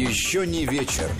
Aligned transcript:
Еще 0.00 0.46
не 0.46 0.64
вечер. 0.64 1.10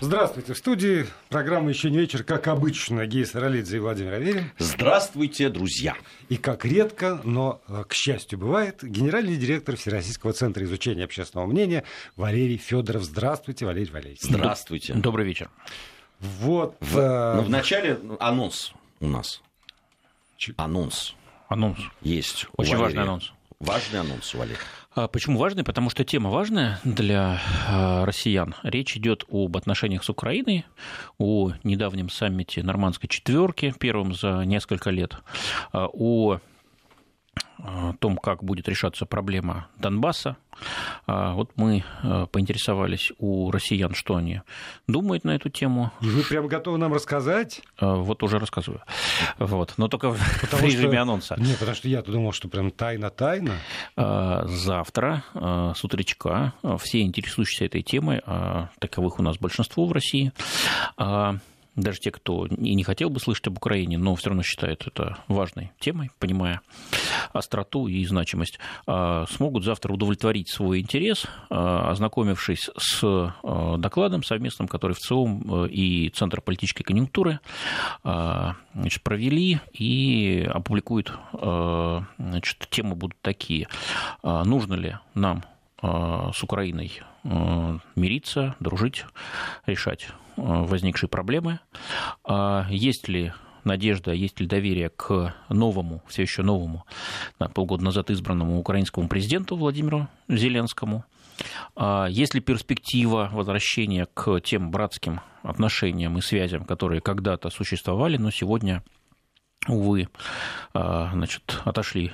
Здравствуйте. 0.00 0.52
В 0.52 0.58
студии 0.58 1.06
программы 1.30 1.70
«Еще 1.70 1.90
не 1.90 1.96
вечер», 1.96 2.24
как 2.24 2.46
обычно, 2.48 3.06
Гея 3.06 3.24
Саралидзе 3.24 3.78
и 3.78 3.80
Владимир 3.80 4.12
Аверин. 4.12 4.50
Здравствуйте, 4.58 5.48
друзья. 5.48 5.96
И 6.28 6.36
как 6.36 6.66
редко, 6.66 7.22
но, 7.24 7.62
э, 7.68 7.84
к 7.88 7.94
счастью, 7.94 8.38
бывает, 8.38 8.80
генеральный 8.82 9.38
директор 9.38 9.76
Всероссийского 9.76 10.34
центра 10.34 10.62
изучения 10.64 11.04
общественного 11.04 11.46
мнения 11.46 11.84
Валерий 12.16 12.58
Федоров. 12.58 13.02
Здравствуйте, 13.02 13.64
Валерий 13.64 13.90
Валерьевич. 13.90 14.20
Здравствуйте. 14.20 14.92
Добрый 14.92 15.24
вечер. 15.24 15.48
Вот. 16.20 16.76
В, 16.80 16.98
э, 16.98 17.34
ну, 17.36 17.42
в 17.44 17.48
начале 17.48 17.98
анонс 18.20 18.74
у 19.00 19.08
нас. 19.08 19.40
Анонс 20.58 21.14
Анонс. 21.48 21.78
есть. 22.02 22.46
у 22.58 22.60
Очень 22.60 22.76
важный 22.76 23.04
анонс. 23.04 23.32
Важный 23.64 24.00
анонс 24.00 24.34
у 24.34 24.38
Валерия. 24.38 24.58
А 24.94 25.08
Почему 25.08 25.38
важный? 25.38 25.64
Потому 25.64 25.88
что 25.88 26.04
тема 26.04 26.28
важная 26.28 26.78
для 26.84 27.40
э, 27.68 28.04
россиян. 28.04 28.54
Речь 28.62 28.94
идет 28.96 29.24
об 29.30 29.56
отношениях 29.56 30.04
с 30.04 30.10
Украиной, 30.10 30.66
о 31.18 31.52
недавнем 31.64 32.10
саммите 32.10 32.62
Нормандской 32.62 33.08
четверки, 33.08 33.74
первом 33.80 34.14
за 34.14 34.42
несколько 34.44 34.90
лет, 34.90 35.16
а, 35.72 35.86
о 37.58 37.90
э, 37.90 37.94
том, 37.98 38.16
как 38.16 38.42
будет 38.44 38.68
решаться 38.68 39.06
проблема 39.06 39.68
Донбасса. 39.78 40.36
А, 41.06 41.32
Вот 41.34 41.50
мы 41.56 41.82
э, 42.02 42.26
поинтересовались 42.30 43.10
у 43.18 43.50
россиян, 43.50 43.92
что 43.94 44.14
они 44.16 44.42
думают 44.86 45.24
на 45.24 45.32
эту 45.34 45.48
тему. 45.48 45.90
И 46.00 46.06
вы 46.06 46.22
прям 46.22 46.46
готовы 46.46 46.78
нам 46.78 46.92
рассказать? 46.94 47.62
А, 47.78 47.96
Вот 47.96 48.22
уже 48.22 48.38
рассказываю. 48.38 48.80
Вот. 49.38 49.74
Но 49.76 49.88
только 49.88 50.10
в 50.12 50.40
Потому 50.40 50.62
режиме 50.66 50.92
что- 50.92 51.02
анонса. 51.02 51.34
Нет, 51.38 51.58
потому 51.58 51.76
что 51.76 51.88
я-то 51.88 52.12
думал, 52.12 52.32
что 52.32 52.48
прям 52.48 52.70
тайна-тайна. 52.70 53.54
А, 53.96 54.44
Завтра 54.46 55.24
с 55.34 55.82
утречка 55.84 56.52
все 56.80 57.00
интересующиеся 57.02 57.64
этой 57.66 57.82
темой, 57.82 58.22
таковых 58.78 59.18
у 59.18 59.22
нас 59.22 59.36
большинство 59.38 59.86
в 59.86 59.92
России, 59.92 60.32
даже 61.76 62.00
те, 62.00 62.10
кто 62.10 62.46
и 62.46 62.74
не 62.74 62.84
хотел 62.84 63.10
бы 63.10 63.20
слышать 63.20 63.48
об 63.48 63.56
Украине, 63.56 63.98
но 63.98 64.14
все 64.14 64.30
равно 64.30 64.42
считают 64.42 64.86
это 64.86 65.18
важной 65.28 65.72
темой, 65.80 66.10
понимая 66.18 66.60
остроту 67.32 67.88
и 67.88 68.04
значимость, 68.04 68.58
а, 68.86 69.26
смогут 69.28 69.64
завтра 69.64 69.92
удовлетворить 69.92 70.48
свой 70.50 70.80
интерес, 70.80 71.26
а, 71.50 71.90
ознакомившись 71.90 72.70
с 72.76 73.00
а, 73.02 73.76
докладом 73.76 74.22
совместным, 74.22 74.68
который 74.68 74.92
в 74.92 74.98
ЦИОМ 74.98 75.66
и 75.66 76.10
Центр 76.10 76.40
политической 76.40 76.84
конъюнктуры 76.84 77.40
значит, 78.02 79.02
провели 79.02 79.60
и 79.72 80.48
опубликуют. 80.52 81.12
Значит, 81.32 82.66
темы 82.70 82.94
будут 82.94 83.18
такие. 83.20 83.68
Нужно 84.22 84.74
ли 84.74 84.98
нам 85.14 85.44
с 86.32 86.42
Украиной 86.42 87.00
а, 87.24 87.78
мириться, 87.94 88.54
дружить, 88.60 89.04
решать 89.66 90.08
а, 90.36 90.64
возникшие 90.64 91.08
проблемы? 91.08 91.60
А 92.24 92.66
Есть 92.70 93.08
ли 93.08 93.32
надежда, 93.64 94.12
есть 94.12 94.40
ли 94.40 94.46
доверие 94.46 94.90
к 94.90 95.34
новому, 95.48 96.02
все 96.06 96.22
еще 96.22 96.42
новому, 96.42 96.84
полгода 97.54 97.82
назад 97.82 98.10
избранному 98.10 98.58
украинскому 98.58 99.08
президенту 99.08 99.56
Владимиру 99.56 100.08
Зеленскому? 100.28 101.04
А 101.76 102.06
Есть 102.08 102.34
ли 102.34 102.40
перспектива 102.40 103.28
возвращения 103.32 104.06
к 104.06 104.40
тем 104.40 104.70
братским 104.70 105.20
отношениям 105.42 106.16
и 106.18 106.22
связям, 106.22 106.64
которые 106.64 107.00
когда-то 107.00 107.50
существовали, 107.50 108.16
но 108.16 108.30
сегодня, 108.30 108.82
увы, 109.66 110.08
значит, 110.72 111.60
отошли 111.64 112.12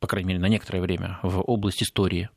по 0.00 0.06
крайней 0.06 0.28
мере, 0.28 0.40
на 0.40 0.46
некоторое 0.46 0.80
время 0.80 1.18
в 1.22 1.40
область 1.40 1.82
истории. 1.82 2.30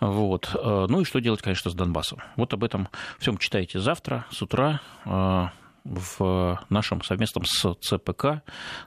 Вот. 0.00 0.50
А, 0.54 0.86
Ну 0.86 1.00
и 1.00 1.04
что 1.04 1.20
делать, 1.20 1.42
конечно, 1.42 1.70
с 1.70 1.74
Донбассом. 1.74 2.20
Вот 2.36 2.52
об 2.54 2.64
этом 2.64 2.88
всем 3.18 3.38
читайте 3.38 3.78
завтра 3.80 4.26
с 4.30 4.42
утра 4.42 4.80
а, 5.04 5.52
в 5.84 6.64
нашем 6.70 7.02
совместном 7.02 7.44
с 7.44 7.74
ЦПК 7.80 8.42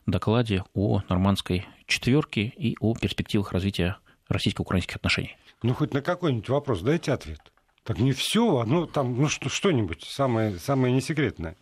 докладе 0.05 0.63
о 0.73 1.01
нормандской 1.09 1.67
четверке 1.85 2.41
и 2.41 2.75
о 2.79 2.95
перспективах 2.95 3.51
развития 3.51 3.97
российско-украинских 4.29 4.95
отношений. 4.95 5.37
Ну, 5.63 5.73
хоть 5.73 5.93
на 5.93 6.01
какой-нибудь 6.01 6.49
вопрос 6.49 6.81
дайте 6.81 7.13
ответ. 7.13 7.39
Так 7.83 7.99
не 7.99 8.11
все, 8.11 8.63
ну, 8.65 8.85
там, 8.85 9.19
ну, 9.21 9.29
что, 9.29 9.47
что-нибудь 9.49 10.03
самое, 10.03 10.57
самое 10.59 10.93
несекретное. 10.93 11.55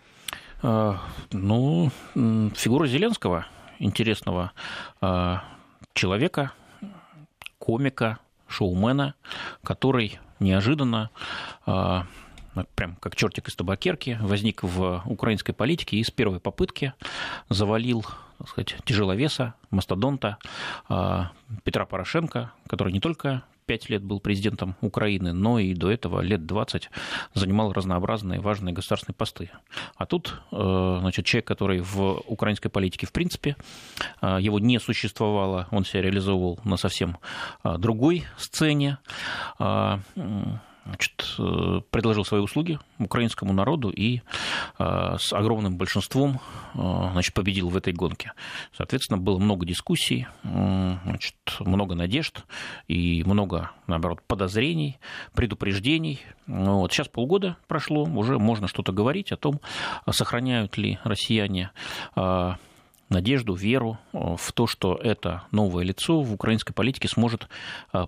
А, 0.64 1.00
Ну, 1.32 1.92
фигура 2.16 2.88
Зеленского, 2.88 3.46
интересного 3.80 4.52
а, 5.02 5.44
человека, 5.96 6.52
комика, 7.58 8.20
шоумена, 8.48 9.16
который 9.64 10.20
неожиданно 10.40 11.10
а, 11.66 12.06
прям 12.76 12.96
как 12.98 13.16
чертик 13.16 13.48
из 13.48 13.56
табакерки, 13.56 14.20
возник 14.22 14.62
в 14.62 15.02
украинской 15.06 15.54
политике 15.54 15.98
и 15.98 16.04
с 16.04 16.12
первой 16.12 16.40
попытки 16.40 16.94
завалил 17.50 18.06
так 18.38 18.50
сказать, 18.50 18.76
тяжеловеса, 18.84 19.56
мастодонта 19.72 20.38
а, 20.90 21.32
Петра 21.64 21.86
Порошенко, 21.86 22.52
который 22.68 22.94
не 22.94 23.00
только 23.00 23.44
пять 23.66 23.90
лет 23.90 24.04
был 24.04 24.20
президентом 24.20 24.76
Украины, 24.82 25.34
но 25.34 25.60
и 25.60 25.74
до 25.74 25.92
этого 25.92 26.22
лет 26.22 26.46
20 26.46 26.90
занимал 27.34 27.74
разнообразные 27.74 28.40
важные 28.40 28.74
государственные 28.74 29.16
посты. 29.16 29.52
А 29.96 30.06
тут, 30.06 30.42
э, 30.52 30.98
значит, 31.00 31.26
человек, 31.26 31.48
который 31.48 31.80
в 31.80 32.22
украинской 32.28 32.70
политике 32.70 33.08
в 33.08 33.12
принципе, 33.12 33.56
э, 34.22 34.38
его 34.40 34.60
не 34.60 34.80
существовало, 34.80 35.68
он 35.72 35.86
себя 35.86 36.04
реализовывал 36.04 36.60
на 36.64 36.78
совсем 36.78 37.18
э, 37.64 37.78
другой 37.78 38.26
сцене, 38.38 38.98
а, 39.60 40.00
значит, 40.86 41.36
э, 41.40 41.82
предложил 41.90 42.24
свои 42.24 42.42
услуги 42.42 42.80
украинскому 43.00 43.54
народу 43.54 43.90
и 43.90 44.22
э, 44.78 45.16
с 45.20 45.34
огромным 45.34 45.78
большинством 45.78 46.40
э, 46.76 47.10
значит, 47.12 47.34
победил 47.34 47.70
в 47.70 47.78
этой 47.78 47.92
гонке. 47.92 48.34
Соответственно, 48.76 49.18
было 49.18 49.40
много 49.40 49.66
дискуссий, 49.66 50.28
значит, 50.44 51.36
много 51.60 51.96
надежд 51.96 52.46
и 52.88 53.24
много, 53.26 53.72
наоборот, 53.88 54.22
подозрений, 54.28 55.00
предупреждений. 55.34 56.22
Ну 56.46 56.80
Вот. 56.80 56.94
Сейчас 56.94 57.08
полгода 57.08 57.58
прошло, 57.68 58.04
уже 58.04 58.38
можно 58.38 58.68
что-то 58.68 58.92
говорить 58.92 59.32
о 59.32 59.38
том, 59.38 59.60
сохраняют 60.10 60.78
ли 60.78 61.00
россияне 61.04 61.72
надежду, 63.10 63.54
веру 63.54 63.98
в 64.14 64.52
то, 64.54 64.68
что 64.68 64.96
это 64.96 65.44
новое 65.52 65.84
лицо 65.84 66.22
в 66.22 66.34
украинской 66.34 66.74
политике 66.74 67.08
сможет 67.08 67.48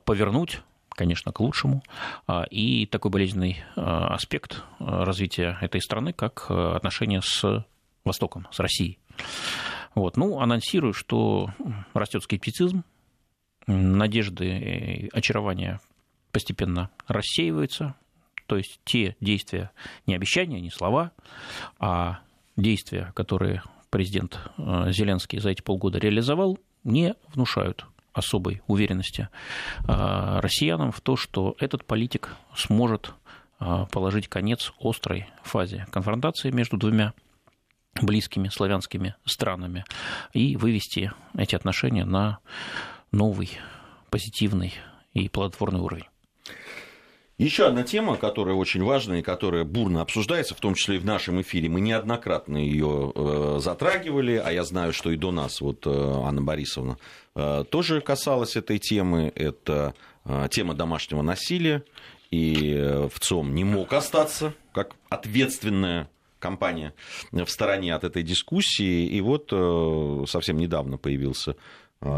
повернуть 0.06 0.60
конечно, 0.97 1.31
к 1.31 1.40
лучшему. 1.40 1.84
А, 2.25 2.44
И 2.50 2.85
такой 2.88 3.12
болезненный 3.12 3.63
а, 3.75 4.13
аспект 4.16 4.63
а, 4.80 5.06
развития 5.06 5.58
этой 5.62 5.80
страны, 5.80 6.12
как 6.12 6.50
отношения 6.50 7.22
с 7.22 7.66
Востоком, 8.03 8.47
с 8.52 8.59
Россией. 8.59 9.00
Вот. 9.96 10.18
Ну, 10.18 10.40
анонсирую, 10.40 10.94
что 10.94 11.50
растет 11.94 12.24
скептицизм, 12.24 12.84
надежды 13.68 15.09
очарования 15.13 15.80
постепенно 16.31 16.90
рассеиваются. 17.07 17.96
То 18.46 18.57
есть 18.57 18.80
те 18.86 19.16
действия, 19.19 19.72
не 20.06 20.16
обещания, 20.16 20.62
не 20.62 20.72
слова, 20.72 21.12
а 21.80 22.19
действия, 22.56 23.12
которые 23.13 23.62
президент 23.90 24.40
Зеленский 24.57 25.40
за 25.40 25.50
эти 25.50 25.62
полгода 25.62 26.00
реализовал, 26.00 26.57
не 26.84 27.16
внушают 27.34 27.86
особой 28.18 28.62
уверенности 28.68 29.30
э, 29.88 30.40
россиянам 30.40 30.92
в 30.92 31.02
то, 31.02 31.16
что 31.16 31.56
этот 31.60 31.86
политик 31.86 32.36
сможет 32.56 33.14
э, 33.60 33.86
положить 33.92 34.28
конец 34.28 34.74
острой 34.80 35.28
фазе 35.44 35.86
конфронтации 35.92 36.52
между 36.52 36.78
двумя 36.78 37.14
близкими 38.02 38.50
славянскими 38.50 39.16
странами 39.26 39.86
и 40.34 40.56
вывести 40.56 41.12
эти 41.36 41.56
отношения 41.56 42.06
на 42.06 42.40
новый, 43.12 43.58
позитивный 44.10 44.74
и 45.13 45.30
плодотворный 45.30 45.80
уровень. 45.80 46.06
Еще 47.38 47.68
одна 47.68 47.84
тема, 47.84 48.18
которая 48.18 48.56
очень 48.56 48.84
важная 48.84 49.19
и 49.19 49.22
которая 49.22 49.63
бурно 49.63 50.01
обсуждается, 50.01 50.56
в 50.56 50.60
том 50.60 50.74
числе 50.74 50.95
и 50.95 51.00
в 51.00 51.06
нашем 51.06 51.39
эфире. 51.42 51.69
Мы 51.69 51.81
неоднократно 51.81 52.57
ее 52.57 53.12
э, 53.13 53.57
затрагивали, 53.62 54.42
а 54.44 54.51
я 54.51 54.63
знаю, 54.63 54.92
что 54.92 55.12
и 55.12 55.18
до 55.18 55.31
нас 55.31 55.62
вот 55.62 55.86
э, 55.86 55.92
Анна 55.92 56.42
Борисовна 56.42 56.98
э, 57.36 57.63
тоже 57.69 58.01
касалась 58.01 58.56
этой 58.56 58.80
темы. 58.80 59.31
Это 59.36 59.94
э, 60.25 60.48
тема 60.50 60.74
домашнего 60.74 61.22
насилия. 61.22 61.84
И 62.31 62.74
э, 62.74 63.07
в 63.07 63.19
ЦОМ 63.19 63.54
не 63.54 63.63
мог 63.63 63.94
остаться 63.94 64.56
как 64.74 64.95
ответственная 65.10 66.10
компания 66.39 66.95
в 67.31 67.48
стороне 67.50 67.94
от 67.94 68.04
этой 68.04 68.24
дискуссии. 68.24 69.06
И 69.06 69.22
вот 69.22 69.50
э, 69.51 70.24
совсем 70.28 70.57
недавно 70.57 70.98
появился 70.98 71.51
э, 71.51 71.56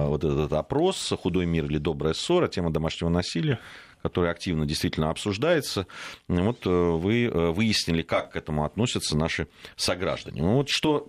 вот 0.08 0.24
этот 0.24 0.54
опрос 0.54 1.12
«Худой 1.22 1.46
мир 1.46 1.66
или 1.66 1.78
добрая 1.78 2.14
ссора», 2.14 2.48
тема 2.48 2.72
домашнего 2.72 3.10
насилия 3.10 3.60
который 4.02 4.32
активно 4.32 4.66
действительно 4.66 5.10
обсуждается. 5.10 5.88
Вот 6.28 6.66
э, 6.66 6.70
вы 6.70 7.30
выяснили, 7.30 8.02
как 8.02 8.32
к 8.32 8.36
этому 8.36 8.66
относятся 8.66 9.18
наши 9.18 9.48
сограждане. 9.76 10.42
Ну 10.42 10.56
вот 10.56 10.70
что 10.70 11.06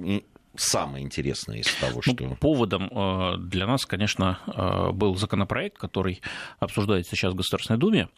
самое 0.56 1.04
интересное 1.04 1.58
из 1.58 1.72
того, 1.74 2.02
что... 2.02 2.14
Ну, 2.18 2.36
поводом 2.36 2.88
э, 2.90 3.36
для 3.38 3.66
нас, 3.66 3.86
конечно, 3.86 4.38
э, 4.46 4.90
был 4.92 5.16
законопроект, 5.16 5.78
который 5.78 6.20
обсуждается 6.58 7.14
сейчас 7.16 7.32
в 7.32 7.36
Государственной 7.36 7.78
Думе. 7.78 8.08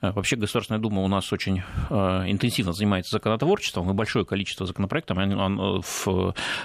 Э, 0.00 0.12
вообще 0.12 0.36
Государственная 0.36 0.80
Дума 0.80 1.02
у 1.02 1.08
нас 1.08 1.32
очень 1.32 1.62
интенсивно 1.88 2.72
занимается 2.72 3.16
законотворчеством, 3.16 3.90
и 3.90 3.94
большое 3.94 4.24
количество 4.24 4.66
законопроектов 4.66 5.16
он 5.18 5.82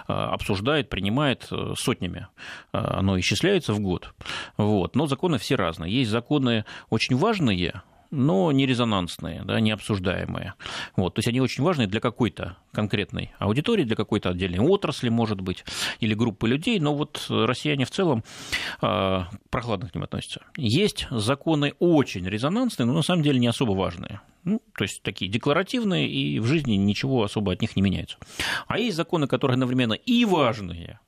обсуждает, 0.07 0.89
принимает 0.89 1.49
сотнями. 1.75 2.27
Оно 2.71 3.19
исчисляется 3.19 3.73
в 3.73 3.79
год. 3.79 4.13
Вот. 4.57 4.95
Но 4.95 5.07
законы 5.07 5.37
все 5.37 5.55
разные. 5.55 5.93
Есть 5.93 6.11
законы 6.11 6.65
очень 6.89 7.15
важные, 7.15 7.83
но 8.11 8.51
не 8.51 8.65
резонансные, 8.65 9.43
да, 9.45 9.59
не 9.59 9.71
обсуждаемые. 9.71 10.53
Вот, 10.95 11.15
то 11.15 11.19
есть 11.19 11.27
они 11.27 11.41
очень 11.41 11.63
важны 11.63 11.87
для 11.87 11.99
какой-то 11.99 12.57
конкретной 12.73 13.31
аудитории, 13.39 13.83
для 13.83 13.95
какой-то 13.95 14.29
отдельной 14.29 14.59
отрасли, 14.59 15.09
может 15.09 15.41
быть, 15.41 15.63
или 15.99 16.13
группы 16.13 16.47
людей, 16.47 16.79
но 16.79 16.93
вот 16.93 17.25
россияне 17.29 17.85
в 17.85 17.91
целом 17.91 18.23
э, 18.81 19.21
прохладно 19.49 19.89
к 19.89 19.95
ним 19.95 20.03
относятся. 20.03 20.41
Есть 20.57 21.07
законы 21.09 21.73
очень 21.79 22.27
резонансные, 22.27 22.85
но 22.85 22.93
на 22.93 23.01
самом 23.01 23.23
деле 23.23 23.39
не 23.39 23.47
особо 23.47 23.71
важные. 23.71 24.21
Ну, 24.43 24.61
то 24.75 24.83
есть 24.83 25.03
такие 25.03 25.29
декларативные, 25.29 26.09
и 26.09 26.39
в 26.39 26.45
жизни 26.45 26.73
ничего 26.73 27.23
особо 27.23 27.53
от 27.53 27.61
них 27.61 27.75
не 27.75 27.81
меняется. 27.81 28.17
А 28.67 28.79
есть 28.79 28.97
законы, 28.97 29.27
которые 29.27 29.55
одновременно 29.55 29.93
и 29.93 30.25
важные, 30.25 30.99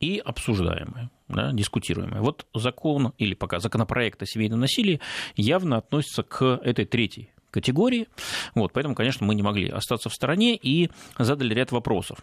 и 0.00 0.18
обсуждаемые, 0.18 1.10
да, 1.28 1.52
дискутируемые. 1.52 2.22
Вот 2.22 2.46
закон 2.54 3.12
или 3.18 3.34
пока 3.34 3.60
законопроект 3.60 4.22
о 4.22 4.26
семейном 4.26 4.60
насилии 4.60 5.00
явно 5.36 5.76
относится 5.76 6.22
к 6.22 6.44
этой 6.62 6.86
третьей 6.86 7.30
категории. 7.50 8.08
Вот, 8.54 8.72
поэтому, 8.72 8.94
конечно, 8.94 9.26
мы 9.26 9.34
не 9.34 9.42
могли 9.42 9.68
остаться 9.68 10.08
в 10.08 10.14
стороне 10.14 10.56
и 10.56 10.90
задали 11.18 11.52
ряд 11.52 11.72
вопросов. 11.72 12.18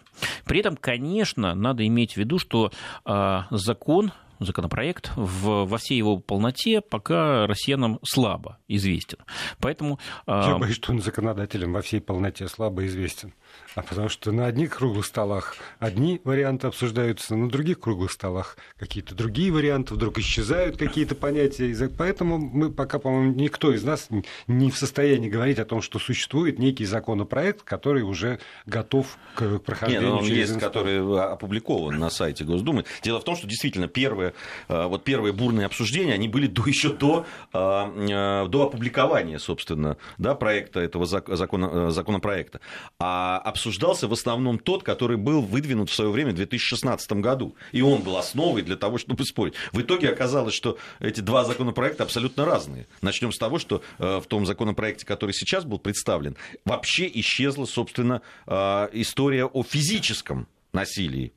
При 0.45 0.59
этом, 0.59 0.75
конечно, 0.75 1.53
надо 1.53 1.85
иметь 1.85 2.13
в 2.13 2.17
виду, 2.17 2.39
что 2.39 2.71
э, 3.05 3.39
закон 3.51 4.11
законопроект 4.39 5.11
в, 5.15 5.65
во 5.65 5.77
всей 5.77 5.97
его 5.97 6.17
полноте 6.17 6.81
пока 6.81 7.47
россиянам 7.47 7.99
слабо 8.03 8.57
известен. 8.67 9.19
Поэтому... 9.59 9.99
Я 10.27 10.57
боюсь, 10.57 10.75
что 10.75 10.91
он 10.91 11.01
законодателям 11.01 11.73
во 11.73 11.81
всей 11.81 12.01
полноте 12.01 12.47
слабо 12.47 12.85
известен 12.85 13.33
а 13.77 13.83
потому 13.83 14.09
что 14.09 14.31
на 14.31 14.47
одних 14.47 14.75
круглых 14.75 15.05
столах 15.05 15.55
одни 15.77 16.19
варианты 16.23 16.65
обсуждаются, 16.65 17.35
на 17.35 17.47
других 17.47 17.79
круглых 17.79 18.11
столах 18.11 18.57
какие-то 18.77 19.13
другие 19.13 19.51
варианты, 19.51 19.93
вдруг 19.93 20.17
исчезают 20.17 20.77
какие-то 20.77 21.13
понятия. 21.13 21.89
Поэтому 21.95 22.39
мы 22.39 22.71
пока, 22.71 22.97
по-моему, 22.97 23.35
никто 23.35 23.71
из 23.71 23.83
нас 23.83 24.09
не 24.47 24.71
в 24.71 24.77
состоянии 24.77 25.29
говорить 25.29 25.59
о 25.59 25.65
том, 25.65 25.83
что 25.83 25.99
существует 25.99 26.57
некий 26.57 26.85
законопроект, 26.85 27.61
который 27.61 28.01
уже 28.01 28.39
готов 28.65 29.17
к 29.35 29.59
прохождению 29.59 30.09
Нет, 30.09 30.21
он 30.21 30.25
через 30.25 30.49
есть, 30.49 30.59
который 30.59 30.99
опубликован 31.31 31.99
на 31.99 32.09
сайте 32.09 32.45
Госдумы. 32.45 32.85
Дело 33.03 33.19
в 33.19 33.25
том, 33.25 33.35
что 33.35 33.45
действительно 33.45 33.87
первые, 33.87 34.26
э, 34.67 34.85
вот 34.85 35.03
первые 35.03 35.33
бурные 35.33 35.65
обсуждения, 35.65 36.13
они 36.13 36.27
были 36.27 36.47
до, 36.47 36.65
еще 36.65 36.89
до, 36.89 37.25
э, 37.53 37.57
э, 37.57 38.47
до 38.47 38.63
опубликования, 38.63 39.37
собственно, 39.39 39.97
да, 40.17 40.35
проекта 40.35 40.79
этого 40.79 41.05
закона, 41.05 41.91
законопроекта. 41.91 42.59
А 42.99 43.37
обсуждался 43.39 44.07
в 44.07 44.13
основном 44.13 44.59
тот, 44.59 44.83
который 44.83 45.17
был 45.17 45.41
выдвинут 45.41 45.89
в 45.89 45.93
свое 45.93 46.11
время 46.11 46.31
в 46.31 46.35
2016 46.35 47.11
году. 47.13 47.55
И 47.71 47.81
он 47.81 48.01
был 48.01 48.17
основой 48.17 48.61
для 48.61 48.75
того, 48.75 48.97
чтобы 48.97 49.25
спорить. 49.25 49.53
В 49.71 49.81
итоге 49.81 50.09
оказалось, 50.09 50.53
что 50.53 50.77
эти 50.99 51.21
два 51.21 51.43
законопроекта 51.43 52.03
абсолютно 52.03 52.45
разные. 52.45 52.87
Начнем 53.01 53.31
с 53.31 53.37
того, 53.37 53.59
что 53.59 53.81
э, 53.99 54.19
в 54.19 54.27
том 54.27 54.45
законопроекте, 54.45 55.05
который 55.05 55.33
сейчас 55.33 55.65
был 55.65 55.79
представлен, 55.79 56.35
вообще 56.65 57.09
исчезла, 57.13 57.65
собственно, 57.65 58.21
э, 58.45 58.89
история 58.93 59.45
о 59.45 59.63
физическом 59.63 60.47
насилии. 60.73 61.33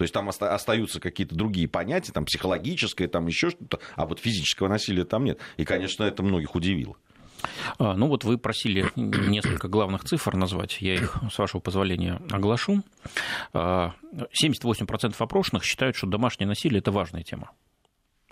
То 0.00 0.04
есть 0.04 0.14
там 0.14 0.30
остаются 0.30 0.98
какие-то 0.98 1.34
другие 1.34 1.68
понятия, 1.68 2.10
там 2.10 2.24
психологическое, 2.24 3.06
там 3.06 3.26
еще 3.26 3.50
что-то, 3.50 3.80
а 3.96 4.06
вот 4.06 4.18
физического 4.18 4.66
насилия 4.66 5.04
там 5.04 5.24
нет. 5.24 5.38
И, 5.58 5.66
конечно, 5.66 6.04
это 6.04 6.22
многих 6.22 6.54
удивило. 6.54 6.96
А, 7.78 7.94
ну 7.94 8.08
вот 8.08 8.24
вы 8.24 8.38
просили 8.38 8.90
несколько 8.96 9.68
главных 9.68 10.04
цифр 10.04 10.34
назвать, 10.36 10.78
я 10.80 10.94
их, 10.94 11.18
с 11.30 11.36
вашего 11.36 11.60
позволения, 11.60 12.18
оглашу. 12.30 12.82
78% 13.52 13.94
а, 15.18 15.22
опрошенных 15.22 15.64
считают, 15.64 15.96
что 15.96 16.06
домашнее 16.06 16.48
насилие– 16.48 16.78
это 16.80 16.92
важная 16.92 17.22
тема. 17.22 17.50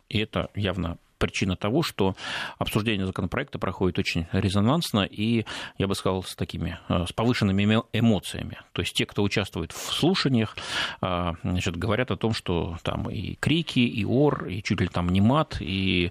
И 0.09 0.19
это 0.19 0.51
явно 0.55 0.99
причина 1.19 1.57
того, 1.57 1.83
что 1.83 2.15
обсуждение 2.59 3.05
законопроекта 3.05 3.59
проходит 3.59 3.99
очень 3.99 4.27
резонансно 4.33 5.01
и, 5.01 5.45
я 5.77 5.89
бы 5.89 5.95
сказал, 5.95 6.23
с 6.23 6.37
такими, 6.37 6.79
а, 6.89 7.07
с 7.07 7.13
повышенными 7.13 7.83
эмоциями. 7.93 8.59
То 8.73 8.83
есть 8.83 8.95
те, 8.95 9.05
кто 9.05 9.23
участвует 9.23 9.73
в 9.73 9.93
слушаниях, 9.93 10.57
значит, 11.01 11.77
говорят 11.77 12.11
о 12.11 12.17
том, 12.17 12.33
что 12.33 12.79
там 12.83 13.11
и 13.11 13.35
крики, 13.35 13.81
и 13.81 14.05
ор, 14.05 14.47
и 14.47 14.63
чуть 14.63 14.81
ли 14.81 14.89
там 14.89 15.09
не 15.09 15.21
мат, 15.21 15.57
и 15.61 16.11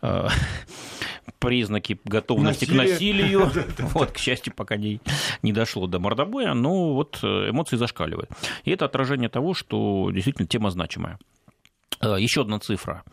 признаки 1.38 1.98
готовности 2.04 2.64
Насилие. 2.66 2.86
к 2.86 2.92
насилию. 2.92 3.52
Вот, 3.92 4.12
к 4.12 4.18
счастью, 4.18 4.52
пока 4.54 4.76
не, 4.76 5.00
не 5.42 5.52
дошло 5.52 5.86
до 5.86 5.98
мордобоя, 5.98 6.54
но 6.54 6.94
вот 6.94 7.18
э, 7.22 7.50
эмоции 7.50 7.76
зашкаливают. 7.76 8.30
И 8.64 8.70
это 8.70 8.84
отражение 8.84 9.28
того, 9.28 9.54
что 9.54 10.10
действительно 10.12 10.46
тема 10.46 10.70
значимая. 10.70 11.18
Э, 12.02 12.16
Еще 12.18 12.42
одна 12.42 12.58
цифра. 12.58 13.04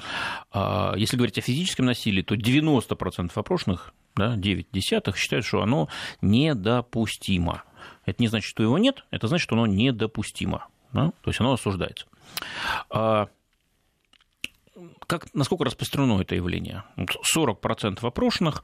Э, 0.54 0.94
если 0.98 1.16
говорить 1.16 1.38
о 1.38 1.42
физическом 1.42 1.86
насилии, 1.86 2.22
то 2.22 2.36
90% 2.36 3.32
опрошенных, 3.36 3.94
да, 4.16 4.36
9 4.36 4.68
десятых, 4.72 5.18
считают, 5.18 5.46
что 5.46 5.62
оно 5.62 5.88
недопустимо. 6.22 7.64
Это 8.06 8.22
не 8.22 8.28
значит, 8.28 8.50
что 8.50 8.64
его 8.64 8.78
нет, 8.78 9.06
это 9.12 9.28
значит, 9.28 9.44
что 9.44 9.56
оно 9.56 9.68
недопустимо. 9.68 10.68
Да? 10.92 11.12
То 11.22 11.30
есть 11.30 11.40
оно 11.40 11.54
осуждается 11.54 12.06
как, 15.08 15.34
насколько 15.34 15.66
распространено 15.66 16.22
это 16.22 16.36
явление? 16.36 16.84
40% 17.36 18.00
опрошенных 18.02 18.64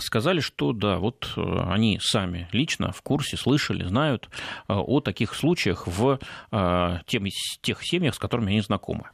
сказали, 0.00 0.40
что 0.40 0.72
да, 0.72 0.98
вот 0.98 1.32
э, 1.36 1.40
они 1.40 1.98
сами 2.02 2.48
лично 2.52 2.92
в 2.92 3.02
курсе, 3.02 3.36
слышали, 3.36 3.84
знают 3.84 4.28
э, 4.68 4.74
о 4.74 5.00
таких 5.00 5.34
случаях 5.34 5.86
в 5.86 6.18
э, 6.50 6.98
тех 7.06 7.78
семьях, 7.82 8.14
с 8.14 8.18
которыми 8.18 8.50
они 8.50 8.60
знакомы. 8.60 9.10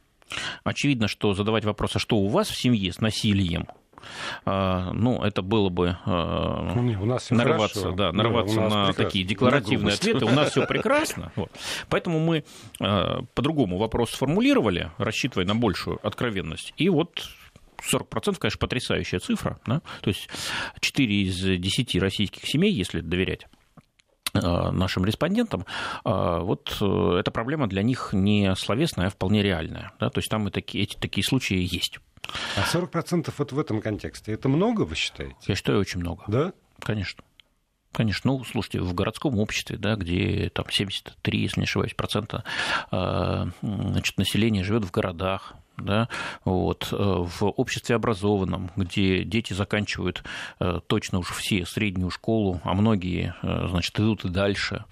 Очевидно, 0.63 1.07
что 1.07 1.33
задавать 1.33 1.65
вопрос, 1.65 1.95
а 1.95 1.99
что 1.99 2.17
у 2.17 2.27
вас 2.27 2.49
в 2.49 2.57
семье 2.57 2.91
с 2.91 2.99
насилием, 2.99 3.67
а, 4.45 4.91
ну, 4.93 5.21
это 5.21 5.41
было 5.41 5.69
бы 5.69 5.97
а, 6.05 6.73
ну, 6.75 7.01
у 7.01 7.05
нас 7.05 7.29
нарываться, 7.31 7.91
да, 7.91 8.11
нарываться 8.11 8.59
на 8.59 8.87
прекрасно. 8.87 8.93
такие 8.93 9.25
декларативные 9.25 9.89
на 9.89 9.93
ответы. 9.93 10.25
У 10.25 10.29
нас 10.29 10.51
все 10.51 10.65
прекрасно. 10.67 11.31
Вот. 11.35 11.51
Поэтому 11.89 12.19
мы 12.19 12.43
а, 12.79 13.21
по-другому 13.33 13.77
вопрос 13.77 14.11
сформулировали, 14.11 14.91
рассчитывая 14.97 15.45
на 15.45 15.55
большую 15.55 15.99
откровенность. 16.05 16.73
И 16.77 16.89
вот 16.89 17.27
40%, 17.91 18.37
конечно, 18.37 18.59
потрясающая 18.59 19.19
цифра. 19.19 19.59
Да? 19.65 19.81
То 20.01 20.09
есть 20.09 20.29
4 20.79 21.23
из 21.23 21.39
10 21.41 21.95
российских 21.97 22.45
семей, 22.45 22.71
если 22.71 23.01
доверять 23.01 23.47
нашим 24.33 25.05
респондентам, 25.05 25.65
вот 26.03 26.77
э, 26.81 27.17
эта 27.19 27.31
проблема 27.31 27.67
для 27.67 27.83
них 27.83 28.09
не 28.13 28.55
словесная, 28.55 29.07
а 29.07 29.09
вполне 29.09 29.41
реальная. 29.43 29.91
Да? 29.99 30.09
То 30.09 30.19
есть 30.19 30.29
там 30.29 30.47
и 30.47 30.51
такие, 30.51 30.83
эти 30.83 30.95
такие 30.95 31.23
случаи 31.23 31.57
есть. 31.57 31.99
А 32.55 32.61
40% 32.61 33.33
вот 33.37 33.51
в 33.51 33.59
этом 33.59 33.81
контексте, 33.81 34.33
это 34.33 34.49
много, 34.49 34.81
вы 34.81 34.95
считаете? 34.95 35.35
Я 35.47 35.55
считаю, 35.55 35.79
очень 35.79 35.99
много. 35.99 36.23
Да? 36.27 36.53
Конечно. 36.79 37.23
Конечно, 37.93 38.31
ну, 38.31 38.43
слушайте, 38.43 38.81
в 38.81 38.93
городском 38.93 39.39
обществе, 39.39 39.77
да, 39.77 39.95
где 39.95 40.51
там 40.53 40.65
73, 40.69 41.39
если 41.39 41.61
не 41.61 41.63
ошибаюсь, 41.63 41.95
процента 41.95 42.43
значит, 42.91 44.17
населения 44.17 44.63
живет 44.63 44.85
в 44.85 44.91
городах, 44.91 45.55
да, 45.77 46.09
вот, 46.43 46.89
э, 46.91 46.95
в 46.95 47.43
обществе 47.43 47.95
образованном, 47.95 48.71
где 48.75 49.23
дети 49.23 49.53
заканчивают 49.53 50.23
э, 50.59 50.79
точно 50.87 51.19
уж 51.19 51.31
все 51.31 51.65
среднюю 51.65 52.09
школу, 52.09 52.59
а 52.63 52.73
многие, 52.73 53.35
э, 53.43 53.67
значит, 53.69 53.99
идут 53.99 54.25
и 54.25 54.29
дальше, 54.29 54.85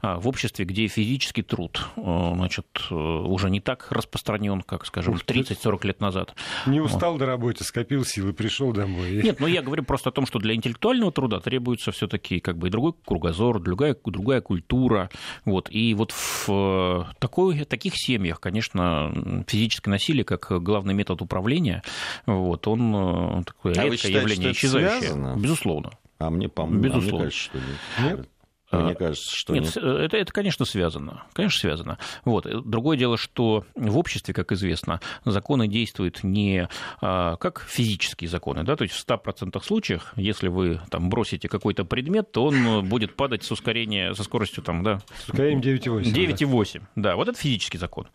а 0.00 0.18
в 0.18 0.26
обществе, 0.28 0.64
где 0.64 0.86
физический 0.86 1.42
труд, 1.42 1.86
значит, 1.96 2.66
уже 2.90 3.50
не 3.50 3.60
так 3.60 3.90
распространен, 3.90 4.62
как, 4.62 4.86
скажем, 4.86 5.14
30-40 5.14 5.86
лет 5.86 6.00
назад. 6.00 6.34
Не 6.66 6.80
устал 6.80 7.12
вот. 7.12 7.18
до 7.18 7.26
работы, 7.26 7.64
скопил 7.64 8.04
силы, 8.04 8.32
пришел 8.32 8.72
домой. 8.72 9.22
Нет, 9.22 9.40
ну 9.40 9.46
я 9.46 9.62
говорю 9.62 9.84
просто 9.84 10.10
о 10.10 10.12
том, 10.12 10.26
что 10.26 10.38
для 10.38 10.54
интеллектуального 10.54 11.12
труда 11.12 11.40
требуется 11.40 11.92
все-таки 11.92 12.40
как 12.40 12.56
бы 12.56 12.68
и 12.68 12.70
другой 12.70 12.94
кругозор, 13.04 13.60
другая, 13.60 13.96
другая 14.04 14.40
культура, 14.40 15.10
вот, 15.44 15.68
и 15.70 15.94
вот 15.94 16.12
в 16.12 17.14
такой, 17.18 17.64
таких 17.64 17.94
семьях, 17.96 18.40
конечно, 18.40 19.44
физическое 19.46 19.90
насилие 19.90 20.21
автомобиле 20.22 20.24
как 20.24 20.62
главный 20.62 20.94
метод 20.94 21.22
управления, 21.22 21.82
вот, 22.26 22.66
он 22.68 22.94
э, 23.40 23.42
такое 23.44 23.74
а 23.74 23.82
редкое 23.82 23.96
считаете, 23.96 24.18
явление 24.20 24.52
исчезающее. 24.52 25.00
Связано? 25.00 25.36
Безусловно. 25.38 25.90
А 26.18 26.30
мне, 26.30 26.48
по-моему, 26.48 26.82
Безусловно. 26.82 27.08
А 27.08 27.12
мне 27.12 27.18
кажется, 27.18 27.40
что 27.40 27.58
нет. 27.58 28.18
нет? 28.18 28.28
Мне 28.72 28.94
кажется, 28.94 29.34
что 29.34 29.54
нет. 29.54 29.64
нет. 29.64 29.76
Это, 29.76 30.16
это, 30.16 30.32
конечно, 30.32 30.64
связано. 30.64 31.24
Конечно, 31.34 31.60
связано. 31.60 31.98
Вот. 32.24 32.46
Другое 32.68 32.96
дело, 32.96 33.16
что 33.16 33.64
в 33.74 33.98
обществе, 33.98 34.32
как 34.34 34.52
известно, 34.52 35.00
законы 35.24 35.68
действуют 35.68 36.24
не 36.24 36.68
а, 37.00 37.36
как 37.36 37.66
физические 37.68 38.28
законы. 38.28 38.64
Да? 38.64 38.76
То 38.76 38.84
есть 38.84 38.94
в 38.94 39.06
100% 39.06 39.62
случаях, 39.62 40.12
если 40.16 40.48
вы 40.48 40.80
там, 40.90 41.10
бросите 41.10 41.48
какой-то 41.48 41.84
предмет, 41.84 42.32
то 42.32 42.44
он 42.44 42.88
будет 42.88 43.16
падать 43.16 43.44
с 43.44 43.50
ускорением, 43.50 44.14
со 44.14 44.24
скоростью 44.24 44.62
там, 44.62 44.82
да, 44.82 45.00
с 45.24 45.28
ускорением 45.28 45.60
9,8. 45.60 46.02
9,8. 46.02 46.80
Да. 46.96 47.10
да, 47.10 47.16
вот 47.16 47.28
это 47.28 47.38
физический 47.38 47.78
закон. 47.78 48.08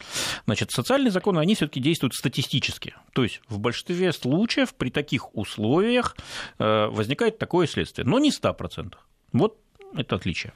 Значит, 0.45 0.71
социальные 0.71 1.11
законы, 1.11 1.39
они 1.39 1.55
все-таки 1.55 1.79
действуют 1.79 2.15
статистически. 2.15 2.95
То 3.13 3.23
есть 3.23 3.41
в 3.47 3.59
большинстве 3.59 4.11
случаев 4.13 4.73
при 4.73 4.89
таких 4.89 5.35
условиях 5.35 6.15
э, 6.59 6.87
возникает 6.87 7.37
такое 7.37 7.67
следствие, 7.67 8.05
но 8.05 8.19
не 8.19 8.31
100%. 8.31 8.93
Вот 9.33 9.57
это 9.95 10.15
отличие. 10.15 10.53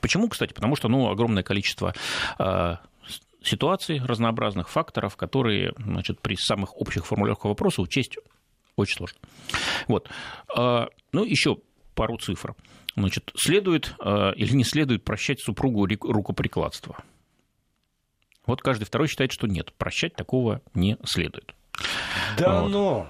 Почему, 0.00 0.28
кстати? 0.28 0.52
Потому 0.52 0.76
что 0.76 0.88
ну, 0.88 1.08
огромное 1.10 1.42
количество 1.42 1.94
а, 2.38 2.80
ситуаций 3.42 4.00
разнообразных 4.04 4.68
факторов, 4.68 5.16
которые 5.16 5.72
значит, 5.78 6.20
при 6.20 6.36
самых 6.36 6.76
общих 6.76 7.06
формулировках 7.06 7.46
вопроса 7.46 7.82
учесть 7.82 8.16
очень 8.74 8.96
сложно. 8.96 9.18
Вот. 9.86 10.08
А, 10.54 10.88
ну, 11.12 11.24
еще 11.24 11.58
пару 11.94 12.18
цифр. 12.18 12.54
Значит, 12.96 13.30
следует 13.36 13.94
а, 14.00 14.32
или 14.32 14.52
не 14.52 14.64
следует 14.64 15.04
прощать 15.04 15.40
супругу 15.40 15.86
рукоприкладство? 15.86 16.96
Вот 18.46 18.62
каждый 18.62 18.84
второй 18.84 19.08
считает, 19.08 19.32
что 19.32 19.46
нет, 19.46 19.72
прощать 19.74 20.14
такого 20.14 20.60
не 20.74 20.96
следует. 21.04 21.54
Да 22.38 22.62
вот. 22.62 22.68
но 22.68 23.08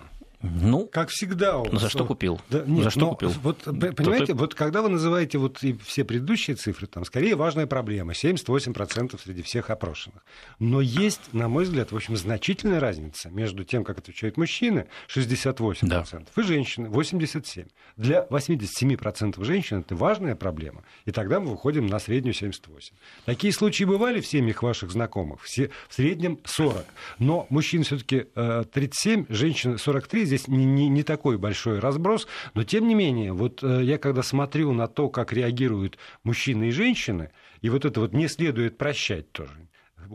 ну, 0.61 0.87
как 0.87 1.09
всегда. 1.11 1.59
У 1.59 1.77
За 1.77 1.89
что 1.89 2.05
купил? 2.05 2.41
Да, 2.51 2.63
нет, 2.67 2.85
за 2.85 2.91
что 2.91 3.11
купил? 3.11 3.33
Вот, 3.43 3.63
понимаете, 3.63 4.35
вот 4.35 4.55
когда 4.55 4.83
вы 4.83 4.89
называете 4.89 5.39
вот 5.39 5.63
и 5.63 5.77
все 5.85 6.05
предыдущие 6.05 6.57
цифры, 6.57 6.87
там 6.87 7.05
скорее 7.05 7.37
важная 7.37 7.67
проблема, 7.67 8.13
78% 8.13 9.21
среди 9.23 9.43
всех 9.43 9.71
опрошенных. 9.71 10.23
Но 10.59 10.81
есть, 10.81 11.33
на 11.33 11.49
мой 11.49 11.65
взгляд, 11.65 11.93
в 11.93 11.97
общем, 11.97 12.17
значительная 12.17 12.81
разница 12.81 13.31
между 13.31 13.65
тем, 13.65 13.85
как 13.85 13.99
отвечают 13.99 14.37
мужчины, 14.37 14.87
68%, 15.15 15.79
да. 15.83 16.05
и 16.37 16.43
женщины, 16.43 16.87
87%. 16.87 17.69
Для 17.97 18.27
87% 18.31 19.45
женщин 19.45 19.81
это 19.81 19.95
важная 19.97 20.37
проблема, 20.37 20.85
и 21.05 21.13
тогда 21.13 21.41
мы 21.41 21.51
выходим 21.51 21.87
на 21.87 21.99
среднюю 21.99 22.35
78%. 22.35 22.93
Такие 23.25 23.53
случаи 23.53 23.85
бывали 23.85 24.21
в 24.21 24.27
семьях 24.27 24.63
ваших 24.63 24.91
знакомых, 24.91 25.43
все, 25.43 25.71
в 25.89 25.95
среднем 25.95 26.39
40%. 26.45 26.85
Но 27.19 27.47
мужчин 27.51 27.83
все-таки 27.85 28.27
37%, 28.35 29.27
женщин 29.29 29.75
43%, 29.75 30.25
здесь 30.25 30.36
не, 30.47 30.65
не, 30.65 30.89
не 30.89 31.03
такой 31.03 31.39
большой 31.39 31.79
разброс, 31.79 32.27
но 32.55 32.65
тем 32.65 32.89
не 32.89 32.95
менее, 32.95 33.33
вот 33.33 33.63
э, 33.63 33.83
я 33.85 33.99
когда 33.99 34.23
смотрю 34.23 34.73
на 34.73 34.89
то, 34.89 35.09
как 35.09 35.33
реагируют 35.33 35.99
мужчины 36.25 36.69
и 36.69 36.71
женщины, 36.71 37.31
и 37.61 37.71
вот 37.71 37.85
это 37.85 38.01
вот 38.01 38.13
не 38.13 38.29
следует 38.29 38.79
прощать 38.79 39.33
тоже, 39.33 39.69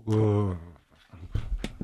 э, 0.08 0.54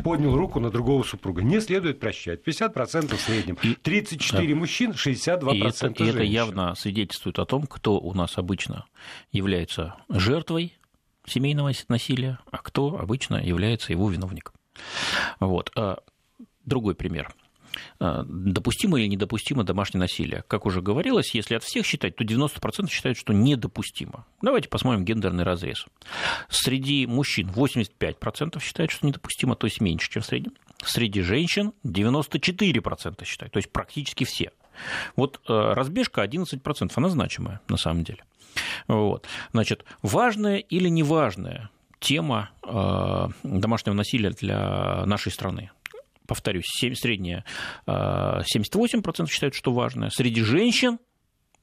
поднял 0.04 0.36
руку 0.36 0.60
на 0.60 0.70
другого 0.70 1.04
супруга. 1.04 1.42
Не 1.42 1.60
следует 1.60 2.00
прощать. 2.00 2.42
50% 2.46 3.16
в 3.16 3.20
среднем. 3.20 3.56
34 3.56 4.48
да. 4.48 4.56
мужчин, 4.56 4.92
62% 4.92 5.56
и 5.56 5.60
это, 5.60 5.88
женщин. 5.88 6.06
И 6.06 6.10
это 6.10 6.24
явно 6.24 6.76
свидетельствует 6.76 7.40
о 7.40 7.46
том, 7.46 7.68
кто 7.68 8.00
у 8.00 8.14
нас 8.14 8.38
обычно 8.38 8.86
является 9.32 9.96
жертвой 10.10 10.78
семейного 11.26 11.72
насилия, 11.90 12.40
а 12.52 12.58
кто 12.58 12.98
обычно 12.98 13.36
является 13.44 13.92
его 13.92 14.10
виновником. 14.10 14.56
Вот. 15.40 15.72
А 15.76 16.00
другой 16.66 16.96
пример. 16.96 17.34
А, 18.00 18.24
допустимо 18.28 19.00
или 19.00 19.08
недопустимо 19.08 19.64
домашнее 19.64 20.02
насилие. 20.02 20.44
Как 20.48 20.66
уже 20.66 20.82
говорилось, 20.82 21.34
если 21.34 21.56
от 21.56 21.64
всех 21.64 21.86
считать, 21.86 22.16
то 22.16 22.24
90% 22.24 22.90
считают, 22.90 23.18
что 23.18 23.34
недопустимо. 23.34 24.26
Давайте 24.42 24.70
посмотрим 24.70 25.06
гендерный 25.06 25.44
разрез. 25.44 25.86
Среди 26.50 27.06
мужчин 27.08 27.50
85% 27.50 28.62
считают, 28.62 28.92
что 28.92 29.06
недопустимо, 29.08 29.56
то 29.56 29.68
есть 29.68 29.82
меньше, 29.82 30.10
чем 30.10 30.22
в 30.22 30.26
среднем. 30.26 30.54
Среди 30.84 31.22
женщин 31.22 31.74
94% 31.84 33.26
считают, 33.26 33.54
то 33.54 33.58
есть 33.58 33.72
практически 33.72 34.24
все. 34.24 34.52
Вот 35.16 35.42
а, 35.48 35.74
разбежка 35.74 36.24
11%, 36.24 36.92
она 36.96 37.10
значимая 37.10 37.62
на 37.68 37.78
самом 37.78 38.04
деле. 38.04 38.24
Вот. 38.88 39.28
Значит, 39.52 39.86
важная 40.02 40.58
или 40.58 40.90
неважная 40.90 41.70
тема 42.00 42.52
э, 42.64 43.28
домашнего 43.44 43.96
насилия 43.96 44.30
для 44.30 45.04
нашей 45.06 45.32
страны 45.32 45.72
повторюсь, 46.28 46.66
средняя 46.70 47.46
78% 47.86 47.86
а, 47.88 49.28
считают, 49.28 49.56
что 49.56 49.72
важное. 49.72 50.10
Среди 50.10 50.44
женщин 50.44 51.00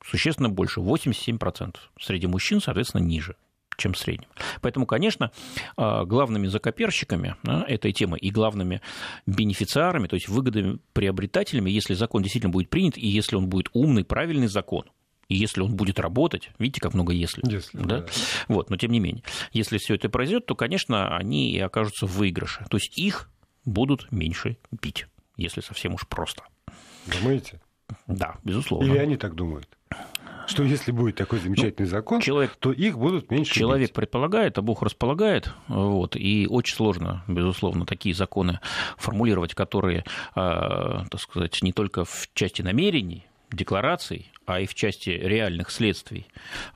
существенно 0.05 0.49
больше, 0.49 0.81
87%. 0.81 1.77
Среди 2.01 2.27
мужчин, 2.27 2.61
соответственно, 2.61 3.03
ниже 3.03 3.37
чем 3.77 3.93
в 3.93 3.99
среднем. 3.99 4.29
Поэтому, 4.61 4.87
конечно, 4.87 5.33
а, 5.77 6.05
главными 6.05 6.47
закоперщиками 6.47 7.35
этой 7.67 7.93
темы 7.93 8.19
и 8.19 8.31
главными 8.31 8.81
бенефициарами, 9.27 10.07
то 10.07 10.15
есть 10.15 10.29
выгодами 10.29 10.79
приобретателями, 10.93 11.71
если 11.71 11.95
закон 11.95 12.23
действительно 12.23 12.53
будет 12.53 12.71
принят, 12.71 12.97
и 12.97 13.09
если 13.09 13.35
он 13.35 13.49
будет 13.49 13.71
умный, 13.73 14.05
правильный 14.05 14.47
закон, 14.47 14.85
и 15.29 15.37
если 15.37 15.63
он 15.63 15.75
будет 15.75 15.99
работать, 15.99 16.51
видите, 16.59 16.81
как 16.81 16.95
много 16.95 17.13
если, 17.13 17.43
если 17.51 17.79
да? 17.79 18.01
Да. 18.01 18.07
Вот, 18.49 18.71
но 18.71 18.77
тем 18.77 18.93
не 18.93 19.01
менее, 19.01 19.23
если 19.53 19.79
все 19.79 19.95
это 19.95 20.09
произойдет, 20.09 20.47
то, 20.47 20.55
конечно, 20.55 21.17
они 21.17 21.51
и 21.51 21.59
окажутся 21.59 22.07
в 22.07 22.17
выигрыше. 22.17 22.65
То 22.71 22.77
есть 22.77 22.97
их 22.99 23.31
будут 23.65 24.11
меньше 24.13 24.57
пить, 24.81 25.07
если 25.37 25.61
совсем 25.61 25.95
уж 25.95 26.07
просто. 26.07 26.45
Думаете? 27.07 27.61
Да, 28.07 28.37
безусловно. 28.45 28.87
Или 28.87 28.99
они 28.99 29.17
так 29.17 29.35
думают? 29.35 29.69
Что 30.47 30.63
если 30.63 30.93
будет 30.93 31.17
такой 31.17 31.39
замечательный 31.39 31.87
ну, 31.87 31.91
закон, 31.91 32.21
человек, 32.21 32.57
то 32.59 32.71
их 32.71 32.99
будут 32.99 33.31
меньше. 33.31 33.55
Человек 33.55 33.89
бить. 33.89 33.95
предполагает, 33.95 34.59
а 34.59 34.63
Бог 34.63 34.83
располагает. 34.83 35.51
Вот, 35.69 36.17
и 36.17 36.47
очень 36.49 36.77
сложно, 36.77 37.25
безусловно, 37.27 37.87
такие 37.87 38.15
законы 38.15 38.61
формулировать, 38.99 39.55
которые, 39.55 40.01
э, 40.01 40.05
так 40.35 41.21
сказать, 41.21 41.63
не 41.63 41.73
только 41.73 42.05
в 42.05 42.29
части 42.35 42.61
намерений, 42.61 43.27
деклараций, 43.51 44.31
а 44.45 44.61
и 44.61 44.67
в 44.67 44.75
части 44.75 45.11
реальных 45.11 45.71
следствий 45.71 46.27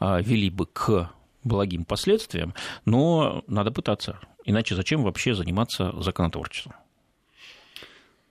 э, 0.00 0.22
вели 0.22 0.48
бы 0.48 0.66
к 0.66 1.10
благим 1.44 1.84
последствиям, 1.84 2.54
но 2.84 3.44
надо 3.46 3.70
пытаться. 3.70 4.18
Иначе 4.48 4.74
зачем 4.74 5.02
вообще 5.02 5.34
заниматься 5.34 5.92
законотворчеством? 6.00 6.72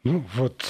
Ну, 0.03 0.23
вот, 0.33 0.65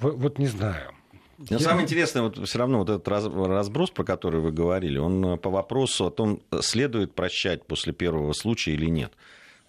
вот, 0.00 0.16
вот 0.16 0.38
не 0.38 0.48
знаю. 0.48 0.92
Но 1.38 1.46
Я... 1.48 1.58
самое 1.60 1.84
интересное, 1.84 2.20
вот 2.20 2.46
все 2.46 2.58
равно 2.58 2.80
вот 2.80 2.90
этот 2.90 3.08
разброс, 3.08 3.90
про 3.90 4.04
который 4.04 4.42
вы 4.42 4.52
говорили, 4.52 4.98
он 4.98 5.24
э, 5.24 5.36
по 5.38 5.48
вопросу 5.48 6.04
о 6.04 6.10
том, 6.10 6.42
следует 6.60 7.14
прощать 7.14 7.64
после 7.64 7.94
первого 7.94 8.34
случая 8.34 8.72
или 8.72 8.84
нет. 8.84 9.14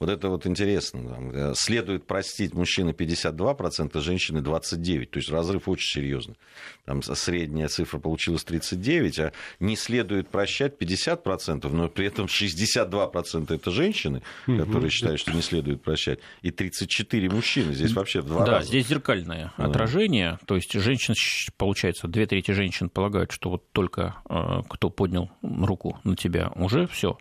Вот 0.01 0.09
это 0.09 0.29
вот 0.29 0.47
интересно. 0.47 1.07
Там, 1.07 1.31
э, 1.31 1.53
следует 1.55 2.07
простить 2.07 2.55
мужчины 2.55 2.89
52%, 2.89 4.01
женщины 4.01 4.39
29%. 4.39 5.05
То 5.05 5.19
есть 5.19 5.29
разрыв 5.29 5.69
очень 5.69 6.01
серьезный. 6.01 6.37
Там 6.85 7.03
средняя 7.03 7.67
цифра 7.67 7.99
получилась 7.99 8.43
39%, 8.43 9.27
а 9.27 9.31
не 9.59 9.75
следует 9.75 10.27
прощать 10.27 10.73
50%, 10.81 11.71
но 11.71 11.87
при 11.87 12.07
этом 12.07 12.25
62% 12.25 13.53
это 13.53 13.69
женщины, 13.69 14.23
которые 14.47 14.89
считают, 14.89 15.19
что 15.19 15.33
не 15.33 15.43
следует 15.43 15.83
прощать, 15.83 16.17
и 16.41 16.49
34 16.49 17.29
мужчины. 17.29 17.75
Здесь 17.75 17.93
вообще 17.93 18.21
в 18.21 18.25
два 18.25 18.43
да, 18.43 18.51
раза. 18.53 18.69
здесь 18.69 18.87
зеркальное 18.87 19.53
да. 19.55 19.65
отражение. 19.65 20.39
То 20.47 20.55
есть 20.55 20.73
женщин, 20.73 21.13
получается, 21.57 22.07
две 22.07 22.25
трети 22.25 22.49
женщин 22.49 22.89
полагают, 22.89 23.31
что 23.31 23.51
вот 23.51 23.71
только 23.71 24.15
э, 24.27 24.63
кто 24.67 24.89
поднял 24.89 25.29
руку 25.43 25.99
на 26.03 26.15
тебя, 26.15 26.51
уже 26.55 26.87
все, 26.87 27.19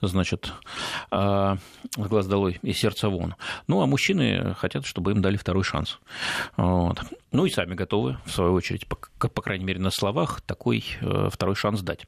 значит, 0.00 0.50
э, 1.10 1.56
глаз 2.22 2.26
долой 2.26 2.58
и 2.62 2.72
сердце 2.72 3.08
вон. 3.08 3.34
Ну, 3.66 3.82
а 3.82 3.86
мужчины 3.86 4.54
хотят, 4.54 4.86
чтобы 4.86 5.12
им 5.12 5.22
дали 5.22 5.36
второй 5.36 5.64
шанс. 5.64 5.98
Вот. 6.56 7.00
Ну 7.32 7.46
и 7.46 7.50
сами 7.50 7.74
готовы, 7.74 8.18
в 8.26 8.30
свою 8.30 8.52
очередь, 8.52 8.86
по, 8.86 8.96
по 8.96 9.42
крайней 9.42 9.64
мере, 9.64 9.80
на 9.80 9.90
словах, 9.90 10.42
такой 10.42 10.84
э, 11.00 11.28
второй 11.30 11.54
шанс 11.54 11.80
дать. 11.80 12.06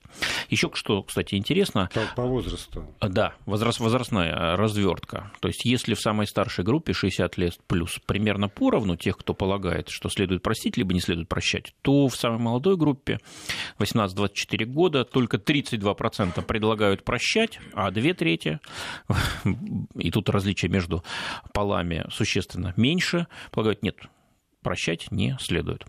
Еще 0.51 0.71
что, 0.75 1.03
кстати, 1.03 1.35
интересно. 1.35 1.89
По, 1.95 2.03
по 2.15 2.29
возрасту. 2.29 2.87
Да, 3.01 3.35
возраст, 3.47 3.81
возрастная 3.81 4.57
развертка. 4.57 5.33
То 5.41 5.49
есть, 5.49 5.65
если 5.65 5.95
в 5.95 6.01
самой 6.01 6.27
старшей 6.27 6.65
группе 6.65 6.93
60 6.93 7.39
лет 7.39 7.59
плюс 7.67 7.99
примерно 8.07 8.49
поровну 8.49 8.97
тех, 8.97 9.17
кто 9.17 9.33
полагает, 9.33 9.89
что 9.89 10.11
следует 10.11 10.43
простить, 10.43 10.77
либо 10.77 10.93
не 10.93 11.01
следует 11.01 11.29
прощать, 11.29 11.75
то 11.83 12.09
в 12.09 12.17
самой 12.17 12.39
молодой 12.39 12.77
группе 12.77 13.19
18-24 13.79 14.65
года 14.67 15.05
только 15.05 15.39
32% 15.39 16.43
предлагают 16.45 17.03
прощать, 17.03 17.61
а 17.73 17.91
две 17.91 18.13
трети, 18.13 18.61
и 20.05 20.11
тут 20.11 20.29
различие 20.29 20.71
между 20.71 21.03
полами 21.55 22.05
существенно 22.11 22.75
меньше, 22.77 23.27
полагают, 23.51 23.83
нет, 23.83 23.97
прощать 24.63 25.11
не 25.11 25.37
следует. 25.41 25.87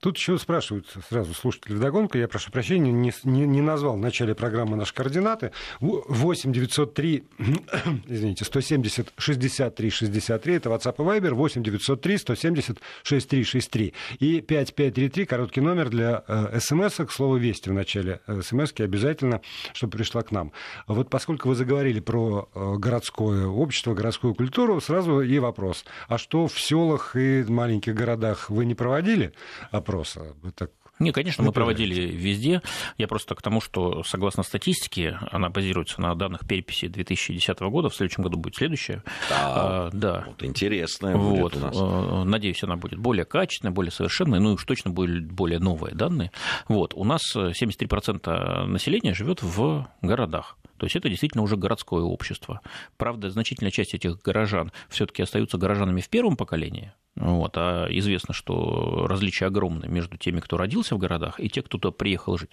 Тут 0.00 0.16
еще 0.16 0.38
спрашивают 0.38 0.86
сразу 1.08 1.34
слушатели 1.34 1.74
вдогонку, 1.74 2.18
я 2.18 2.28
прошу 2.28 2.50
прощения, 2.50 2.92
не, 2.92 3.12
не, 3.24 3.46
не 3.46 3.60
назвал 3.60 3.94
в 3.96 4.00
начале 4.00 4.34
программы 4.34 4.76
наши 4.76 4.94
координаты. 4.94 5.52
8 5.80 6.52
903, 6.52 7.24
извините, 8.06 8.44
170 8.44 9.12
63 9.16 9.90
63, 9.90 10.54
это 10.54 10.70
WhatsApp 10.70 10.94
и 10.98 11.20
Viber, 11.20 11.34
8 11.34 11.62
903 11.62 12.18
170 12.18 12.78
63 13.02 13.44
63. 13.44 13.94
И 14.18 14.40
5533, 14.40 15.26
короткий 15.26 15.60
номер 15.60 15.90
для 15.90 16.24
э, 16.26 16.58
смс 16.60 16.96
к 16.96 17.10
слову 17.10 17.36
«Вести» 17.36 17.70
в 17.70 17.72
начале 17.72 18.20
э, 18.26 18.42
смс 18.42 18.72
обязательно, 18.78 19.40
чтобы 19.72 19.96
пришла 19.96 20.22
к 20.22 20.30
нам. 20.30 20.52
Вот 20.86 21.10
поскольку 21.10 21.48
вы 21.48 21.54
заговорили 21.54 22.00
про 22.00 22.48
э, 22.54 22.74
городское 22.76 23.46
общество, 23.46 23.94
городскую 23.94 24.34
культуру, 24.34 24.80
сразу 24.80 25.20
и 25.20 25.38
вопрос. 25.38 25.84
А 26.08 26.18
что 26.18 26.46
в 26.46 26.60
селах 26.60 27.16
и 27.16 27.44
маленьких 27.48 27.94
городах 27.94 28.50
вы 28.50 28.64
не 28.64 28.74
проводили? 28.74 29.32
Опроса? 29.70 30.34
Вы 30.42 30.52
так 30.52 30.70
не, 31.00 31.10
конечно, 31.10 31.42
мы 31.42 31.50
проводили 31.50 32.06
везде. 32.06 32.62
Я 32.98 33.08
просто 33.08 33.34
к 33.34 33.42
тому, 33.42 33.60
что 33.60 34.04
согласно 34.04 34.44
статистике, 34.44 35.18
она 35.32 35.48
базируется 35.48 36.00
на 36.00 36.14
данных 36.14 36.46
переписи 36.46 36.86
2010 36.86 37.58
года, 37.62 37.88
в 37.88 37.96
следующем 37.96 38.22
году 38.22 38.38
будет 38.38 38.54
следующая. 38.54 39.02
Да, 39.28 39.36
а, 39.38 39.90
да. 39.92 40.24
Вот 40.28 40.44
интересная 40.44 41.16
вот. 41.16 41.52
будет 41.52 41.56
у 41.56 41.60
нас. 41.60 41.76
Э, 41.76 42.24
надеюсь, 42.24 42.62
она 42.62 42.76
будет 42.76 43.00
более 43.00 43.24
качественная, 43.24 43.72
более 43.74 43.90
совершенная, 43.90 44.38
ну 44.38 44.50
и 44.50 44.54
уж 44.54 44.64
точно 44.64 44.92
будут 44.92 45.32
более 45.32 45.58
новые 45.58 45.96
данные. 45.96 46.30
Вот. 46.68 46.94
У 46.94 47.02
нас 47.02 47.22
73% 47.34 48.66
населения 48.66 49.14
живет 49.14 49.42
в 49.42 49.88
городах. 50.00 50.56
То 50.78 50.86
есть 50.86 50.96
это 50.96 51.08
действительно 51.08 51.42
уже 51.42 51.56
городское 51.56 52.02
общество. 52.02 52.60
Правда, 52.96 53.30
значительная 53.30 53.70
часть 53.70 53.94
этих 53.94 54.20
горожан 54.22 54.72
все-таки 54.88 55.22
остаются 55.22 55.58
горожанами 55.58 56.00
в 56.00 56.08
первом 56.08 56.36
поколении, 56.36 56.92
вот, 57.16 57.52
а 57.56 57.86
известно, 57.90 58.34
что 58.34 59.06
различия 59.08 59.46
огромные 59.46 59.88
между 59.88 60.16
теми, 60.16 60.40
кто 60.40 60.56
родился 60.56 60.96
в 60.96 60.98
городах, 60.98 61.38
и 61.38 61.48
те, 61.48 61.62
кто 61.62 61.78
туда 61.78 61.92
приехал 61.92 62.36
жить. 62.36 62.50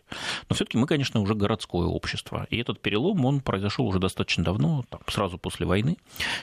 Но 0.49 0.55
все-таки 0.55 0.77
мы, 0.77 0.85
конечно, 0.85 1.19
уже 1.19 1.33
городское 1.33 1.87
общество. 1.87 2.45
И 2.51 2.57
этот 2.57 2.79
перелом, 2.79 3.25
он 3.25 3.41
произошел 3.41 3.87
уже 3.87 3.99
достаточно 3.99 4.43
давно, 4.43 4.83
там, 4.89 5.01
сразу 5.07 5.39
после 5.39 5.65
войны, 5.65 5.97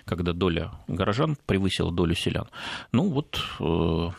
когда 0.05 0.33
доля 0.33 0.73
горожан 0.89 1.37
превысила 1.47 1.93
долю 1.93 2.17
селян. 2.17 2.49
Ну 2.91 3.09
вот 3.09 3.41
э, 3.61 4.11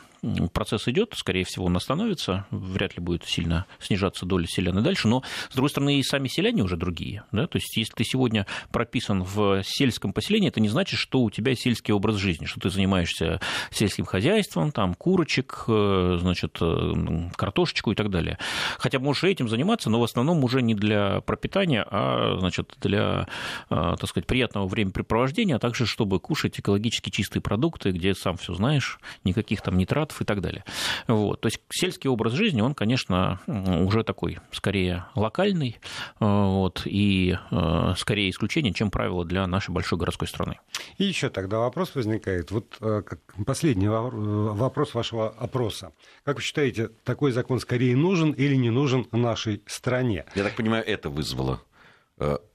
процесс 0.54 0.88
идет, 0.88 1.14
скорее 1.16 1.44
всего, 1.44 1.66
он 1.66 1.78
остановится, 1.78 2.46
вряд 2.52 2.98
ли 2.98 3.04
будет 3.04 3.26
сильно 3.26 3.66
снижаться 3.80 4.26
доля 4.26 4.46
селян 4.48 4.78
и 4.80 4.82
дальше, 4.82 5.08
но, 5.08 5.24
с 5.50 5.54
другой 5.54 5.70
стороны, 5.70 6.00
и 6.00 6.04
сами 6.04 6.28
селяне 6.28 6.64
уже 6.64 6.78
другие. 6.78 7.24
Да? 7.32 7.48
То 7.48 7.58
есть, 7.58 7.76
если 7.78 7.94
ты 7.94 8.04
сегодня 8.04 8.46
прописан 8.72 9.24
в 9.24 9.64
сельском 9.64 10.14
поселении, 10.14 10.50
это 10.50 10.60
не 10.60 10.70
значит, 10.70 11.00
что 11.00 11.22
у 11.22 11.30
тебя 11.30 11.56
сельский 11.56 11.94
образ 11.94 12.16
жизни, 12.16 12.46
что 12.46 12.60
ты 12.60 12.70
занимаешься 12.70 13.40
сельским 13.72 14.06
хозяйством, 14.06 14.72
там, 14.72 14.94
курочек, 14.94 15.66
э, 15.68 16.18
значит, 16.22 16.58
э, 16.62 17.30
картошечку 17.36 17.92
и 17.92 17.96
так 17.96 18.10
далее. 18.10 18.38
Хотя 18.78 19.00
можешь 19.00 19.24
этим 19.24 19.48
заниматься, 19.48 19.90
но 19.90 20.00
в 20.00 20.04
основном 20.04 20.44
уже 20.44 20.62
не 20.62 20.76
для 20.76 21.22
пропитания, 21.22 21.86
а, 21.90 22.38
значит, 22.40 22.76
для, 22.82 23.28
э, 23.70 23.96
так 24.00 24.10
сказать, 24.10 24.28
приятного 24.28 24.68
времяпрепровождения, 24.68 25.56
а 25.56 25.60
также, 25.60 25.86
чтобы 25.86 26.20
кушать 26.20 26.60
экологически 26.60 27.10
чистые 27.10 27.42
продукты, 27.42 27.92
где 27.92 28.14
сам 28.14 28.38
все 28.38 28.54
знаешь, 28.54 29.00
никаких 29.24 29.62
там 29.62 29.78
нитрат 29.78 30.09
результатов 30.10 30.22
и 30.22 30.26
так 30.26 30.42
далее. 30.42 30.64
Вот. 31.08 31.42
То 31.42 31.48
есть 31.48 31.60
сельский 31.70 32.10
образ 32.10 32.34
жизни, 32.34 32.62
он, 32.62 32.74
конечно, 32.74 33.40
уже 33.48 34.04
такой 34.04 34.40
скорее 34.52 35.06
локальный 35.16 35.80
э, 36.20 36.26
вот, 36.26 36.82
и 36.86 37.38
э, 37.52 37.94
скорее 37.98 38.30
исключение, 38.30 38.74
чем 38.74 38.92
правило 38.92 39.26
для 39.26 39.48
нашей 39.48 39.72
большой 39.72 39.98
городской 39.98 40.28
страны. 40.28 40.60
И 40.98 41.06
еще 41.06 41.30
тогда 41.30 41.60
вопрос 41.60 41.96
возникает. 41.96 42.52
Вот 42.52 42.78
э, 42.82 43.02
последний 43.46 43.88
вопрос 43.88 44.94
вашего 44.94 45.30
опроса. 45.30 45.92
Как 46.24 46.38
вы 46.38 46.42
считаете, 46.42 46.90
такой 47.04 47.32
закон 47.32 47.60
скорее 47.60 47.96
нужен 47.96 48.32
или 48.32 48.56
не 48.56 48.70
нужен 48.70 49.08
нашей 49.12 49.62
стране? 49.66 50.26
Я 50.36 50.44
так 50.44 50.56
понимаю, 50.56 50.84
это 50.86 51.10
вызвало 51.10 51.62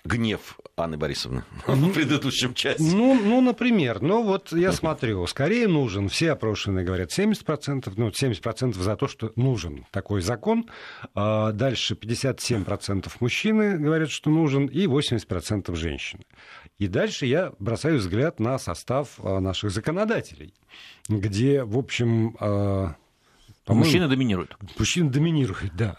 гнев 0.04 0.58
Анны 0.76 0.96
Борисовны 0.96 1.44
ну, 1.66 1.88
в 1.88 1.92
предыдущем 1.92 2.54
части. 2.54 2.82
Ну, 2.82 3.14
ну, 3.14 3.40
например, 3.40 4.02
ну 4.02 4.22
вот 4.22 4.52
я 4.52 4.72
смотрю, 4.72 5.26
скорее 5.26 5.68
нужен, 5.68 6.08
все 6.08 6.32
опрошенные 6.32 6.84
говорят 6.84 7.16
70%, 7.16 7.92
ну 7.96 8.08
70% 8.08 8.74
за 8.74 8.96
то, 8.96 9.08
что 9.08 9.32
нужен 9.36 9.86
такой 9.90 10.20
закон, 10.20 10.68
а 11.14 11.52
дальше 11.52 11.94
57% 11.94 13.10
мужчины 13.20 13.78
говорят, 13.78 14.10
что 14.10 14.30
нужен, 14.30 14.66
и 14.66 14.86
80% 14.86 15.74
женщины. 15.76 16.24
И 16.78 16.88
дальше 16.88 17.26
я 17.26 17.52
бросаю 17.58 17.98
взгляд 17.98 18.40
на 18.40 18.58
состав 18.58 19.18
а, 19.18 19.38
наших 19.40 19.70
законодателей, 19.70 20.54
где, 21.08 21.62
в 21.62 21.78
общем, 21.78 22.36
а, 22.40 22.96
Мужчина 23.66 24.08
доминирует. 24.08 24.56
Мужчина 24.78 25.10
доминирует, 25.10 25.74
да. 25.74 25.98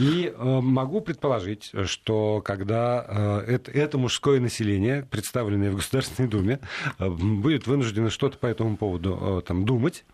И 0.00 0.32
э, 0.34 0.60
могу 0.62 1.02
предположить, 1.02 1.72
что 1.84 2.40
когда 2.40 3.42
э, 3.46 3.52
это, 3.54 3.70
это 3.70 3.98
мужское 3.98 4.40
население, 4.40 5.06
представленное 5.10 5.70
в 5.70 5.76
Государственной 5.76 6.28
Думе, 6.28 6.60
э, 6.98 7.08
будет 7.08 7.66
вынуждено 7.66 8.08
что-то 8.08 8.38
по 8.38 8.46
этому 8.46 8.78
поводу 8.78 9.40
э, 9.40 9.42
там, 9.46 9.66
думать, 9.66 10.04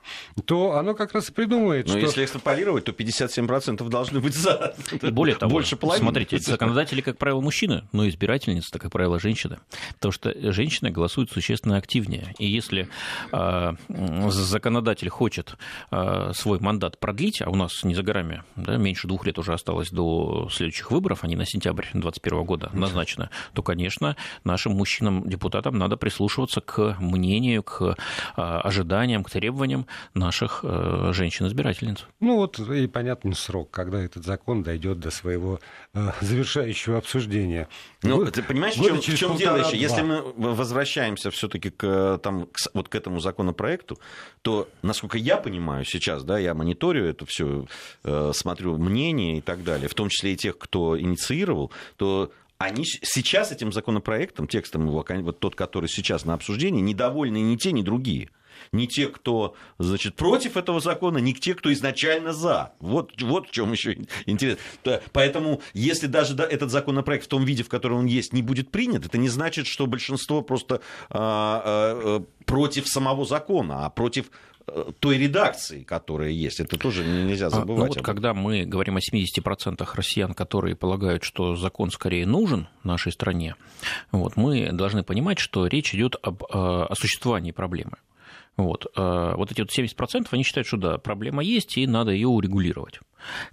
то 0.44 0.72
оно 0.72 0.94
как 0.94 1.12
раз 1.12 1.28
и 1.28 1.32
придумает, 1.32 1.86
Но 1.86 1.92
что... 1.92 2.00
если 2.00 2.24
экстраполировать, 2.24 2.84
то 2.84 2.92
57% 2.92 3.88
должны 3.88 4.18
быть 4.20 4.34
за. 4.34 4.74
И 5.02 5.10
более 5.10 5.36
того, 5.36 5.52
Больше 5.52 5.76
половины. 5.76 6.02
смотрите, 6.02 6.38
законодатели, 6.38 7.00
как 7.00 7.16
правило, 7.16 7.40
мужчины, 7.40 7.84
но 7.92 8.08
избирательница, 8.08 8.80
как 8.80 8.90
правило, 8.90 9.20
женщина. 9.20 9.60
Потому 9.94 10.10
что 10.10 10.52
женщины 10.52 10.90
голосуют 10.90 11.30
существенно 11.30 11.76
активнее. 11.76 12.34
И 12.38 12.46
если 12.46 12.88
э, 13.32 13.72
законодатель 14.30 15.10
хочет 15.10 15.56
э, 15.92 16.32
свой 16.34 16.58
мандат 16.58 16.98
продлить, 16.98 17.40
а 17.40 17.50
у 17.50 17.54
нас 17.54 17.84
не 17.84 17.94
за 17.94 18.02
горами, 18.02 18.42
да, 18.56 18.76
меньше 18.76 19.06
двух 19.06 19.26
лет 19.26 19.38
уже 19.38 19.52
осталось, 19.52 19.75
осталось 19.76 19.90
до 19.90 20.48
следующих 20.50 20.90
выборов, 20.90 21.24
они 21.24 21.36
на 21.36 21.44
сентябрь 21.44 21.84
2021 21.92 22.44
года 22.44 22.70
назначены, 22.72 23.30
то, 23.52 23.62
конечно, 23.62 24.16
нашим 24.44 24.72
мужчинам-депутатам 24.72 25.78
надо 25.78 25.96
прислушиваться 25.96 26.60
к 26.60 26.96
мнению, 27.00 27.62
к 27.62 27.96
а, 28.36 28.60
ожиданиям, 28.60 29.24
к 29.24 29.30
требованиям 29.30 29.86
наших 30.14 30.60
э, 30.62 31.10
женщин-избирательниц. 31.12 32.06
Ну 32.20 32.36
вот 32.36 32.58
и 32.58 32.86
понятный 32.86 33.34
срок, 33.34 33.70
когда 33.70 34.00
этот 34.00 34.24
закон 34.24 34.62
дойдет 34.62 34.98
до 34.98 35.10
своего 35.10 35.60
э, 35.94 36.10
завершающего 36.20 36.98
обсуждения. 36.98 37.68
Ну, 38.06 38.26
ты 38.26 38.42
понимаешь, 38.42 38.76
в 38.76 38.84
чем, 38.84 39.00
в 39.00 39.18
чем 39.18 39.36
дело 39.36 39.56
еще? 39.58 39.76
Если 39.76 40.02
мы 40.02 40.22
возвращаемся 40.36 41.30
все-таки 41.30 41.70
к, 41.70 42.18
там, 42.22 42.46
к, 42.46 42.56
вот 42.74 42.88
к 42.88 42.94
этому 42.94 43.20
законопроекту, 43.20 43.98
то, 44.42 44.68
насколько 44.82 45.18
я 45.18 45.36
понимаю 45.36 45.84
сейчас, 45.84 46.24
да, 46.24 46.38
я 46.38 46.54
мониторю 46.54 47.06
это 47.06 47.26
все, 47.26 47.66
э, 48.04 48.32
смотрю 48.34 48.78
мнение 48.78 49.38
и 49.38 49.40
так 49.40 49.64
далее, 49.64 49.88
в 49.88 49.94
том 49.94 50.08
числе 50.08 50.32
и 50.32 50.36
тех, 50.36 50.58
кто 50.58 50.98
инициировал, 50.98 51.70
то 51.96 52.32
они 52.58 52.84
сейчас 52.84 53.52
этим 53.52 53.72
законопроектом, 53.72 54.48
текстом 54.48 54.86
его, 54.86 55.04
вот 55.22 55.38
тот, 55.38 55.54
который 55.54 55.88
сейчас 55.88 56.24
на 56.24 56.34
обсуждении, 56.34 56.80
недовольны 56.80 57.38
ни 57.38 57.56
те, 57.56 57.72
ни 57.72 57.82
другие 57.82 58.30
ни 58.72 58.86
те, 58.86 59.08
кто 59.08 59.54
значит, 59.78 60.16
против 60.16 60.56
этого 60.56 60.80
закона, 60.80 61.18
ни 61.18 61.32
те, 61.32 61.54
кто 61.54 61.72
изначально 61.72 62.32
за. 62.32 62.72
Вот, 62.80 63.20
вот 63.22 63.48
в 63.48 63.50
чем 63.50 63.72
еще 63.72 63.98
интересно. 64.26 64.62
Поэтому, 65.12 65.60
если 65.74 66.06
даже 66.06 66.34
этот 66.36 66.70
законопроект 66.70 67.24
в 67.24 67.28
том 67.28 67.44
виде, 67.44 67.62
в 67.62 67.68
котором 67.68 67.98
он 67.98 68.06
есть, 68.06 68.32
не 68.32 68.42
будет 68.42 68.70
принят, 68.70 69.06
это 69.06 69.18
не 69.18 69.28
значит, 69.28 69.66
что 69.66 69.86
большинство 69.86 70.42
просто 70.42 70.80
а, 71.10 71.62
а, 71.64 72.20
а 72.20 72.24
против 72.44 72.88
самого 72.88 73.24
закона, 73.24 73.86
а 73.86 73.90
против 73.90 74.30
той 74.98 75.18
редакции, 75.18 75.82
которая 75.84 76.30
есть. 76.30 76.60
Это 76.60 76.76
тоже 76.76 77.04
нельзя 77.04 77.50
забывать. 77.50 77.88
Ну, 77.90 77.94
вот, 77.94 78.04
когда 78.04 78.34
мы 78.34 78.64
говорим 78.64 78.96
о 78.96 79.00
70% 79.00 79.88
россиян, 79.94 80.34
которые 80.34 80.74
полагают, 80.74 81.22
что 81.22 81.54
закон 81.54 81.90
скорее 81.90 82.26
нужен 82.26 82.68
нашей 82.82 83.12
стране, 83.12 83.54
вот, 84.10 84.36
мы 84.36 84.72
должны 84.72 85.04
понимать, 85.04 85.38
что 85.38 85.66
речь 85.66 85.94
идет 85.94 86.16
об 86.22 86.42
о 86.48 86.94
существовании 86.94 87.52
проблемы. 87.52 87.98
Вот, 88.56 88.86
вот 88.96 89.52
эти 89.52 89.60
вот 89.60 89.70
70% 89.70 90.28
они 90.30 90.42
считают, 90.42 90.66
что 90.66 90.76
да, 90.78 90.98
проблема 90.98 91.42
есть, 91.42 91.76
и 91.76 91.86
надо 91.86 92.12
ее 92.12 92.28
урегулировать. 92.28 93.00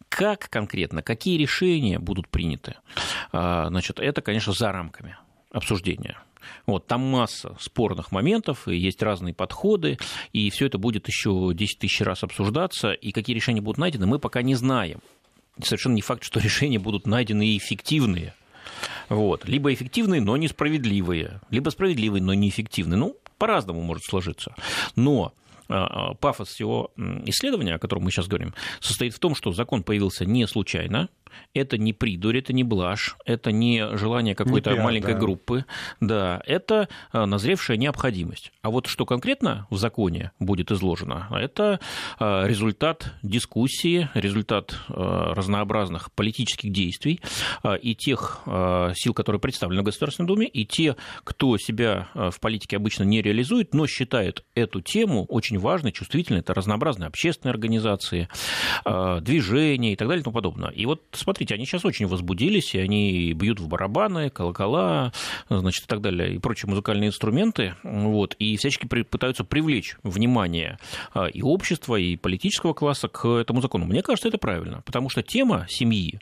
Как 0.07 0.49
конкретно, 0.49 1.01
какие 1.01 1.37
решения 1.37 1.99
будут 1.99 2.29
приняты, 2.29 2.75
значит, 3.31 3.99
это, 3.99 4.21
конечно, 4.21 4.53
за 4.53 4.71
рамками 4.71 5.17
обсуждения. 5.51 6.17
Вот, 6.65 6.87
там 6.87 7.01
масса 7.01 7.55
спорных 7.59 8.11
моментов, 8.11 8.67
и 8.67 8.77
есть 8.77 9.01
разные 9.01 9.33
подходы, 9.33 9.97
и 10.31 10.49
все 10.49 10.65
это 10.65 10.77
будет 10.77 11.07
еще 11.07 11.51
10 11.53 11.79
тысяч 11.79 12.01
раз 12.01 12.23
обсуждаться, 12.23 12.91
и 12.91 13.11
какие 13.11 13.35
решения 13.35 13.61
будут 13.61 13.77
найдены, 13.77 14.05
мы 14.05 14.19
пока 14.19 14.41
не 14.41 14.55
знаем. 14.55 14.99
Совершенно 15.61 15.95
не 15.95 16.01
факт, 16.01 16.23
что 16.23 16.39
решения 16.39 16.79
будут 16.79 17.07
найдены 17.07 17.47
и 17.47 17.57
эффективные. 17.57 18.33
Вот. 19.09 19.47
Либо 19.47 19.73
эффективные, 19.73 20.21
но 20.21 20.35
несправедливые, 20.35 21.41
либо 21.49 21.69
справедливые, 21.69 22.21
но 22.21 22.33
неэффективные. 22.33 22.97
Ну, 22.97 23.15
по-разному 23.37 23.81
может 23.81 24.03
сложиться. 24.03 24.55
Но 24.95 25.33
пафос 26.19 26.49
всего 26.49 26.91
исследования, 27.25 27.75
о 27.75 27.79
котором 27.79 28.03
мы 28.03 28.11
сейчас 28.11 28.27
говорим, 28.27 28.53
состоит 28.79 29.13
в 29.13 29.19
том, 29.19 29.35
что 29.35 29.51
закон 29.51 29.83
появился 29.83 30.25
не 30.25 30.47
случайно, 30.47 31.09
это 31.53 31.77
не 31.77 31.93
придурь, 31.93 32.37
это 32.37 32.53
не 32.53 32.63
блажь, 32.63 33.15
это 33.25 33.51
не 33.51 33.95
желание 33.97 34.35
какой-то 34.35 34.73
не 34.73 34.79
маленькой 34.79 35.13
да. 35.13 35.19
группы, 35.19 35.65
да, 35.99 36.41
это 36.45 36.89
а, 37.11 37.25
назревшая 37.25 37.77
необходимость. 37.77 38.51
А 38.61 38.69
вот 38.69 38.87
что 38.87 39.05
конкретно 39.05 39.67
в 39.69 39.77
законе 39.77 40.31
будет 40.39 40.71
изложено, 40.71 41.27
это 41.31 41.79
а, 42.19 42.45
результат 42.45 43.13
дискуссии, 43.21 44.09
результат 44.13 44.79
а, 44.89 45.33
разнообразных 45.33 46.11
политических 46.11 46.71
действий 46.71 47.19
и 47.81 47.95
тех 47.95 48.41
сил, 48.95 49.13
которые 49.13 49.39
представлены 49.39 49.81
в 49.81 49.85
Государственной 49.85 50.27
Думе, 50.27 50.47
и 50.47 50.65
те, 50.65 50.95
кто 51.23 51.57
себя 51.57 52.09
в 52.13 52.39
политике 52.39 52.77
обычно 52.77 53.03
не 53.03 53.21
реализует, 53.21 53.73
но 53.73 53.87
считает 53.87 54.43
эту 54.55 54.81
тему 54.81 55.25
очень 55.25 55.59
важной, 55.63 55.91
чувствительной, 55.91 56.41
это 56.41 56.53
разнообразные 56.53 57.07
общественные 57.07 57.53
организации, 57.53 58.27
движения 58.85 59.93
и 59.93 59.95
так 59.95 60.07
далее 60.07 60.21
и 60.21 60.23
тому 60.23 60.35
подобное. 60.35 60.69
И 60.69 60.85
вот 60.85 61.01
смотрите, 61.11 61.55
они 61.55 61.65
сейчас 61.65 61.85
очень 61.85 62.07
возбудились, 62.07 62.75
и 62.75 62.79
они 62.79 63.33
бьют 63.33 63.59
в 63.59 63.67
барабаны, 63.67 64.29
колокола, 64.29 65.11
значит, 65.49 65.85
и 65.85 65.87
так 65.87 66.01
далее, 66.01 66.35
и 66.35 66.39
прочие 66.39 66.69
музыкальные 66.69 67.07
инструменты, 67.07 67.75
вот, 67.83 68.35
и 68.39 68.57
всячески 68.57 68.85
пытаются 68.85 69.43
привлечь 69.43 69.97
внимание 70.03 70.77
а, 71.13 71.25
и 71.25 71.41
общества, 71.41 71.95
и 71.95 72.15
политического 72.15 72.73
класса 72.73 73.07
к 73.07 73.25
этому 73.27 73.61
закону. 73.61 73.85
Мне 73.85 74.03
кажется, 74.03 74.27
это 74.27 74.37
правильно, 74.37 74.81
потому 74.85 75.09
что 75.09 75.23
тема 75.23 75.65
семьи, 75.69 76.19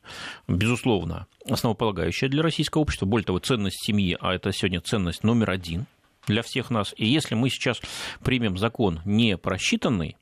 безусловно, 0.48 1.28
основополагающая 1.50 2.30
для 2.30 2.44
российского 2.44 2.84
общества, 2.84 3.06
более 3.06 3.26
того, 3.26 3.40
ценность 3.40 3.84
семьи, 3.84 4.18
а 4.20 4.34
это 4.34 4.52
сегодня 4.52 4.82
ценность 4.82 5.24
номер 5.24 5.52
один 5.52 5.86
для 6.32 6.42
всех 6.42 6.70
нас. 6.70 6.94
И 6.98 7.06
если 7.06 7.36
мы 7.36 7.50
сейчас 7.50 7.80
примем 8.24 8.58
закон 8.58 9.02
не 9.06 9.38
просчитанный, 9.38 10.18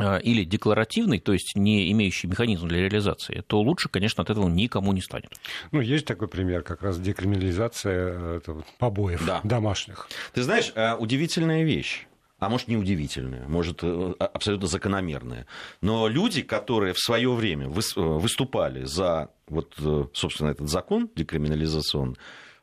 а, 0.00 0.18
или 0.18 0.44
декларативный, 0.44 1.18
то 1.18 1.32
есть 1.32 1.56
не 1.56 1.90
имеющий 1.92 2.28
механизм 2.28 2.68
для 2.68 2.80
реализации, 2.80 3.42
то 3.46 3.60
лучше, 3.60 3.88
конечно, 3.88 4.22
от 4.22 4.30
этого 4.30 4.48
никому 4.48 4.92
не 4.92 5.00
станет. 5.00 5.32
Ну, 5.72 5.80
есть 5.80 6.04
такой 6.04 6.28
пример, 6.28 6.62
как 6.62 6.82
раз 6.82 7.00
декриминализация 7.00 8.40
э, 8.46 8.60
побоев 8.78 9.26
да. 9.26 9.40
домашних. 9.42 10.08
Ты 10.34 10.42
знаешь, 10.42 10.72
э, 10.74 10.94
удивительная 10.96 11.64
вещь 11.64 12.06
а 12.40 12.48
может, 12.48 12.68
не 12.68 12.76
удивительная, 12.76 13.48
может, 13.48 13.80
э, 13.82 14.14
а, 14.20 14.26
абсолютно 14.26 14.68
закономерная. 14.68 15.46
Но 15.80 16.06
люди, 16.06 16.42
которые 16.42 16.94
в 16.94 17.00
свое 17.00 17.32
время 17.32 17.68
выступали 17.68 18.84
за, 18.84 19.30
вот, 19.48 19.74
собственно, 20.14 20.50
этот 20.50 20.68
закон 20.68 21.10
декриминализационный, 21.16 22.16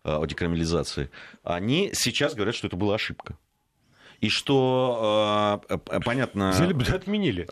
о 0.06 0.26
декриминализации, 0.26 1.10
они 1.44 1.92
сейчас 1.94 2.34
говорят, 2.34 2.56
что 2.56 2.68
это 2.68 2.76
была 2.76 2.96
ошибка 2.96 3.38
и 4.22 4.30
что, 4.30 5.62
э, 5.70 5.78
э, 5.78 6.00
понятно... 6.04 6.54
Бы 6.74 6.84
отменили. 6.84 7.48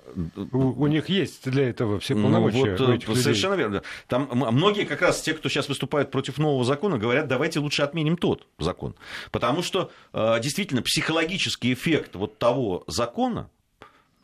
У, 0.51 0.83
у 0.83 0.87
них 0.87 1.09
есть 1.09 1.49
для 1.49 1.69
этого 1.69 1.99
все 1.99 2.15
ну, 2.15 2.23
полномочия. 2.23 2.75
Ну, 2.79 2.99
вот, 3.05 3.17
совершенно 3.17 3.53
верно. 3.55 3.83
Там 4.07 4.29
многие 4.31 4.85
как 4.85 5.01
раз 5.01 5.21
те, 5.21 5.33
кто 5.33 5.49
сейчас 5.49 5.69
выступают 5.69 6.11
против 6.11 6.37
нового 6.37 6.63
закона, 6.63 6.97
говорят, 6.97 7.27
давайте 7.27 7.59
лучше 7.59 7.83
отменим 7.83 8.17
тот 8.17 8.47
закон. 8.59 8.95
Потому 9.31 9.61
что 9.61 9.91
э, 10.13 10.39
действительно 10.41 10.81
психологический 10.81 11.73
эффект 11.73 12.15
вот 12.15 12.37
того 12.37 12.83
закона, 12.87 13.49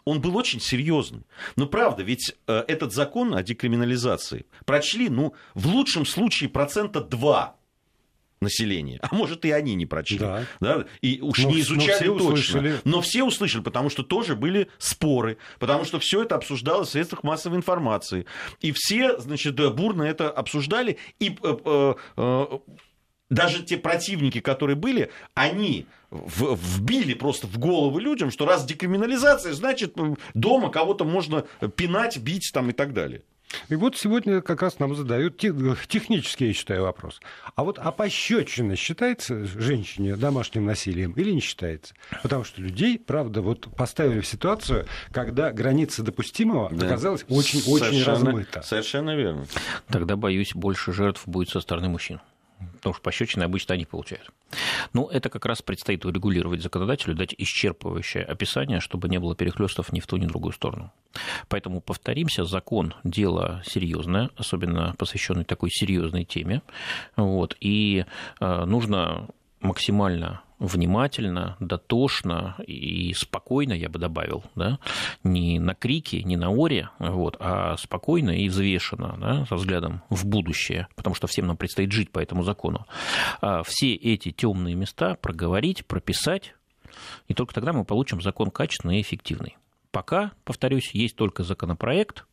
он 0.06 0.22
был 0.22 0.36
очень 0.38 0.60
серьезный. 0.60 1.22
Но 1.56 1.68
правда, 1.68 2.02
ведь 2.02 2.36
этот 2.48 2.94
закон 2.94 3.36
о 3.36 3.44
декриминализации 3.44 4.48
прочли, 4.66 5.08
ну, 5.08 5.36
в 5.54 5.68
лучшем 5.68 6.06
случае 6.06 6.50
процента 6.50 7.02
2 7.02 7.59
населения. 8.42 9.00
А 9.02 9.14
может, 9.14 9.46
и 9.46 9.52
они 9.52 9.76
не 9.76 9.86
прочли. 9.86 10.20
Да. 10.20 10.46
Да? 10.60 10.86
И 11.02 11.20
уж 11.22 11.40
но, 11.40 11.50
не 11.50 11.62
изучали 11.62 12.08
но 12.08 12.18
точно. 12.18 12.34
Услышали. 12.34 12.76
Но 12.84 13.02
все 13.02 13.24
услышали, 13.24 13.62
потому 13.62 13.90
что 13.90 14.04
тоже 14.04 14.36
были 14.36 14.70
споры, 14.78 15.38
потому 15.60 15.86
что 15.86 16.00
все 16.00 16.24
это 16.24 16.36
обсуждалось 16.36 16.90
в 16.90 16.92
средствах 16.92 17.24
массовой 17.24 17.58
информации. 17.58 18.26
И 18.62 18.72
все, 18.72 19.20
значит, 19.20 19.56
бурно 19.74 20.04
это 20.04 20.30
обсуждали. 20.30 20.98
И 21.20 21.38
э, 21.44 21.58
э, 21.66 21.94
э, 22.18 22.46
даже 23.30 23.64
те 23.64 23.78
противники, 23.78 24.40
которые 24.40 24.76
были, 24.76 25.12
они 25.34 25.86
вбили 26.12 27.14
просто 27.14 27.48
в 27.48 27.58
голову 27.60 28.00
людям, 28.00 28.32
что 28.32 28.46
раз 28.46 28.66
декриминализация, 28.66 29.54
значит, 29.54 29.96
дома 30.34 30.70
кого-то 30.70 31.06
можно 31.06 31.46
пинать, 31.76 32.18
бить 32.18 32.52
там 32.54 32.70
и 32.70 32.74
так 32.74 32.94
далее. 32.94 33.22
И 33.70 33.76
вот 33.76 33.98
сегодня 33.98 34.42
как 34.42 34.62
раз 34.62 34.80
нам 34.80 34.96
задают 34.96 35.38
технический, 35.38 36.48
я 36.48 36.54
считаю, 36.54 36.84
вопрос. 36.84 37.20
А 37.56 37.64
вот 37.64 37.80
а 37.80 37.92
пощечина 37.92 38.76
считается 38.76 39.46
женщине 39.46 40.16
домашним 40.16 40.66
насилием 40.66 41.14
или 41.14 41.32
не 41.32 41.40
считается? 41.40 41.94
Потому 42.22 42.44
что 42.44 42.62
людей, 42.62 43.00
правда, 43.00 43.42
вот 43.42 43.68
поставили 43.76 44.20
в 44.20 44.28
ситуацию, 44.28 44.86
когда 45.12 45.52
граница 45.52 46.04
допустимого 46.04 46.70
да. 46.72 46.88
оказалась 46.88 47.26
очень-очень 47.28 48.04
размыта. 48.04 48.62
Совершенно 48.62 49.16
верно. 49.16 49.46
Тогда, 49.88 50.16
боюсь, 50.16 50.54
больше 50.54 50.94
жертв 50.94 51.24
будет 51.28 51.50
со 51.50 51.60
стороны 51.60 51.90
мужчин 51.90 52.20
потому 52.74 52.94
что 52.94 53.02
пощечины 53.02 53.44
обычно 53.44 53.76
они 53.76 53.86
получают. 53.86 54.32
Ну, 54.94 55.08
это 55.08 55.30
как 55.30 55.46
раз 55.46 55.62
предстоит 55.62 56.06
урегулировать 56.06 56.62
законодателю, 56.62 57.16
дать 57.16 57.34
исчерпывающее 57.34 58.24
описание, 58.24 58.80
чтобы 58.80 59.10
не 59.10 59.20
было 59.20 59.36
перехлестов 59.36 59.92
ни 59.94 60.00
в 60.00 60.08
ту, 60.08 60.18
ни 60.18 60.26
в 60.26 60.30
другую 60.30 60.54
сторону. 60.54 60.92
Поэтому 61.48 61.82
повторимся, 61.82 62.46
закон– 62.46 62.94
дело 63.04 63.62
серьезное, 63.66 64.30
особенно 64.36 64.96
посвященный 64.98 65.46
такой 65.46 65.70
серьезной 65.72 66.26
теме. 66.26 66.62
Вот, 67.16 67.56
и 67.60 68.06
э, 68.40 68.66
нужно 68.66 69.28
максимально 69.60 70.42
внимательно, 70.60 71.56
дотошно 71.60 72.56
и 72.68 73.14
спокойно, 73.14 73.74
я 73.74 73.90
бы 73.90 73.98
добавил, 73.98 74.44
да, 74.56 74.80
не 75.24 75.60
на 75.60 75.74
крике, 75.74 76.22
не 76.24 76.36
на 76.36 76.52
оре, 76.52 76.90
вот, 77.00 77.38
а 77.40 77.78
спокойно 77.78 78.32
и 78.32 78.50
взвешенно, 78.50 79.18
да, 79.20 79.46
со 79.46 79.56
взглядом 79.56 80.02
в 80.10 80.26
будущее, 80.26 80.88
потому 80.96 81.16
что 81.16 81.28
всем 81.28 81.48
нам 81.48 81.58
предстоит 81.58 81.92
жить 81.92 82.12
по 82.12 82.20
этому 82.20 82.44
закону, 82.44 82.86
а 83.42 83.64
все 83.64 83.94
эти 83.94 84.32
темные 84.32 84.76
места 84.76 85.16
проговорить, 85.16 85.86
прописать, 85.86 86.54
и 87.28 87.34
только 87.34 87.54
тогда 87.54 87.72
мы 87.72 87.86
получим 87.86 88.22
закон 88.22 88.52
качественный 88.52 88.98
и 88.98 89.02
эффективный. 89.02 89.58
Пока, 89.92 90.32
повторюсь, 90.44 90.92
есть 90.94 91.16
только 91.16 91.44
законопроект, 91.44 92.26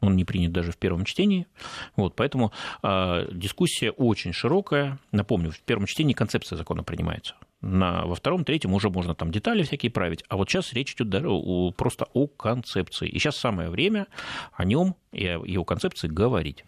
он 0.00 0.16
не 0.16 0.24
принят 0.24 0.52
даже 0.52 0.72
в 0.72 0.78
первом 0.78 1.04
чтении. 1.04 1.46
Вот, 1.94 2.16
поэтому 2.16 2.52
э, 2.82 3.28
дискуссия 3.32 3.90
очень 3.90 4.32
широкая. 4.32 4.98
Напомню, 5.12 5.50
в 5.50 5.60
первом 5.60 5.86
чтении 5.86 6.14
концепция 6.14 6.56
закона 6.56 6.82
принимается. 6.82 7.34
На, 7.60 8.06
во 8.06 8.14
втором, 8.14 8.44
третьем 8.44 8.72
уже 8.72 8.88
можно 8.88 9.14
там 9.14 9.30
детали 9.30 9.62
всякие 9.62 9.90
править. 9.90 10.24
А 10.28 10.36
вот 10.36 10.48
сейчас 10.48 10.72
речь 10.72 10.94
идет 10.94 11.10
даже 11.10 11.28
о, 11.28 11.72
просто 11.72 12.06
о 12.14 12.26
концепции. 12.26 13.08
И 13.08 13.18
сейчас 13.18 13.36
самое 13.36 13.68
время 13.68 14.06
о 14.52 14.64
нем 14.64 14.96
и 15.12 15.26
о 15.26 15.44
его 15.44 15.64
концепции 15.64 16.08
говорить. 16.08 16.64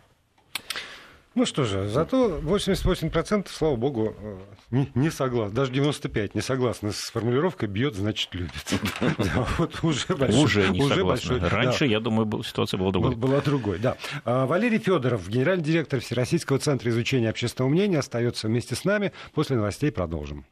Ну 1.35 1.47
что 1.47 1.65
же, 1.65 1.89
зато 1.89 2.39
88%, 2.41 3.47
слава 3.49 3.77
богу, 3.77 4.15
э, 4.21 4.39
не, 4.71 4.91
не 4.95 5.11
согласны. 5.11 5.55
Даже 5.55 5.73
95% 5.73 6.33
не 6.35 6.43
согласны 6.43 6.93
с 6.93 7.11
формулировкой 7.11 7.69
«бьет, 7.69 7.95
значит, 7.95 8.35
любит». 8.35 8.53
Вот 9.59 9.83
уже 9.83 10.15
большой. 10.15 10.45
Уже 10.45 10.69
не 10.69 10.87
согласны. 10.87 11.39
Раньше, 11.39 11.87
я 11.87 12.01
думаю, 12.01 12.43
ситуация 12.43 12.79
была 12.79 12.93
другой. 12.93 13.15
Была 13.17 13.41
другой, 13.41 13.79
да. 13.79 13.97
А, 14.25 14.47
Валерий 14.47 14.79
Федоров, 14.79 15.29
генеральный 15.29 15.65
директор 15.65 16.01
Всероссийского 16.01 16.59
центра 16.59 16.91
изучения 16.91 17.31
общественного 17.31 17.71
мнения, 17.71 17.99
остается 17.99 18.49
вместе 18.49 18.75
с 18.75 18.85
нами. 18.85 19.13
После 19.33 19.57
новостей 19.57 19.91
продолжим. 19.91 20.45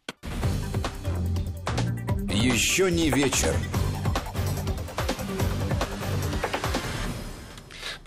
Еще 2.32 2.90
не 2.90 3.10
вечер. 3.10 3.54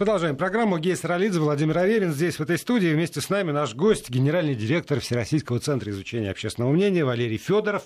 Продолжаем 0.03 0.35
программу. 0.35 0.79
Гей 0.79 0.97
Саралидзе, 0.97 1.39
Владимир 1.39 1.77
Аверин. 1.77 2.11
Здесь, 2.11 2.35
в 2.35 2.41
этой 2.41 2.57
студии, 2.57 2.93
вместе 2.93 3.21
с 3.21 3.29
нами 3.29 3.51
наш 3.53 3.73
гость, 3.73 4.09
генеральный 4.09 4.53
директор 4.53 4.99
Всероссийского 4.99 5.61
центра 5.61 5.89
изучения 5.91 6.29
общественного 6.29 6.73
мнения 6.73 7.05
Валерий 7.05 7.37
Федоров. 7.37 7.83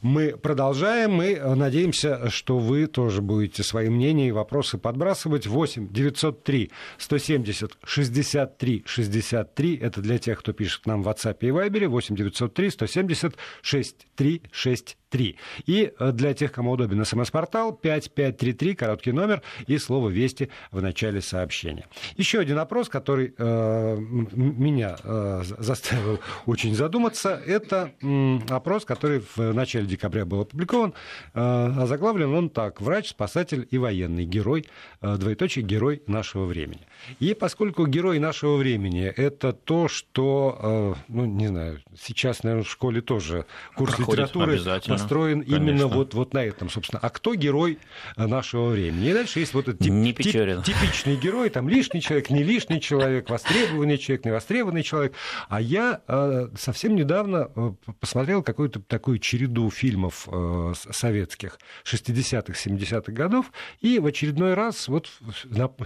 Мы 0.00 0.34
продолжаем. 0.34 1.12
Мы 1.12 1.36
надеемся, 1.36 2.30
что 2.30 2.58
вы 2.58 2.86
тоже 2.86 3.20
будете 3.20 3.62
свои 3.62 3.90
мнения 3.90 4.28
и 4.28 4.32
вопросы 4.32 4.78
подбрасывать. 4.78 5.46
8 5.46 5.92
903 5.92 6.70
170 6.96 7.72
63 7.84 8.84
63. 8.86 9.76
Это 9.76 10.00
для 10.00 10.16
тех, 10.16 10.38
кто 10.38 10.54
пишет 10.54 10.86
нам 10.86 11.02
в 11.02 11.08
WhatsApp 11.08 11.36
и 11.42 11.48
Viber. 11.48 11.88
8 11.88 12.16
903 12.16 12.70
170 12.70 13.36
63 13.60 14.42
63. 14.50 14.96
3. 15.08 15.36
И 15.66 15.92
э, 15.98 16.12
для 16.12 16.34
тех, 16.34 16.52
кому 16.52 16.72
удобен 16.72 17.04
смс-портал 17.04 17.72
5533, 17.72 18.74
короткий 18.74 19.12
номер 19.12 19.42
и 19.66 19.78
слово 19.78 20.08
«Вести» 20.08 20.50
в 20.70 20.82
начале 20.82 21.20
сообщения. 21.20 21.86
Еще 22.16 22.40
один 22.40 22.58
опрос, 22.58 22.88
который 22.88 23.34
э, 23.36 23.96
меня 23.98 24.96
э, 25.02 25.42
заставил 25.58 26.20
очень 26.46 26.74
задуматься, 26.74 27.40
это 27.46 27.92
э, 28.02 28.38
опрос, 28.48 28.84
который 28.84 29.22
в 29.36 29.52
начале 29.52 29.86
декабря 29.86 30.24
был 30.24 30.40
опубликован. 30.40 30.94
Э, 31.34 31.72
озаглавлен 31.82 32.34
он 32.34 32.50
так. 32.50 32.80
Врач, 32.80 33.10
спасатель 33.10 33.66
и 33.70 33.78
военный. 33.78 34.24
Герой, 34.24 34.66
э, 35.00 35.16
двоеточие, 35.16 35.64
герой 35.64 36.02
нашего 36.06 36.44
времени. 36.44 36.86
И 37.20 37.34
поскольку 37.34 37.86
герой 37.86 38.18
нашего 38.18 38.56
времени– 38.56 39.04
это 39.16 39.52
то, 39.52 39.88
что, 39.88 40.94
э, 40.98 41.00
ну, 41.08 41.24
не 41.24 41.46
знаю, 41.46 41.80
сейчас, 42.00 42.42
наверное, 42.42 42.64
в 42.64 42.70
школе 42.70 43.00
тоже 43.00 43.46
курс 43.74 43.94
Проходит 43.94 44.34
литературы 44.34 44.58
построен 44.98 45.42
Конечно. 45.42 45.56
именно 45.56 45.86
вот, 45.86 46.14
вот 46.14 46.34
на 46.34 46.44
этом, 46.44 46.68
собственно. 46.70 47.00
А 47.02 47.10
кто 47.10 47.34
герой 47.34 47.78
нашего 48.16 48.68
времени? 48.70 49.08
И 49.10 49.12
дальше 49.12 49.40
есть 49.40 49.54
вот 49.54 49.68
этот 49.68 49.80
тип- 49.80 49.92
Не 49.92 50.12
тип- 50.12 50.22
типичный 50.64 51.16
герой, 51.16 51.50
там 51.50 51.68
лишний 51.68 52.00
человек, 52.00 52.30
не 52.30 52.42
лишний 52.42 52.80
человек, 52.80 53.30
востребованный 53.30 53.98
человек, 53.98 54.24
не 54.24 54.30
востребованный 54.30 54.82
человек. 54.82 55.14
А 55.48 55.60
я 55.60 56.00
э, 56.06 56.48
совсем 56.58 56.94
недавно 56.96 57.50
э, 57.54 57.72
посмотрел 58.00 58.42
какую-то 58.42 58.80
такую 58.80 59.18
череду 59.18 59.70
фильмов 59.70 60.28
э, 60.30 60.72
советских 60.90 61.58
60-х, 61.84 62.52
70-х 62.52 63.12
годов, 63.12 63.52
и 63.80 63.98
в 63.98 64.06
очередной 64.06 64.54
раз 64.54 64.88
вот 64.88 65.08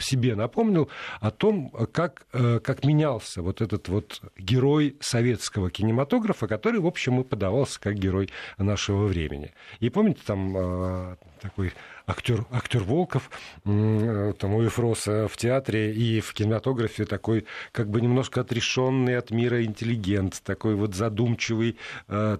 себе 0.00 0.34
напомнил 0.34 0.88
о 1.20 1.30
том, 1.30 1.70
как, 1.92 2.26
э, 2.32 2.60
как 2.60 2.84
менялся 2.84 3.42
вот 3.42 3.60
этот 3.60 3.88
вот 3.88 4.20
герой 4.38 4.96
советского 5.00 5.70
кинематографа, 5.70 6.46
который, 6.46 6.80
в 6.80 6.86
общем, 6.86 7.20
и 7.20 7.24
подавался 7.24 7.80
как 7.80 7.94
герой 7.94 8.30
нашего 8.58 9.01
времени. 9.06 9.52
И 9.80 9.90
помните, 9.90 10.20
там 10.26 10.56
э, 10.56 11.16
такой 11.40 11.72
актер, 12.12 12.44
актер 12.50 12.82
Волков, 12.84 13.30
э, 13.64 14.32
там 14.38 14.54
у 14.54 14.62
Ефроса 14.62 15.28
в 15.28 15.36
театре 15.36 15.92
и 15.92 16.20
в 16.20 16.32
кинематографе 16.34 17.04
такой 17.04 17.46
как 17.72 17.88
бы 17.88 18.00
немножко 18.00 18.42
отрешенный 18.42 19.16
от 19.16 19.30
мира 19.30 19.64
интеллигент, 19.64 20.42
такой 20.44 20.74
вот 20.74 20.94
задумчивый, 20.94 21.76
э, 22.08 22.38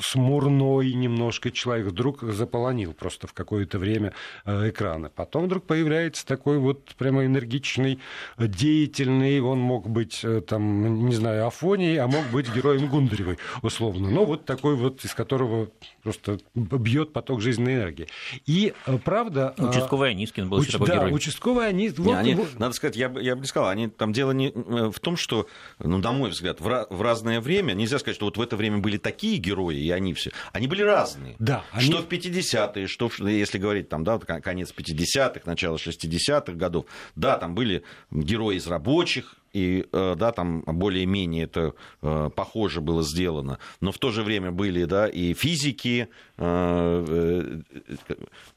смурной 0.00 0.92
немножко 0.94 1.50
человек, 1.50 1.86
вдруг 1.86 2.22
заполонил 2.22 2.92
просто 2.94 3.26
в 3.26 3.32
какое-то 3.32 3.78
время 3.78 4.12
э, 4.44 4.70
экраны. 4.70 5.10
Потом 5.14 5.44
вдруг 5.44 5.64
появляется 5.64 6.26
такой 6.26 6.58
вот 6.58 6.94
прямо 6.96 7.26
энергичный, 7.26 7.98
э, 8.38 8.46
деятельный, 8.46 9.40
он 9.40 9.58
мог 9.58 9.88
быть 9.88 10.20
э, 10.24 10.40
там, 10.40 11.06
не 11.06 11.14
знаю, 11.14 11.46
Афонией, 11.46 11.98
а 11.98 12.06
мог 12.06 12.24
быть 12.32 12.52
героем 12.54 12.88
Гундаревой, 12.88 13.38
условно. 13.62 14.10
Но 14.10 14.24
вот 14.24 14.44
такой 14.46 14.74
вот, 14.74 15.04
из 15.04 15.14
которого 15.14 15.68
просто 16.02 16.38
бьет 16.54 17.12
поток 17.12 17.40
жизненной 17.40 17.74
энергии. 17.74 18.08
И 18.46 18.72
э, 18.85 18.85
правда... 19.04 19.54
э, 19.58 19.64
Участковый 19.68 20.10
Анискин 20.10 20.48
был 20.48 20.58
еще 20.60 20.68
уч- 20.68 20.72
такой 20.72 20.86
да, 20.88 20.94
герой. 20.96 21.12
участковый. 21.12 21.72
Не, 21.72 21.88
вот- 21.90 22.14
они, 22.16 22.34
вот- 22.34 22.58
надо 22.58 22.74
сказать, 22.74 22.96
я, 22.96 23.08
бы- 23.08 23.22
я 23.22 23.34
бы 23.34 23.40
не 23.42 23.46
сказал, 23.46 23.68
они, 23.68 23.88
там 23.88 24.12
дело 24.12 24.30
не 24.32 24.48
э, 24.48 24.90
в 24.90 25.00
том, 25.00 25.16
что, 25.16 25.46
ну, 25.78 25.98
на 25.98 26.12
мой 26.12 26.30
взгляд, 26.30 26.60
в, 26.60 26.66
ra- 26.68 26.86
в 26.90 27.02
разное 27.02 27.40
время, 27.40 27.72
нельзя 27.72 27.98
сказать, 27.98 28.16
что 28.16 28.26
вот 28.26 28.36
в 28.36 28.40
это 28.40 28.56
время 28.56 28.78
были 28.78 28.96
такие 28.98 29.36
герои, 29.38 29.76
и 29.78 29.90
они 29.90 30.14
все, 30.14 30.30
они 30.52 30.66
были 30.68 30.82
разные. 30.82 31.36
Да, 31.38 31.64
они- 31.72 31.86
Что 31.90 32.02
в 32.02 32.06
50-е, 32.06 32.86
что, 32.86 33.08
в- 33.08 33.20
если 33.20 33.58
говорить, 33.58 33.88
там, 33.88 34.04
да, 34.04 34.14
вот 34.14 34.24
конец 34.24 34.72
50-х, 34.76 35.42
начало 35.46 35.76
60-х 35.76 36.52
годов, 36.52 36.86
да, 37.14 37.38
там 37.38 37.54
были 37.54 37.82
герои 38.10 38.56
из 38.56 38.66
рабочих, 38.66 39.34
и 39.52 39.86
э, 39.92 40.14
да, 40.18 40.32
там 40.32 40.62
более-менее 40.66 41.44
это 41.44 41.72
э, 42.02 42.30
похоже 42.34 42.80
было 42.80 43.02
сделано, 43.02 43.58
но 43.80 43.92
в 43.92 43.98
то 43.98 44.10
же 44.10 44.22
время 44.22 44.50
были, 44.52 44.84
да, 44.84 45.06
и 45.08 45.32
физики, 45.34 46.08
э, 46.38 47.04
э, 47.08 47.60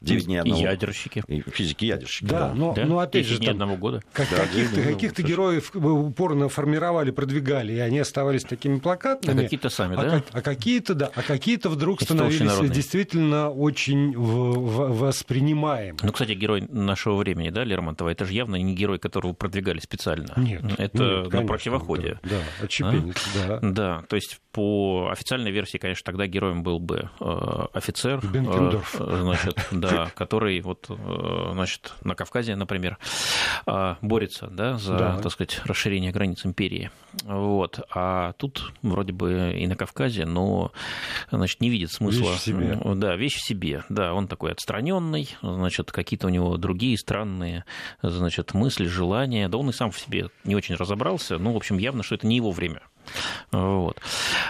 девять 0.01 0.25
дней 0.25 0.35
И 0.37 0.39
одного- 0.39 0.61
ядерщики. 0.61 1.23
и 1.27 1.41
физики 1.49 1.85
ядерщики. 1.85 2.25
Да, 2.25 2.53
но, 2.53 2.73
Да? 2.73 2.85
но 2.85 2.99
опять 2.99 3.25
же, 3.25 3.39
там 3.39 3.49
одного 3.51 3.75
года. 3.77 4.01
как- 4.13 4.29
Да, 4.29 4.37
каких-то, 4.45 4.75
да, 4.75 4.83
да, 4.83 4.91
каких-то 4.93 5.21
да, 5.21 5.27
героев 5.27 5.75
упорно 5.75 6.49
формировали, 6.49 7.11
продвигали, 7.11 7.73
и 7.73 7.79
они 7.79 7.99
оставались 7.99 8.43
такими 8.43 8.79
плакатными. 8.79 9.39
А 9.39 9.43
какие-то 9.43 9.69
сами, 9.69 9.95
а 9.97 10.01
да? 10.03 10.09
как- 10.09 10.25
а 10.33 10.41
какие-то, 10.41 10.93
да, 10.93 11.11
а 11.15 11.21
какие-то 11.23 11.69
вдруг 11.69 12.01
становились 12.01 12.35
общенародные. 12.35 12.73
действительно 12.73 13.49
очень 13.49 14.15
в- 14.15 14.53
в- 14.59 14.99
воспринимаемы. 14.99 15.97
Ну, 16.01 16.11
кстати, 16.11 16.31
герой 16.33 16.61
нашего 16.69 17.15
времени, 17.15 17.49
да, 17.49 17.63
Лермонтова, 17.63 18.09
это 18.09 18.25
же 18.25 18.33
явно 18.33 18.55
не 18.57 18.73
герой, 18.75 18.99
которого 18.99 19.33
продвигали 19.33 19.79
специально. 19.79 20.33
Нет, 20.37 20.63
Это 20.79 21.03
на 21.03 21.29
конечно, 21.29 21.47
противоходе. 21.47 22.19
Да, 22.23 22.29
да, 22.29 22.63
отщепенец, 22.65 23.17
да. 23.35 23.59
Да, 23.61 24.03
то 24.07 24.15
есть 24.15 24.39
по 24.51 25.09
официальной 25.11 25.51
версии, 25.51 25.77
конечно, 25.77 26.03
тогда 26.05 26.25
героем 26.25 26.63
был 26.63 26.79
бы 26.79 27.09
э, 27.19 27.65
офицер, 27.73 28.19
э, 28.23 28.81
значит, 29.21 29.67
да, 29.71 30.09
который 30.15 30.59
вот, 30.61 30.85
э, 30.89 31.49
значит, 31.53 31.93
на 32.03 32.15
Кавказе, 32.15 32.55
например, 32.55 32.97
э, 33.67 33.95
борется, 34.01 34.47
да, 34.47 34.77
за, 34.77 34.97
Да. 34.97 35.17
так 35.19 35.31
сказать, 35.31 35.61
расширение 35.65 36.11
границ 36.11 36.45
империи. 36.45 36.89
Вот. 37.23 37.79
А 37.93 38.33
тут 38.33 38.71
вроде 38.81 39.13
бы 39.13 39.53
и 39.57 39.67
на 39.67 39.75
Кавказе, 39.75 40.25
но, 40.25 40.71
значит, 41.31 41.61
не 41.61 41.69
видит 41.69 41.91
смысла. 41.91 42.29
Вещь 42.31 42.39
в 42.39 42.41
себе. 42.41 42.79
Э, 42.83 42.95
Да, 42.95 43.15
вещь 43.15 43.35
в 43.35 43.45
себе. 43.45 43.83
Да, 43.89 44.13
он 44.13 44.27
такой 44.27 44.51
отстраненный, 44.51 45.29
значит, 45.41 45.91
какие-то 45.91 46.27
у 46.27 46.29
него 46.29 46.57
другие 46.57 46.97
странные, 46.97 47.65
значит, 48.01 48.53
мысли, 48.53 48.85
желания. 48.85 49.47
Да 49.49 49.57
он 49.57 49.69
и 49.69 49.73
сам 49.73 49.91
в 49.91 49.99
себе 49.99 50.29
не 50.43 50.55
очень 50.55 50.68
разобрался. 50.75 51.37
Ну, 51.37 51.53
в 51.53 51.57
общем, 51.57 51.77
явно, 51.77 52.03
что 52.03 52.15
это 52.15 52.27
не 52.27 52.35
его 52.35 52.51
время. 52.51 52.81
Вот. 53.51 53.99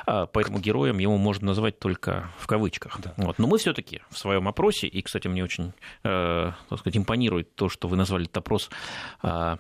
А 0.06 0.26
Поэтому 0.26 0.60
героем 0.60 0.98
его 0.98 1.18
можно 1.18 1.48
назвать 1.48 1.80
только 1.80 2.30
в 2.40 2.48
кавычках. 2.48 3.00
Вот. 3.18 3.40
Но 3.40 3.48
мы 3.48 3.58
все-таки 3.58 4.02
в 4.10 4.18
своем 4.18 4.48
опросе, 4.48 4.88
и, 4.88 5.02
кстати, 5.02 5.28
мне 5.28 5.44
очень 5.44 5.74
э, 6.04 6.52
так 6.70 6.80
сказать, 6.80 6.98
импонирует 6.98 7.56
то, 7.56 7.70
что 7.70 7.88
вы 7.88 7.98
назвали 7.98 8.26
этот 8.26 8.38
опрос 8.38 8.70
а, 9.22 9.58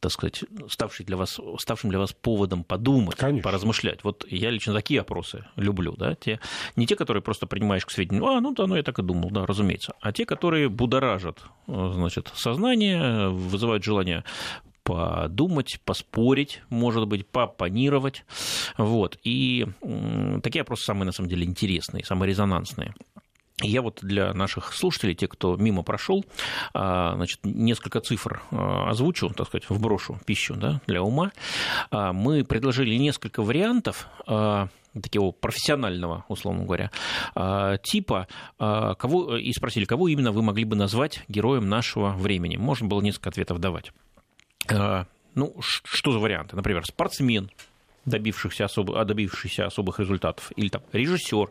так 0.00 0.12
сказать, 0.12 0.44
ставший 0.68 1.04
для 1.04 1.16
вас, 1.16 1.40
ставшим 1.58 1.90
для 1.90 1.98
вас 1.98 2.12
поводом 2.12 2.64
подумать, 2.64 3.16
Конечно. 3.16 3.42
поразмышлять. 3.42 4.04
Вот 4.04 4.24
я 4.28 4.50
лично 4.50 4.72
такие 4.72 5.00
опросы 5.00 5.44
люблю, 5.56 5.94
да, 5.96 6.14
те, 6.14 6.40
не 6.76 6.86
те, 6.86 6.96
которые 6.96 7.22
просто 7.22 7.46
принимаешь 7.46 7.84
к 7.84 7.90
сведению, 7.90 8.26
а, 8.26 8.40
ну 8.40 8.54
да, 8.54 8.66
ну 8.66 8.76
я 8.76 8.82
так 8.82 8.98
и 8.98 9.02
думал, 9.02 9.30
да, 9.30 9.46
разумеется, 9.46 9.94
а 10.00 10.12
те, 10.12 10.24
которые 10.24 10.68
будоражат, 10.68 11.42
э, 11.66 11.90
значит, 11.94 12.32
сознание, 12.34 13.28
вызывают 13.28 13.84
желание 13.84 14.24
подумать, 14.88 15.80
поспорить, 15.84 16.62
может 16.70 17.06
быть, 17.06 17.28
попонировать. 17.28 18.24
Вот. 18.78 19.18
И 19.22 19.66
такие 20.42 20.62
опросы 20.62 20.84
самые, 20.84 21.04
на 21.04 21.12
самом 21.12 21.28
деле, 21.28 21.44
интересные, 21.44 22.04
самые 22.04 22.30
резонансные. 22.30 22.94
Я 23.60 23.82
вот 23.82 23.98
для 24.00 24.32
наших 24.32 24.72
слушателей, 24.72 25.14
те, 25.14 25.26
кто 25.26 25.56
мимо 25.56 25.82
прошел, 25.82 26.24
а, 26.72 27.16
значит, 27.16 27.40
несколько 27.42 28.00
цифр 28.00 28.40
а, 28.50 28.88
озвучу, 28.88 29.28
так 29.30 29.48
сказать, 29.48 29.68
вброшу 29.68 30.18
пищу 30.24 30.54
да, 30.54 30.80
для 30.86 31.02
ума. 31.02 31.32
А, 31.90 32.12
Мы 32.12 32.44
предложили 32.44 32.94
несколько 32.96 33.42
вариантов 33.42 34.08
такого 34.24 35.32
профессионального, 35.32 36.24
условно 36.28 36.64
говоря, 36.64 36.90
типа, 37.82 38.26
кого, 38.58 39.36
и 39.36 39.52
спросили, 39.52 39.84
кого 39.84 40.08
именно 40.08 40.32
вы 40.32 40.42
могли 40.42 40.64
бы 40.64 40.76
назвать 40.76 41.22
героем 41.28 41.68
нашего 41.68 42.12
времени. 42.12 42.56
Можно 42.56 42.88
было 42.88 43.00
несколько 43.00 43.28
ответов 43.28 43.58
давать. 43.58 43.92
А, 44.70 45.06
Ну, 45.34 45.54
что 45.60 46.12
за 46.12 46.18
варианты? 46.18 46.56
Например, 46.56 46.84
спортсмен, 46.84 47.50
добившихся 48.04 48.64
особо, 48.64 49.04
добившийся 49.04 49.66
особых 49.66 50.00
результатов, 50.00 50.50
или 50.56 50.68
там 50.68 50.82
режиссер, 50.92 51.50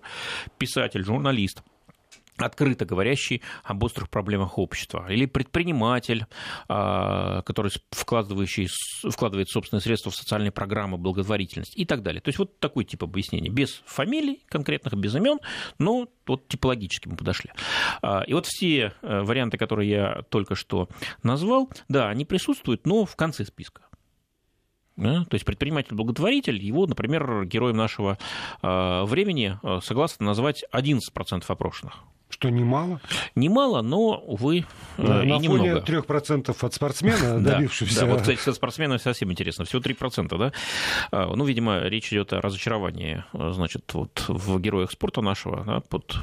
писатель, 0.57 1.03
журналист, 1.03 1.61
открыто 2.37 2.85
говорящий 2.85 3.41
об 3.63 3.83
острых 3.83 4.09
проблемах 4.09 4.57
общества, 4.57 5.05
или 5.09 5.25
предприниматель, 5.25 6.25
а, 6.67 7.41
который 7.43 7.71
вкладывающий, 7.91 8.67
вкладывает 9.09 9.49
собственные 9.49 9.81
средства 9.81 10.11
в 10.11 10.15
социальные 10.15 10.51
программы, 10.51 10.97
благотворительность 10.97 11.77
и 11.77 11.85
так 11.85 12.03
далее. 12.03 12.21
То 12.21 12.29
есть 12.29 12.39
вот 12.39 12.59
такой 12.59 12.85
тип 12.85 13.03
объяснения, 13.03 13.49
без 13.49 13.81
фамилий 13.85 14.43
конкретных, 14.47 14.93
без 14.95 15.15
имен, 15.15 15.39
но 15.79 16.07
вот 16.25 16.47
типологически 16.47 17.07
мы 17.07 17.15
подошли. 17.15 17.51
А, 18.01 18.23
И 18.27 18.33
вот 18.33 18.45
все 18.45 18.93
э, 19.01 19.21
варианты, 19.21 19.57
которые 19.57 19.89
я 19.89 20.21
только 20.29 20.55
что 20.55 20.89
назвал, 21.23 21.69
да, 21.89 22.09
они 22.09 22.25
присутствуют, 22.25 22.85
но 22.85 23.05
в 23.05 23.15
конце 23.15 23.45
списка. 23.45 23.83
Да? 24.97 25.25
То 25.25 25.35
есть 25.35 25.45
предприниматель-благотворитель, 25.45 26.57
его, 26.57 26.87
например, 26.87 27.45
героем 27.45 27.77
нашего 27.77 28.17
э, 28.61 29.03
времени 29.03 29.57
э, 29.61 29.79
согласно 29.83 30.25
назвать 30.25 30.65
11% 30.73 31.43
опрошенных. 31.47 32.03
Что 32.29 32.49
немало. 32.49 32.99
Немало, 33.35 33.81
но, 33.81 34.17
увы, 34.17 34.65
э, 34.97 35.01
На, 35.01 35.23
и 35.23 35.27
на 35.27 35.39
фоне 35.39 35.69
немного. 35.69 35.79
3% 35.79 36.55
от 36.59 36.73
спортсмена, 36.73 37.39
Да, 37.39 37.55
добившегося... 37.55 38.01
Да, 38.01 38.05
вот, 38.07 38.21
кстати, 38.21 38.39
со 38.39 38.53
спортсменами 38.53 38.97
совсем 38.97 39.31
интересно. 39.31 39.65
Всего 39.65 39.81
3%, 39.81 40.37
да? 40.37 40.51
А, 41.11 41.33
Ну, 41.33 41.45
видимо, 41.45 41.79
речь 41.83 42.11
идет 42.11 42.33
о 42.33 42.41
разочаровании, 42.41 43.23
э, 43.33 43.51
значит, 43.53 43.93
вот 43.93 44.25
в 44.27 44.59
героях 44.59 44.91
спорта 44.91 45.21
нашего, 45.21 45.63
да, 45.63 45.79
под 45.79 46.15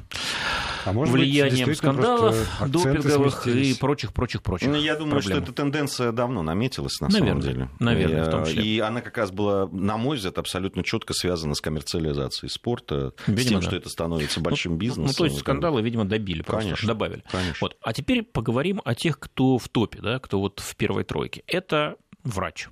А 0.84 0.92
может 0.92 1.12
быть, 1.12 1.22
влиянием 1.22 1.66
действительно 1.68 1.92
скандалов, 1.94 2.60
допинговых 2.68 3.46
и 3.46 3.74
прочих, 3.74 4.12
прочих, 4.12 4.42
прочих 4.42 4.68
Ну, 4.68 4.76
я 4.76 4.94
думаю, 4.96 5.20
проблем. 5.20 5.36
что 5.38 5.42
эта 5.44 5.52
тенденция 5.52 6.12
давно 6.12 6.42
наметилась, 6.42 7.00
на 7.00 7.08
Наверное, 7.08 7.28
самом 7.30 7.42
деле. 7.42 7.68
наверное, 7.78 8.24
в 8.24 8.30
том 8.30 8.42
И, 8.42 8.46
числе. 8.46 8.64
И 8.64 8.78
она 8.80 9.00
как 9.00 9.16
раз 9.18 9.30
была, 9.30 9.66
на 9.72 9.96
мой 9.96 10.16
взгляд, 10.16 10.38
абсолютно 10.38 10.82
четко 10.84 11.14
связана 11.14 11.54
с 11.54 11.60
коммерциализацией 11.60 12.50
спорта, 12.50 13.12
с 13.24 13.28
Видимо, 13.28 13.44
тем, 13.48 13.60
да. 13.60 13.66
что 13.66 13.76
это 13.76 13.88
становится 13.88 14.40
большим 14.40 14.72
Ну, 14.72 14.78
бизнесом. 14.78 15.06
Ну, 15.06 15.12
то 15.12 15.24
есть 15.24 15.38
скандалы, 15.38 15.82
видимо, 15.82 16.04
добили 16.04 16.42
просто, 16.42 16.62
Конечно, 16.64 16.88
добавили. 16.88 17.22
конечно. 17.30 17.56
Вот. 17.60 17.76
А 17.80 17.92
теперь 17.92 18.22
поговорим 18.22 18.80
о 18.84 18.94
тех, 18.94 19.18
кто 19.18 19.58
в 19.58 19.68
топе, 19.68 20.00
да, 20.02 20.18
кто 20.18 20.40
вот 20.40 20.60
в 20.60 20.76
первой 20.76 21.04
тройке. 21.04 21.42
Это 21.46 21.96
врач. 22.24 22.68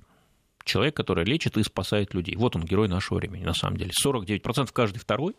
Человек, 0.63 0.95
который 0.95 1.25
лечит 1.25 1.57
и 1.57 1.63
спасает 1.63 2.13
людей. 2.13 2.35
Вот 2.35 2.55
он, 2.55 2.63
герой 2.63 2.87
нашего 2.87 3.17
времени, 3.17 3.43
на 3.43 3.53
самом 3.53 3.77
деле. 3.77 3.91
49% 4.03 4.69
каждый 4.71 4.99
второй 4.99 5.35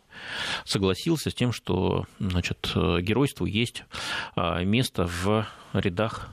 согласился 0.65 1.29
с 1.29 1.33
тем, 1.33 1.51
что 1.51 2.05
значит, 2.19 2.71
геройству 2.73 3.45
есть 3.45 3.83
а, 4.35 4.63
место 4.63 5.07
в 5.07 5.47
рядах 5.79 6.29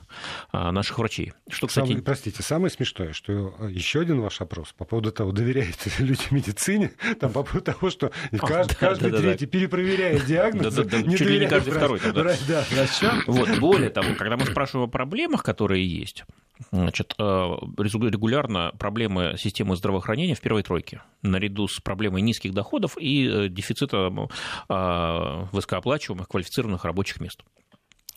наших 0.51 0.99
врачей. 0.99 1.33
Что, 1.49 1.67
кстати... 1.67 1.87
Самое, 1.87 2.03
простите, 2.03 2.43
самое 2.43 2.71
смешное, 2.71 3.13
что 3.13 3.53
еще 3.67 4.01
один 4.01 4.21
ваш 4.21 4.41
опрос 4.41 4.73
по 4.73 4.85
поводу 4.85 5.11
того, 5.11 5.31
доверяете 5.31 5.91
люди 5.99 6.21
медицине, 6.31 6.93
там 7.19 7.31
по 7.31 7.43
поводу 7.43 7.61
того, 7.61 7.89
что 7.89 8.11
каждый, 8.37 8.75
каждый 8.79 9.11
да, 9.11 9.17
третий 9.19 9.45
да, 9.45 9.51
перепроверяет 9.51 10.25
диагноз, 10.25 10.73
да, 10.73 10.83
да, 10.83 11.01
не 11.01 11.17
чуть 11.17 11.27
ли 11.27 11.39
не 11.39 11.47
каждый 11.47 11.73
второй. 11.73 11.99
Да. 11.99 12.33
Да, 12.47 12.65
вот, 13.27 13.57
более 13.59 13.89
того, 13.89 14.15
когда 14.17 14.37
мы 14.37 14.45
спрашиваем 14.45 14.87
о 14.87 14.91
проблемах, 14.91 15.43
которые 15.43 15.85
есть, 15.85 16.23
Значит, 16.71 17.15
регулярно 17.17 18.71
проблемы 18.83 19.35
системы 19.37 19.77
здравоохранения 19.77 20.35
в 20.35 20.41
первой 20.41 20.61
тройке, 20.61 21.01
наряду 21.21 21.69
с 21.69 21.79
проблемой 21.79 22.21
низких 22.21 22.53
доходов 22.53 22.97
и 22.99 23.25
э, 23.25 23.47
дефицита 23.47 24.11
э, 24.67 25.45
высокооплачиваемых 25.53 26.27
квалифицированных 26.27 26.83
рабочих 26.83 27.21
мест. 27.21 27.41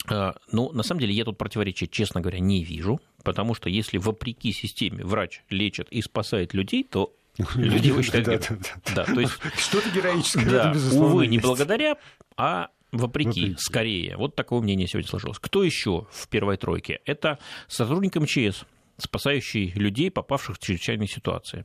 Ну, 0.08 0.72
на 0.72 0.82
самом 0.82 1.00
деле, 1.00 1.14
я 1.14 1.24
тут 1.24 1.38
противоречия, 1.38 1.86
честно 1.86 2.20
говоря, 2.20 2.40
не 2.40 2.64
вижу, 2.64 3.00
потому 3.22 3.54
что 3.54 3.68
если 3.68 3.98
вопреки 3.98 4.52
системе 4.52 5.04
врач 5.04 5.42
лечит 5.50 5.88
и 5.90 6.02
спасает 6.02 6.52
людей, 6.52 6.82
то 6.82 7.12
люди 7.54 7.88
его 7.88 8.02
считают... 8.02 8.26
Да, 8.26 8.36
да, 8.38 8.56
да. 8.56 8.94
да, 8.94 9.14
то 9.14 9.20
есть... 9.20 9.34
Что-то 9.58 9.88
героическое. 9.90 10.44
Да, 10.44 10.74
увы, 10.92 11.28
не 11.28 11.38
благодаря, 11.38 11.96
а 12.36 12.70
Вопреки, 12.92 13.28
Вопреки, 13.28 13.56
скорее. 13.58 14.16
Вот 14.16 14.36
такое 14.36 14.60
мнение 14.60 14.86
сегодня 14.86 15.08
сложилось. 15.08 15.38
Кто 15.40 15.62
еще 15.62 16.06
в 16.10 16.28
первой 16.28 16.56
тройке? 16.56 17.00
Это 17.04 17.38
сотрудник 17.68 18.16
МЧС, 18.16 18.64
спасающий 18.98 19.72
людей, 19.74 20.10
попавших 20.10 20.56
в 20.56 20.58
чрезвычайные 20.58 21.08
ситуации. 21.08 21.64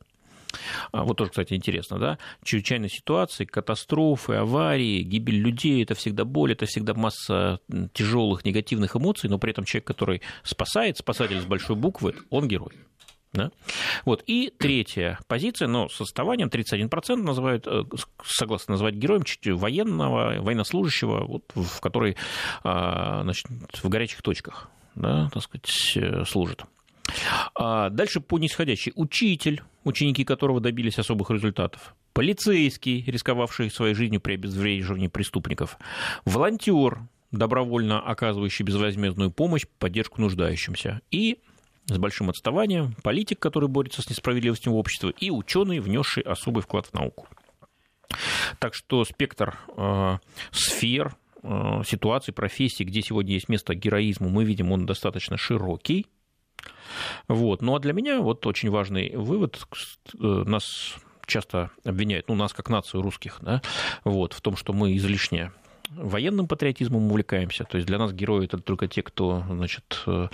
А, 0.91 1.03
вот 1.03 1.17
тоже, 1.17 1.29
кстати, 1.31 1.53
интересно, 1.53 1.97
да? 1.97 2.17
Чрезвычайные 2.43 2.89
ситуации, 2.89 3.45
катастрофы, 3.45 4.33
аварии, 4.33 5.01
гибель 5.01 5.39
людей– 5.39 5.83
это 5.83 5.95
всегда 5.95 6.25
боль, 6.25 6.51
это 6.51 6.65
всегда 6.65 6.93
масса 6.93 7.59
тяжелых 7.93 8.43
негативных 8.45 8.95
эмоций, 8.95 9.29
но 9.29 9.37
при 9.37 9.51
этом 9.51 9.65
человек, 9.65 9.87
который 9.87 10.21
спасает, 10.43 10.97
спасатель 10.97 11.39
с 11.39 11.45
большой 11.45 11.75
буквы, 11.75 12.15
он 12.29 12.47
герой. 12.47 12.73
Да? 13.33 13.49
Вот. 14.03 14.23
И 14.27 14.51
третья 14.57 15.17
позиция, 15.27 15.69
но 15.69 15.87
с 15.87 16.01
отставанием 16.01 16.49
31% 16.49 17.15
называют, 17.15 17.65
э, 17.65 17.83
согласно 18.25 18.73
называть 18.73 18.95
героем 18.95 19.23
военного, 19.57 20.41
военнослужащего, 20.41 21.25
вот, 21.25 21.43
в 21.55 21.79
который 21.79 22.17
а, 22.63 23.23
значит, 23.23 23.47
в 23.81 23.87
горячих 23.87 24.21
точках 24.21 24.69
да, 24.95 25.29
так 25.33 25.43
сказать, 25.43 25.93
э, 25.95 26.25
служит. 26.25 26.63
А 27.55 27.89
дальше 27.89 28.21
по 28.21 28.39
нисходящей. 28.39 28.93
Учитель, 28.95 29.61
ученики 29.83 30.23
которого 30.23 30.59
добились 30.59 30.99
особых 30.99 31.29
результатов. 31.31 31.95
Полицейский, 32.13 33.03
рисковавший 33.05 33.71
своей 33.71 33.93
жизнью 33.93 34.21
при 34.21 34.33
обезвреживании 34.33 35.07
преступников. 35.07 35.77
Волонтер, 36.25 36.99
добровольно 37.31 38.01
оказывающий 38.01 38.63
безвозмездную 38.65 39.31
помощь, 39.31 39.65
поддержку 39.79 40.21
нуждающимся. 40.21 41.01
И 41.09 41.39
с 41.87 41.97
большим 41.97 42.29
отставанием, 42.29 42.95
политик, 43.03 43.39
который 43.39 43.69
борется 43.69 44.01
с 44.01 44.09
несправедливостью 44.09 44.73
в 44.73 44.75
обществе, 44.75 45.13
и 45.19 45.31
ученый, 45.31 45.79
внесший 45.79 46.23
особый 46.23 46.63
вклад 46.63 46.87
в 46.87 46.93
науку. 46.93 47.27
Так 48.59 48.73
что 48.73 49.03
спектр 49.05 49.57
э, 49.77 50.17
сфер, 50.51 51.15
э, 51.43 51.81
ситуаций, 51.85 52.33
профессий, 52.33 52.83
где 52.83 53.01
сегодня 53.01 53.33
есть 53.33 53.49
место 53.49 53.73
героизму, 53.73 54.29
мы 54.29 54.43
видим, 54.43 54.71
он 54.71 54.85
достаточно 54.85 55.37
широкий. 55.37 56.07
Вот. 57.27 57.61
Ну 57.61 57.75
а 57.75 57.79
для 57.79 57.93
меня 57.93 58.19
вот 58.19 58.45
очень 58.45 58.69
важный 58.69 59.15
вывод, 59.15 59.59
э, 60.13 60.43
нас 60.45 60.95
часто 61.25 61.71
обвиняют, 61.85 62.27
ну, 62.27 62.35
нас 62.35 62.53
как 62.53 62.69
нацию 62.69 63.01
русских, 63.01 63.37
да, 63.41 63.61
вот, 64.03 64.33
в 64.33 64.41
том, 64.41 64.57
что 64.57 64.73
мы 64.73 64.95
излишне 64.97 65.51
военным 65.95 66.47
патриотизмом 66.47 67.05
увлекаемся. 67.11 67.65
То 67.65 67.77
есть 67.77 67.87
для 67.87 67.97
нас 67.97 68.13
герои 68.13 68.45
это 68.45 68.57
только 68.57 68.87
те, 68.87 69.01
кто 69.01 69.43
значит, 69.49 70.03
э, 70.07 70.29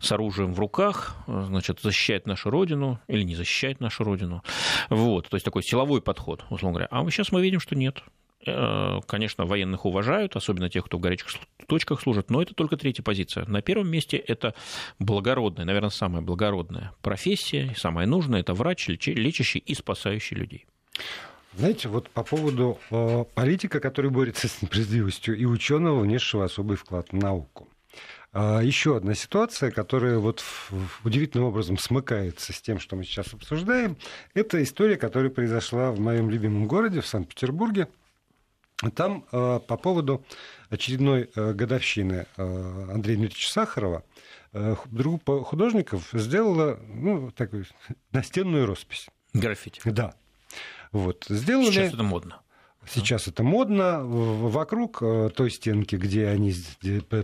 с 0.00 0.12
оружием 0.12 0.54
в 0.54 0.60
руках, 0.60 1.16
э, 1.26 1.44
значит, 1.46 1.80
защищает 1.80 2.26
нашу 2.26 2.50
родину 2.50 2.98
или 3.06 3.22
не 3.22 3.34
защищает 3.34 3.80
нашу 3.80 4.04
родину. 4.04 4.42
Вот, 4.88 5.28
то 5.28 5.36
есть 5.36 5.44
такой 5.44 5.62
силовой 5.62 6.00
подход, 6.00 6.44
условно 6.50 6.78
говоря. 6.78 6.88
А 6.90 7.08
сейчас 7.10 7.32
мы 7.32 7.42
видим, 7.42 7.60
что 7.60 7.74
нет. 7.76 8.02
Э, 8.46 9.00
конечно, 9.06 9.46
военных 9.46 9.86
уважают, 9.86 10.36
особенно 10.36 10.68
тех, 10.68 10.84
кто 10.84 10.98
в 10.98 11.00
горячих 11.00 11.28
точках 11.66 12.00
служит, 12.00 12.30
но 12.30 12.42
это 12.42 12.54
только 12.54 12.76
третья 12.76 13.02
позиция. 13.02 13.46
На 13.46 13.62
первом 13.62 13.88
месте 13.88 14.16
это 14.16 14.54
благородная, 14.98 15.64
наверное, 15.64 15.90
самая 15.90 16.22
благородная 16.22 16.92
профессия, 17.00 17.74
самая 17.76 18.06
нужная, 18.06 18.40
это 18.40 18.52
врач, 18.52 18.88
лечащий 18.88 19.60
и 19.60 19.74
спасающий 19.74 20.36
людей. 20.36 20.66
Знаете, 21.56 21.88
вот 21.88 22.10
по 22.10 22.22
поводу 22.22 22.78
э, 22.90 23.24
политика, 23.34 23.80
который 23.80 24.10
борется 24.10 24.48
с 24.48 24.60
несправедливостью, 24.60 25.36
и 25.36 25.44
ученого, 25.44 26.00
внесшего 26.00 26.44
особый 26.44 26.76
вклад 26.76 27.08
в 27.12 27.16
науку. 27.16 27.68
А, 28.32 28.60
еще 28.60 28.96
одна 28.96 29.14
ситуация, 29.14 29.70
которая 29.70 30.18
вот 30.18 30.42
удивительным 31.04 31.46
образом 31.46 31.78
смыкается 31.78 32.52
с 32.52 32.60
тем, 32.60 32.80
что 32.80 32.96
мы 32.96 33.04
сейчас 33.04 33.32
обсуждаем, 33.32 33.96
это 34.34 34.60
история, 34.62 34.96
которая 34.96 35.30
произошла 35.30 35.92
в 35.92 36.00
моем 36.00 36.28
любимом 36.28 36.66
городе, 36.66 37.00
в 37.00 37.06
Санкт-Петербурге. 37.06 37.88
Там 38.94 39.24
э, 39.30 39.60
по 39.66 39.76
поводу 39.76 40.24
очередной 40.68 41.30
э, 41.34 41.52
годовщины 41.52 42.26
э, 42.36 42.86
Андрея 42.92 43.16
Дмитриевича 43.16 43.50
Сахарова 43.50 44.04
группа 44.92 45.42
художников 45.42 46.10
сделала 46.12 46.78
ну, 46.86 47.32
такую 47.32 47.66
настенную 48.12 48.66
роспись. 48.66 49.08
Граффити. 49.32 49.80
Да. 49.84 50.14
Вот, 50.92 51.26
сделали... 51.28 51.72
Сейчас 51.72 51.92
это 51.92 52.04
модно. 52.04 52.40
Сейчас 52.86 53.28
это 53.28 53.42
модно. 53.42 54.00
Вокруг 54.04 54.98
э, 55.02 55.30
той 55.34 55.50
стенки, 55.50 55.96
где 55.96 56.28
они 56.28 56.54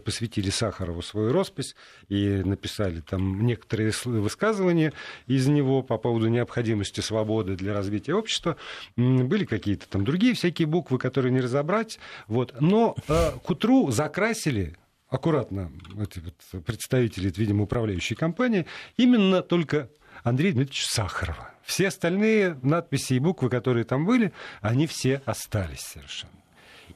посвятили 0.04 0.50
Сахарову 0.50 1.02
свою 1.02 1.32
роспись 1.32 1.74
и 2.08 2.42
написали 2.44 3.00
там 3.00 3.44
некоторые 3.44 3.92
высказывания 4.04 4.92
из 5.26 5.46
него 5.46 5.82
по 5.82 5.98
поводу 5.98 6.28
необходимости 6.28 7.00
свободы 7.00 7.56
для 7.56 7.74
развития 7.74 8.14
общества, 8.14 8.56
были 8.96 9.44
какие-то 9.44 9.88
там 9.88 10.04
другие 10.04 10.34
всякие 10.34 10.66
буквы, 10.66 10.98
которые 10.98 11.32
не 11.32 11.40
разобрать. 11.40 11.98
Вот. 12.26 12.54
Но 12.60 12.96
э, 13.08 13.32
к 13.42 13.50
утру 13.50 13.90
закрасили 13.90 14.76
аккуратно 15.08 15.72
эти 16.00 16.20
вот 16.20 16.64
представители, 16.64 17.32
видимо, 17.36 17.64
управляющей 17.64 18.16
компании, 18.16 18.66
именно 18.96 19.42
только 19.42 19.90
Андрея 20.22 20.52
Дмитриевича 20.52 20.86
Сахарова. 20.88 21.50
Все 21.62 21.88
остальные 21.88 22.58
надписи 22.62 23.14
и 23.14 23.18
буквы, 23.18 23.48
которые 23.48 23.84
там 23.84 24.04
были, 24.04 24.32
они 24.60 24.86
все 24.86 25.22
остались 25.24 25.80
совершенно. 25.80 26.32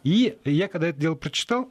И 0.02 0.36
я, 0.44 0.68
когда 0.68 0.88
это 0.88 1.00
дело 1.00 1.14
прочитал, 1.14 1.70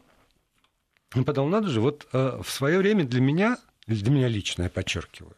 подумал, 1.10 1.50
надо 1.50 1.68
же, 1.68 1.82
вот 1.82 2.08
э, 2.14 2.40
в 2.42 2.50
свое 2.50 2.80
время 2.80 3.04
для 3.04 3.22
меня, 3.22 3.58
для 3.88 4.12
меня 4.12 4.28
лично, 4.28 4.64
я 4.64 4.70
подчеркиваю, 4.70 5.36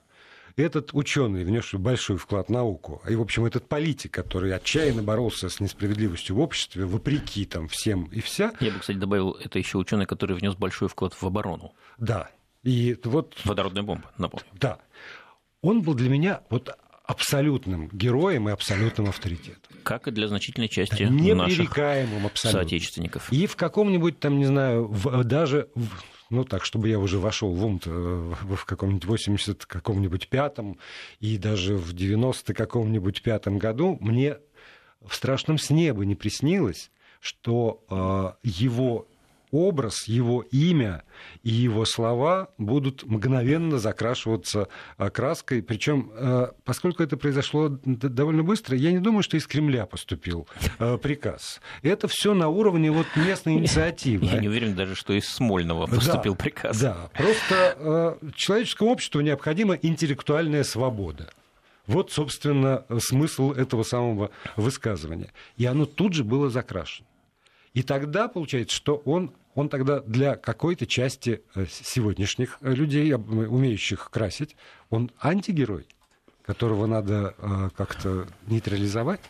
этот 0.55 0.93
ученый, 0.93 1.43
внесший 1.43 1.79
большой 1.79 2.17
вклад 2.17 2.47
в 2.47 2.51
науку, 2.51 3.01
и, 3.09 3.15
в 3.15 3.21
общем, 3.21 3.43
этот 3.43 3.67
политик, 3.67 4.13
который 4.13 4.53
отчаянно 4.55 5.03
боролся 5.03 5.49
с 5.49 5.59
несправедливостью 5.59 6.37
в 6.37 6.39
обществе, 6.39 6.85
вопреки 6.85 7.45
там 7.45 7.67
всем 7.67 8.05
и 8.05 8.21
вся. 8.21 8.53
Я 8.61 8.71
бы, 8.71 8.79
кстати, 8.79 8.97
добавил, 8.97 9.31
это 9.31 9.59
еще 9.59 9.77
ученый, 9.77 10.05
который 10.05 10.37
внес 10.37 10.55
большой 10.55 10.87
вклад 10.87 11.13
в 11.13 11.23
оборону. 11.25 11.73
Да. 11.97 12.29
И 12.63 12.97
вот... 13.03 13.35
Водородная 13.43 13.83
бомба, 13.83 14.11
напомню. 14.17 14.47
Да 14.53 14.79
он 15.65 15.81
был 15.81 15.93
для 15.93 16.09
меня 16.09 16.41
вот 16.49 16.69
абсолютным 17.05 17.89
героем 17.91 18.49
и 18.49 18.51
абсолютным 18.51 19.09
авторитетом. 19.09 19.77
Как 19.83 20.07
и 20.07 20.11
для 20.11 20.27
значительной 20.27 20.69
части 20.69 21.03
наших 21.03 21.77
абсолютно. 22.25 22.61
соотечественников. 22.61 23.31
И 23.31 23.45
в 23.45 23.55
каком-нибудь 23.55 24.19
там, 24.19 24.39
не 24.39 24.45
знаю, 24.45 24.87
в, 24.87 25.23
даже, 25.23 25.69
в, 25.75 25.87
ну 26.29 26.43
так, 26.43 26.65
чтобы 26.65 26.89
я 26.89 26.97
уже 26.97 27.19
вошел 27.19 27.53
в 27.53 27.63
ум 27.63 27.79
в 27.83 28.65
каком-нибудь 28.65 29.05
80 29.05 29.65
каком-нибудь 29.65 30.29
пятом 30.29 30.79
и 31.19 31.37
даже 31.37 31.75
в 31.75 31.93
90 31.93 32.53
каком-нибудь 32.53 33.21
пятом 33.21 33.59
году 33.59 33.97
мне 34.01 34.37
в 35.05 35.13
страшном 35.13 35.57
сне 35.59 35.93
бы 35.93 36.05
не 36.05 36.15
приснилось, 36.15 36.89
что 37.19 37.83
э, 37.89 38.47
его 38.47 39.07
образ, 39.51 40.07
его 40.07 40.41
имя 40.51 41.03
и 41.43 41.49
его 41.49 41.85
слова 41.85 42.49
будут 42.57 43.03
мгновенно 43.03 43.79
закрашиваться 43.79 44.67
а, 44.97 45.09
краской. 45.09 45.61
Причем, 45.61 46.11
а, 46.13 46.53
поскольку 46.63 47.03
это 47.03 47.17
произошло 47.17 47.69
довольно 47.69 48.43
быстро, 48.43 48.77
я 48.77 48.91
не 48.91 48.99
думаю, 48.99 49.23
что 49.23 49.37
из 49.37 49.47
Кремля 49.47 49.85
поступил 49.85 50.47
а, 50.79 50.97
приказ. 50.97 51.61
Это 51.81 52.07
все 52.07 52.33
на 52.33 52.49
уровне 52.49 52.91
вот 52.91 53.07
местной 53.15 53.53
инициативы. 53.53 54.25
Я 54.25 54.39
не 54.39 54.49
уверен 54.49 54.75
даже, 54.75 54.95
что 54.95 55.13
из 55.13 55.27
Смольного 55.27 55.87
поступил 55.87 56.33
да, 56.33 56.43
приказ. 56.43 56.79
Да, 56.79 57.09
просто 57.13 58.17
человеческому 58.35 58.91
обществу 58.91 59.21
необходима 59.21 59.75
интеллектуальная 59.75 60.63
свобода. 60.63 61.29
Вот, 61.87 62.11
собственно, 62.11 62.83
смысл 62.99 63.51
этого 63.51 63.83
самого 63.83 64.31
высказывания. 64.55 65.31
И 65.57 65.65
оно 65.65 65.85
тут 65.85 66.13
же 66.13 66.23
было 66.23 66.49
закрашено. 66.49 67.07
И 67.75 67.83
тогда 67.83 68.27
получается, 68.27 68.75
что 68.75 68.95
он 69.05 69.31
он 69.53 69.69
тогда 69.69 70.01
для 70.01 70.35
какой-то 70.35 70.85
части 70.85 71.41
э, 71.55 71.65
сегодняшних 71.69 72.57
э, 72.61 72.73
людей, 72.73 73.13
умеющих 73.13 74.11
красить, 74.11 74.55
он 74.89 75.11
антигерой, 75.21 75.87
которого 76.45 76.87
надо 76.87 77.35
э, 77.37 77.69
как-то 77.75 78.27
нейтрализовать. 78.47 79.21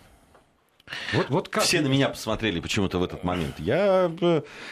Вот, 1.14 1.30
вот 1.30 1.50
как? 1.50 1.64
Все 1.64 1.82
на 1.82 1.88
меня 1.88 2.10
посмотрели 2.10 2.60
почему-то 2.60 2.98
в 2.98 3.04
этот 3.04 3.24
момент. 3.24 3.60
Я 3.60 4.12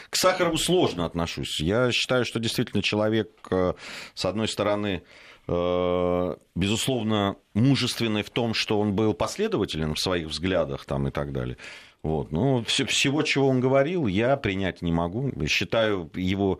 к 0.10 0.16
Сахарову 0.16 0.58
сложно 0.58 1.06
отношусь. 1.06 1.60
Я 1.60 1.92
считаю, 1.92 2.26
что 2.26 2.40
действительно 2.40 2.84
человек, 2.84 3.32
с 3.50 4.26
одной 4.26 4.48
стороны, 4.48 5.02
безусловно, 5.48 7.38
мужественный 7.56 8.22
в 8.22 8.30
том, 8.30 8.54
что 8.54 8.80
он 8.80 8.94
был 8.94 9.16
последователен 9.16 9.96
в 9.96 10.00
своих 10.00 10.28
взглядах 10.28 10.86
там, 10.86 11.08
и 11.08 11.12
так 11.12 11.32
далее. 11.32 11.58
Вот. 12.04 12.32
Ну, 12.32 12.63
всего, 12.66 13.24
чего 13.24 13.48
он 13.48 13.60
говорил, 13.60 14.08
я 14.08 14.38
принять 14.38 14.82
не 14.82 14.92
могу. 14.92 15.32
Считаю 15.48 16.12
его 16.13 16.60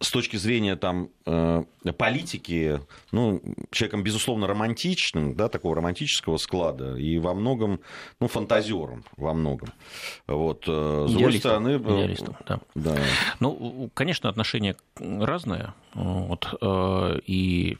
с 0.00 0.10
точки 0.10 0.36
зрения 0.36 0.76
там, 0.76 1.10
э, 1.26 1.62
политики, 1.98 2.80
ну, 3.12 3.42
человеком, 3.70 4.02
безусловно, 4.02 4.46
романтичным, 4.46 5.34
да, 5.34 5.48
такого 5.48 5.76
романтического 5.76 6.38
склада, 6.38 6.96
и 6.96 7.18
во 7.18 7.34
многом, 7.34 7.80
ну, 8.18 8.26
фантазером 8.26 9.04
во 9.18 9.34
многом. 9.34 9.68
Вот, 10.26 10.64
э, 10.66 11.06
с 11.06 11.12
другой 11.12 11.34
стороны... 11.34 11.68
Э, 11.70 11.76
Идеалистом, 11.76 12.36
да. 12.48 12.60
да. 12.74 12.98
Ну, 13.40 13.90
конечно, 13.92 14.30
отношения 14.30 14.74
разные, 14.98 15.74
вот, 15.92 16.54
и 17.26 17.76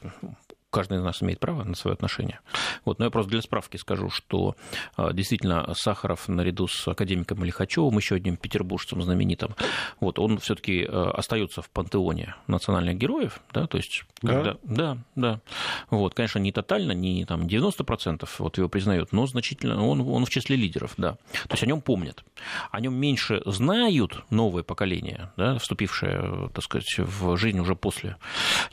каждый 0.71 0.97
из 0.97 1.03
нас 1.03 1.21
имеет 1.21 1.39
право 1.39 1.63
на 1.63 1.75
свое 1.75 1.93
отношение. 1.93 2.39
Вот, 2.85 2.97
но 2.97 3.05
я 3.05 3.11
просто 3.11 3.29
для 3.31 3.41
справки 3.41 3.77
скажу, 3.77 4.09
что 4.09 4.55
а, 4.95 5.13
действительно 5.13 5.73
Сахаров 5.75 6.27
наряду 6.27 6.67
с 6.67 6.87
академиком 6.87 7.43
Лихачевым, 7.43 7.97
еще 7.97 8.15
одним 8.15 8.37
петербуржцем 8.37 9.01
знаменитым, 9.03 9.55
вот, 9.99 10.17
он 10.17 10.39
все-таки 10.39 10.85
а, 10.87 11.11
остается 11.11 11.61
в 11.61 11.69
пантеоне 11.69 12.35
национальных 12.47 12.97
героев, 12.97 13.41
да, 13.53 13.67
то 13.67 13.77
есть, 13.77 14.05
когда, 14.21 14.57
да, 14.63 14.63
да, 14.63 14.97
да. 15.15 15.41
Вот, 15.89 16.13
конечно, 16.13 16.39
не 16.39 16.51
тотально, 16.51 16.93
не 16.93 17.25
там 17.25 17.45
90% 17.45 18.27
вот 18.39 18.57
его 18.57 18.69
признают, 18.69 19.11
но 19.11 19.27
значительно, 19.27 19.85
он, 19.85 20.01
он 20.01 20.25
в 20.25 20.29
числе 20.29 20.55
лидеров, 20.55 20.93
да. 20.97 21.13
То 21.47 21.51
есть 21.51 21.63
о 21.63 21.67
нем 21.67 21.81
помнят. 21.81 22.23
О 22.71 22.79
нем 22.79 22.95
меньше 22.95 23.41
знают 23.45 24.23
новое 24.29 24.63
поколение, 24.63 25.31
да, 25.35 25.57
вступившее, 25.57 26.49
так 26.53 26.63
сказать, 26.63 26.97
в 26.97 27.35
жизнь 27.37 27.59
уже 27.59 27.75
после 27.75 28.15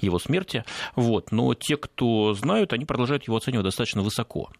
его 0.00 0.20
смерти, 0.20 0.64
вот, 0.94 1.32
но 1.32 1.54
те, 1.54 1.76
кто 1.76 1.87
знают, 2.34 2.72
они 2.72 2.84
продолжают 2.84 3.24
его 3.24 3.36
оценивать 3.36 3.64
достаточно 3.64 4.02
высоко. 4.02 4.50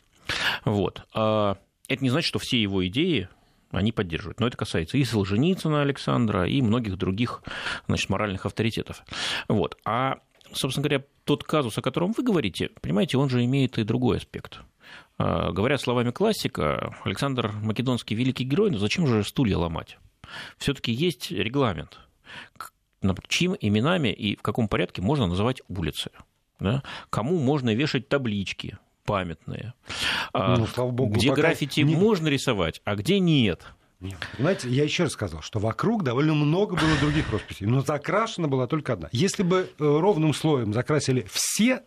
Вот. 0.64 1.06
А 1.14 1.56
это 1.88 2.02
не 2.02 2.10
значит, 2.10 2.28
что 2.28 2.38
все 2.38 2.60
его 2.60 2.86
идеи 2.86 3.28
они 3.70 3.92
поддерживают. 3.92 4.40
Но 4.40 4.46
это 4.46 4.56
касается 4.56 4.96
и 4.98 5.04
Солженицына 5.04 5.82
Александра, 5.82 6.48
и 6.48 6.62
многих 6.62 6.96
других 6.96 7.42
значит, 7.86 8.08
моральных 8.08 8.46
авторитетов. 8.46 9.02
Вот. 9.48 9.76
А, 9.84 10.20
собственно 10.52 10.88
говоря, 10.88 11.04
тот 11.24 11.44
казус, 11.44 11.76
о 11.76 11.82
котором 11.82 12.12
вы 12.12 12.22
говорите, 12.22 12.70
понимаете, 12.80 13.18
он 13.18 13.28
же 13.28 13.44
имеет 13.44 13.78
и 13.78 13.84
другой 13.84 14.18
аспект. 14.18 14.60
А, 15.18 15.52
говоря 15.52 15.76
словами 15.78 16.10
классика, 16.10 16.96
Александр 17.04 17.52
Македонский 17.62 18.14
великий 18.14 18.44
герой, 18.44 18.70
но 18.70 18.78
зачем 18.78 19.06
же 19.06 19.24
стулья 19.24 19.58
ломать? 19.58 19.98
Все-таки 20.58 20.92
есть 20.92 21.30
регламент, 21.30 21.98
чьим 23.28 23.56
именами 23.58 24.08
и 24.08 24.36
в 24.36 24.42
каком 24.42 24.68
порядке 24.68 25.02
можно 25.02 25.26
называть 25.26 25.62
улицы 25.68 26.10
да, 26.60 26.82
кому 27.10 27.38
можно 27.38 27.74
вешать 27.74 28.08
таблички 28.08 28.78
памятные, 29.04 29.74
а 30.34 30.56
ну, 30.56 30.66
слава 30.66 30.90
богу, 30.90 31.14
где 31.14 31.32
граффити 31.32 31.80
не... 31.80 31.96
можно 31.96 32.28
рисовать, 32.28 32.82
а 32.84 32.94
где 32.94 33.18
нет. 33.18 33.62
Нет. 34.00 34.16
Знаете, 34.38 34.68
я 34.68 34.84
еще 34.84 35.04
раз 35.04 35.12
сказал, 35.12 35.42
что 35.42 35.58
вокруг 35.58 36.04
довольно 36.04 36.34
много 36.34 36.76
было 36.76 36.96
других 37.00 37.32
росписей, 37.32 37.66
но 37.66 37.80
закрашена 37.80 38.46
была 38.46 38.68
только 38.68 38.92
одна. 38.92 39.08
Если 39.10 39.42
бы 39.42 39.70
э, 39.76 39.84
ровным 39.84 40.34
слоем 40.34 40.72
закрасили 40.72 41.26
все, 41.32 41.82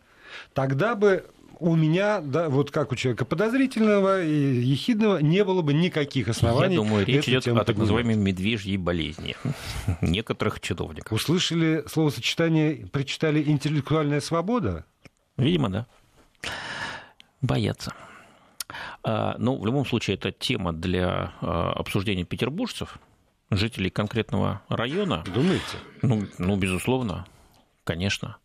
тогда 0.53 0.95
бы 0.95 1.25
у 1.61 1.75
меня, 1.75 2.21
да, 2.21 2.49
вот 2.49 2.71
как 2.71 2.91
у 2.91 2.95
человека 2.95 3.23
подозрительного 3.23 4.23
и 4.23 4.61
ехидного, 4.61 5.19
не 5.19 5.43
было 5.43 5.61
бы 5.61 5.73
никаких 5.73 6.27
оснований. 6.27 6.73
Я 6.73 6.81
думаю, 6.81 7.05
речь 7.05 7.29
идет 7.29 7.47
о 7.47 7.63
так 7.63 7.77
называемой 7.77 8.15
медвежьей 8.15 8.77
болезни 8.77 9.35
некоторых 10.01 10.59
чиновников. 10.59 11.11
Услышали 11.11 11.83
словосочетание, 11.87 12.87
прочитали 12.87 13.43
интеллектуальная 13.43 14.21
свобода? 14.21 14.85
Видимо, 15.37 15.69
да. 15.69 15.85
Боятся. 17.41 17.93
А, 19.03 19.35
ну, 19.37 19.59
в 19.59 19.65
любом 19.65 19.85
случае, 19.85 20.15
это 20.15 20.31
тема 20.31 20.73
для 20.73 21.33
а, 21.41 21.73
обсуждения 21.73 22.23
петербуржцев, 22.23 22.97
жителей 23.51 23.91
конкретного 23.91 24.61
района. 24.67 25.23
Думаете? 25.31 25.77
Ну, 26.01 26.25
ну 26.39 26.55
безусловно, 26.55 27.27
конечно. 27.83 28.37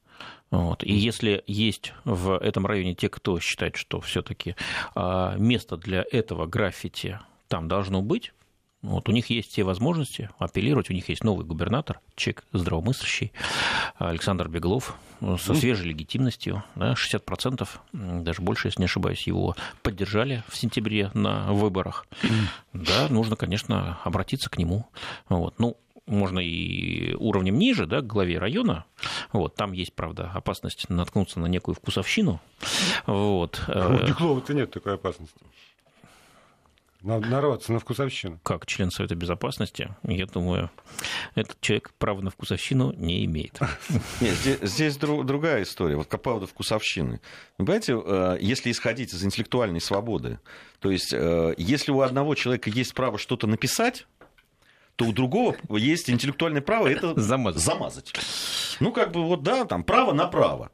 Вот. 0.50 0.84
И 0.84 0.92
если 0.92 1.42
есть 1.46 1.92
в 2.04 2.38
этом 2.38 2.66
районе 2.66 2.94
те, 2.94 3.08
кто 3.08 3.40
считает, 3.40 3.76
что 3.76 4.00
все-таки 4.00 4.54
а, 4.94 5.36
место 5.36 5.76
для 5.76 6.04
этого 6.10 6.46
граффити 6.46 7.18
там 7.48 7.68
должно 7.68 8.02
быть, 8.02 8.32
вот 8.82 9.08
у 9.08 9.12
них 9.12 9.30
есть 9.30 9.50
все 9.50 9.64
возможности 9.64 10.30
апеллировать, 10.38 10.90
у 10.90 10.92
них 10.92 11.08
есть 11.08 11.24
новый 11.24 11.44
губернатор, 11.44 12.00
человек 12.14 12.44
здравомыслящий, 12.52 13.32
Александр 13.96 14.48
Беглов, 14.48 14.96
со 15.20 15.54
свежей 15.54 15.88
легитимностью, 15.88 16.62
да, 16.76 16.92
60%, 16.92 17.68
даже 17.92 18.42
больше, 18.42 18.68
если 18.68 18.82
не 18.82 18.84
ошибаюсь, 18.84 19.26
его 19.26 19.56
поддержали 19.82 20.44
в 20.48 20.56
сентябре 20.56 21.10
на 21.14 21.52
выборах. 21.52 22.06
Да, 22.72 23.08
нужно, 23.08 23.34
конечно, 23.34 23.98
обратиться 24.04 24.50
к 24.50 24.58
нему. 24.58 24.86
Вот. 25.28 25.58
Ну, 25.58 25.78
можно 26.06 26.38
и 26.38 27.14
уровнем 27.14 27.58
ниже, 27.58 27.86
да, 27.86 28.00
к 28.00 28.06
главе 28.06 28.38
района. 28.38 28.84
Вот, 29.32 29.54
там 29.54 29.72
есть, 29.72 29.92
правда, 29.92 30.30
опасность 30.32 30.88
наткнуться 30.88 31.40
на 31.40 31.46
некую 31.46 31.74
вкусовщину. 31.74 32.40
Вот. 33.06 33.62
А 33.68 33.88
у 33.88 34.06
Беглова-то 34.06 34.54
нет 34.54 34.70
такой 34.70 34.94
опасности. 34.94 35.40
Нарваться 37.02 37.72
на 37.72 37.78
вкусовщину. 37.78 38.40
Как 38.42 38.66
член 38.66 38.90
Совета 38.90 39.14
Безопасности, 39.14 39.94
я 40.02 40.26
думаю, 40.26 40.70
этот 41.36 41.60
человек 41.60 41.92
права 41.98 42.20
на 42.20 42.30
вкусовщину 42.30 42.92
не 42.94 43.24
имеет. 43.26 43.60
Нет, 44.20 44.34
здесь, 44.34 44.58
здесь 44.62 44.96
другая 44.96 45.62
история. 45.62 45.94
Вот 45.96 46.08
по 46.08 46.18
поводу 46.18 46.46
вкусовщины. 46.46 47.20
Вы 47.58 47.66
понимаете, 47.66 48.02
э, 48.04 48.38
если 48.40 48.72
исходить 48.72 49.14
из 49.14 49.22
интеллектуальной 49.22 49.80
свободы, 49.80 50.40
то 50.80 50.90
есть 50.90 51.12
э, 51.12 51.54
если 51.58 51.92
у 51.92 52.00
одного 52.00 52.34
человека 52.34 52.70
есть 52.70 52.92
право 52.92 53.18
что-то 53.18 53.46
написать, 53.46 54.06
то 54.96 55.04
у 55.04 55.12
другого 55.12 55.56
есть 55.70 56.10
интеллектуальное 56.10 56.62
право 56.62 56.88
это 56.88 57.18
замазать. 57.20 57.62
замазать. 57.62 58.12
Ну, 58.80 58.92
как 58.92 59.12
бы 59.12 59.24
вот, 59.24 59.42
да, 59.42 59.64
там, 59.64 59.84
право 59.84 60.12
на 60.12 60.26
право. 60.26 60.70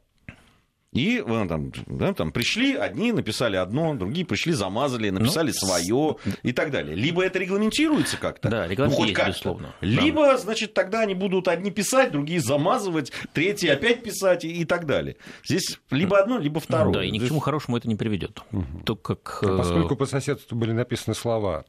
И 0.93 1.23
ну, 1.25 1.47
там, 1.47 1.71
да, 1.87 2.13
там 2.13 2.31
пришли, 2.31 2.75
одни 2.75 3.11
написали 3.11 3.55
одно, 3.55 3.95
другие 3.95 4.27
пришли, 4.27 4.53
замазали, 4.53 5.09
написали 5.09 5.47
ну, 5.47 5.67
свое 5.67 6.15
и 6.43 6.51
так 6.51 6.69
далее. 6.69 6.95
Либо 6.95 7.25
это 7.25 7.39
регламентируется 7.39 8.17
как-то, 8.17 8.47
да, 8.47 8.67
ну, 8.69 8.89
хоть 8.91 9.09
есть, 9.09 9.25
безусловно. 9.25 9.73
Либо, 9.81 10.27
да. 10.27 10.37
значит, 10.37 10.75
тогда 10.75 11.01
они 11.01 11.15
будут 11.15 11.47
одни 11.47 11.71
писать, 11.71 12.11
другие 12.11 12.39
замазывать, 12.39 13.11
третьи 13.33 13.67
опять 13.69 14.03
писать 14.03 14.45
и, 14.45 14.49
и 14.49 14.65
так 14.65 14.85
далее. 14.85 15.17
Здесь 15.43 15.79
либо 15.89 16.19
одно, 16.19 16.37
либо 16.37 16.59
второе. 16.59 16.93
Да, 16.93 17.03
и 17.03 17.09
ни 17.09 17.17
к 17.17 17.27
чему 17.27 17.39
хорошему 17.39 17.77
это 17.77 17.87
не 17.87 17.95
приведет. 17.95 18.41
Угу. 18.51 18.83
То, 18.85 18.95
как... 18.95 19.39
А 19.41 19.57
поскольку 19.57 19.95
по 19.95 20.05
соседству 20.05 20.55
были 20.55 20.73
написаны 20.73 21.15
слова 21.15 21.65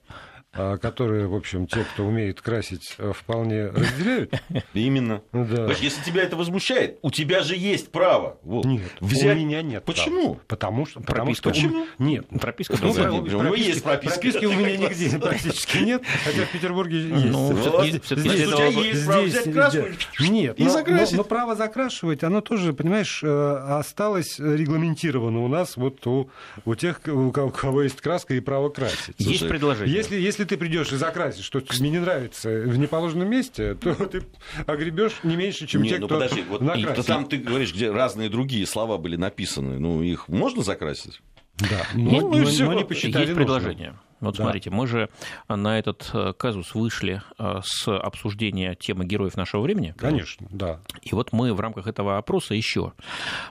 которые, 0.78 1.26
в 1.26 1.34
общем, 1.34 1.66
те, 1.66 1.84
кто 1.84 2.04
умеет 2.04 2.40
красить, 2.40 2.94
э, 2.98 3.12
вполне 3.14 3.66
разделяют. 3.66 4.34
Именно. 4.74 5.22
Да. 5.32 5.72
Если 5.80 6.02
тебя 6.02 6.22
это 6.22 6.36
возмущает, 6.36 6.98
у 7.02 7.10
тебя 7.10 7.42
же 7.42 7.56
есть 7.56 7.90
право. 7.90 8.38
Вот. 8.42 8.64
Нет, 8.64 8.90
взять... 9.00 9.36
у 9.36 9.40
меня 9.40 9.62
нет. 9.62 9.84
Почему? 9.84 10.34
Права. 10.34 10.40
Потому 10.48 10.86
что... 10.86 11.00
Потому 11.00 11.34
что 11.34 11.50
Почему? 11.50 11.86
Нет. 11.98 12.26
Прописка 12.40 12.76
ну, 12.80 12.92
другая. 12.92 13.10
У 13.10 13.24
него 13.24 13.54
есть 13.54 13.82
прописка. 13.82 14.20
Прописки 14.20 14.44
у 14.46 14.52
меня 14.52 14.76
нигде 14.76 15.18
практически 15.18 15.78
нет, 15.78 16.02
хотя 16.24 16.44
в 16.44 16.50
Петербурге 16.50 17.08
есть. 17.08 17.24
Ну, 17.26 17.56
здесь, 17.82 17.96
у 17.96 18.14
тебя 18.14 18.66
есть 18.66 19.06
право 19.06 19.22
взять 19.22 19.52
краску 19.52 19.84
Нет, 20.20 20.58
и 20.58 20.68
закрасить. 20.68 21.16
Но 21.16 21.24
право 21.24 21.56
закрашивать, 21.56 22.22
оно 22.22 22.40
тоже, 22.40 22.72
понимаешь, 22.72 23.22
э, 23.22 23.56
осталось 23.78 24.38
регламентировано 24.38 25.44
у 25.44 25.48
нас 25.48 25.76
вот 25.76 26.06
у 26.06 26.74
тех, 26.74 27.00
у 27.06 27.30
кого 27.30 27.82
есть 27.82 28.00
краска 28.00 28.34
и 28.34 28.40
право 28.40 28.68
красить. 28.68 29.14
Есть 29.18 29.48
предложение. 29.48 29.94
Если 29.94 30.16
если 30.16 30.43
ты 30.44 30.56
придешь 30.56 30.92
и 30.92 30.96
закрасишь, 30.96 31.44
что 31.44 31.60
тебе 31.60 31.90
не 31.90 31.98
нравится 31.98 32.48
в 32.48 32.76
неположенном 32.76 33.28
месте, 33.28 33.74
то 33.74 33.94
ты 34.06 34.22
огребешь 34.66 35.20
не 35.22 35.36
меньше, 35.36 35.66
чем 35.66 35.82
не, 35.82 35.90
те, 35.90 35.98
ну, 35.98 36.06
кто 36.06 36.16
подожди, 36.16 36.42
вот 36.48 36.60
накрасил. 36.60 37.04
Там 37.04 37.26
ты 37.26 37.38
говоришь, 37.38 37.72
где 37.72 37.90
разные 37.90 38.28
другие 38.28 38.66
слова 38.66 38.98
были 38.98 39.16
написаны. 39.16 39.78
Ну, 39.78 40.02
их 40.02 40.28
можно 40.28 40.62
закрасить? 40.62 41.20
Да, 41.58 41.86
но, 41.94 42.10
ну, 42.10 42.20
но, 42.20 42.38
но, 42.38 42.64
но 42.64 42.72
не 42.74 42.84
посчитали 42.84 43.26
Есть 43.26 43.36
предложение. 43.36 43.96
Вот 44.20 44.36
да. 44.36 44.44
смотрите, 44.44 44.70
мы 44.70 44.86
же 44.86 45.10
на 45.48 45.78
этот 45.78 46.10
э, 46.12 46.32
казус 46.32 46.74
вышли 46.74 47.22
э, 47.38 47.60
с 47.62 47.88
обсуждения 47.88 48.74
темы 48.74 49.04
героев 49.04 49.36
нашего 49.36 49.62
времени. 49.62 49.94
Конечно, 49.98 50.48
да. 50.50 50.80
И 51.02 51.14
вот 51.14 51.32
мы 51.32 51.52
в 51.52 51.60
рамках 51.60 51.86
этого 51.86 52.16
опроса 52.16 52.54
еще 52.54 52.94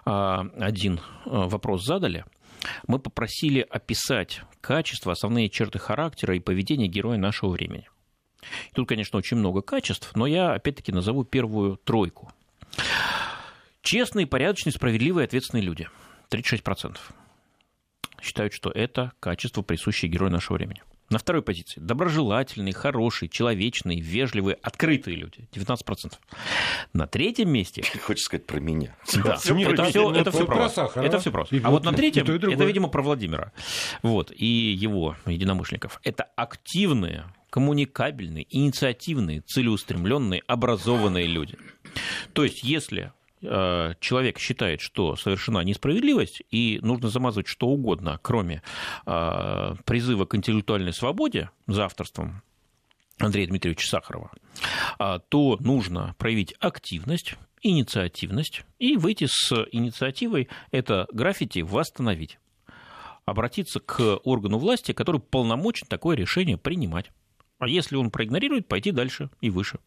э, 0.06 0.10
один 0.60 1.00
вопрос 1.26 1.86
задали– 1.86 2.26
мы 2.88 3.00
попросили 3.00 3.66
описать 3.70 4.42
качества, 4.62 5.12
основные 5.12 5.50
черты 5.50 5.80
характера 5.80 6.36
и 6.36 6.40
поведения 6.40 6.88
героя 6.88 7.18
нашего 7.18 7.50
времени. 7.50 7.90
Тут, 8.74 8.88
конечно, 8.90 9.18
очень 9.18 9.38
много 9.38 9.62
качеств, 9.62 10.12
но 10.16 10.28
я 10.28 10.54
опять-таки 10.54 10.92
назову 10.92 11.24
первую 11.24 11.78
тройку. 11.78 12.32
Честные, 13.82 14.28
порядочные, 14.28 14.74
справедливые, 14.74 15.26
ответственные 15.26 15.64
люди. 15.64 15.90
36%. 16.30 16.98
считают, 18.22 18.54
что 18.54 18.72
это 18.72 19.12
качество, 19.20 19.62
присущее 19.62 20.10
герою 20.10 20.32
нашего 20.32 20.56
времени. 20.56 20.82
На 21.10 21.20
второй 21.20 21.42
позиции 21.44 21.80
доброжелательные, 21.80 22.74
хорошие, 22.74 23.30
человечные, 23.30 24.00
вежливые, 24.00 24.58
открытые 24.62 25.16
люди. 25.18 25.48
19%. 25.52 26.14
На 26.94 27.08
третьем 27.08 27.50
месте... 27.50 27.84
Хочешь 28.02 28.24
сказать 28.24 28.46
про 28.48 28.60
меня. 28.60 28.96
Да, 29.24 29.36
Всё 29.36 29.56
это 29.60 29.76
про 29.76 29.86
все, 29.90 30.10
меня. 30.10 30.22
это 30.22 30.32
все 30.32 30.46
про 30.46 30.56
про 30.56 30.70
Сахарова. 30.70 31.08
Это 31.08 31.20
все 31.20 31.32
просто. 31.32 31.56
И 31.56 31.60
А 31.62 31.70
вот 31.70 31.84
вот 31.84 31.92
на 31.92 31.96
третьем, 31.96 32.26
то, 32.26 32.34
и 32.34 32.38
другое. 32.40 32.56
это, 32.58 32.66
видимо, 32.66 32.88
про 32.88 33.02
Владимира. 33.04 33.52
Вот, 34.02 34.32
и 34.36 34.46
его 34.46 35.16
единомышленников. 35.26 36.00
Это 36.04 36.24
активные, 36.36 37.26
коммуникабельные, 37.50 38.48
инициативные, 38.50 39.42
целеустремленные, 39.42 40.42
образованные 40.48 41.28
люди. 41.28 41.58
То 42.34 42.44
есть, 42.44 42.64
если 42.64 43.12
человек 43.44 44.40
считает, 44.40 44.82
что 44.82 45.16
совершена 45.16 45.64
несправедливость, 45.64 46.44
и 46.50 46.80
нужно 46.82 47.10
замазывать 47.10 47.48
что 47.48 47.68
угодно, 47.68 48.20
кроме 48.22 48.62
э, 49.06 49.76
призыва 49.86 50.26
к 50.26 50.36
интеллектуальной 50.36 50.94
свободе 50.94 51.50
за 51.68 51.86
авторством 51.86 52.42
Андрея 53.20 53.48
Дмитриевича 53.48 53.88
Сахарова, 53.88 54.32
а, 54.98 55.20
то 55.20 55.58
нужно 55.60 56.16
проявить 56.18 56.54
активность, 56.60 57.36
инициативность 57.62 58.64
и 58.80 58.98
выйти 58.98 59.28
с 59.30 59.52
инициативой 59.72 60.50
это 60.72 61.08
граффити 61.14 61.60
восстановить. 61.60 62.40
Обратиться 63.26 63.80
к 63.80 64.18
органу 64.24 64.58
власти, 64.58 64.92
который 64.92 65.22
полномочен 65.22 65.88
такое 65.88 66.18
решение 66.18 66.58
принимать. 66.58 67.12
А 67.60 67.70
если 67.70 67.96
он 67.96 68.12
проигнорирует, 68.12 68.68
пойти 68.68 68.92
дальше 68.92 69.30
и 69.40 69.50
выше. 69.50 69.80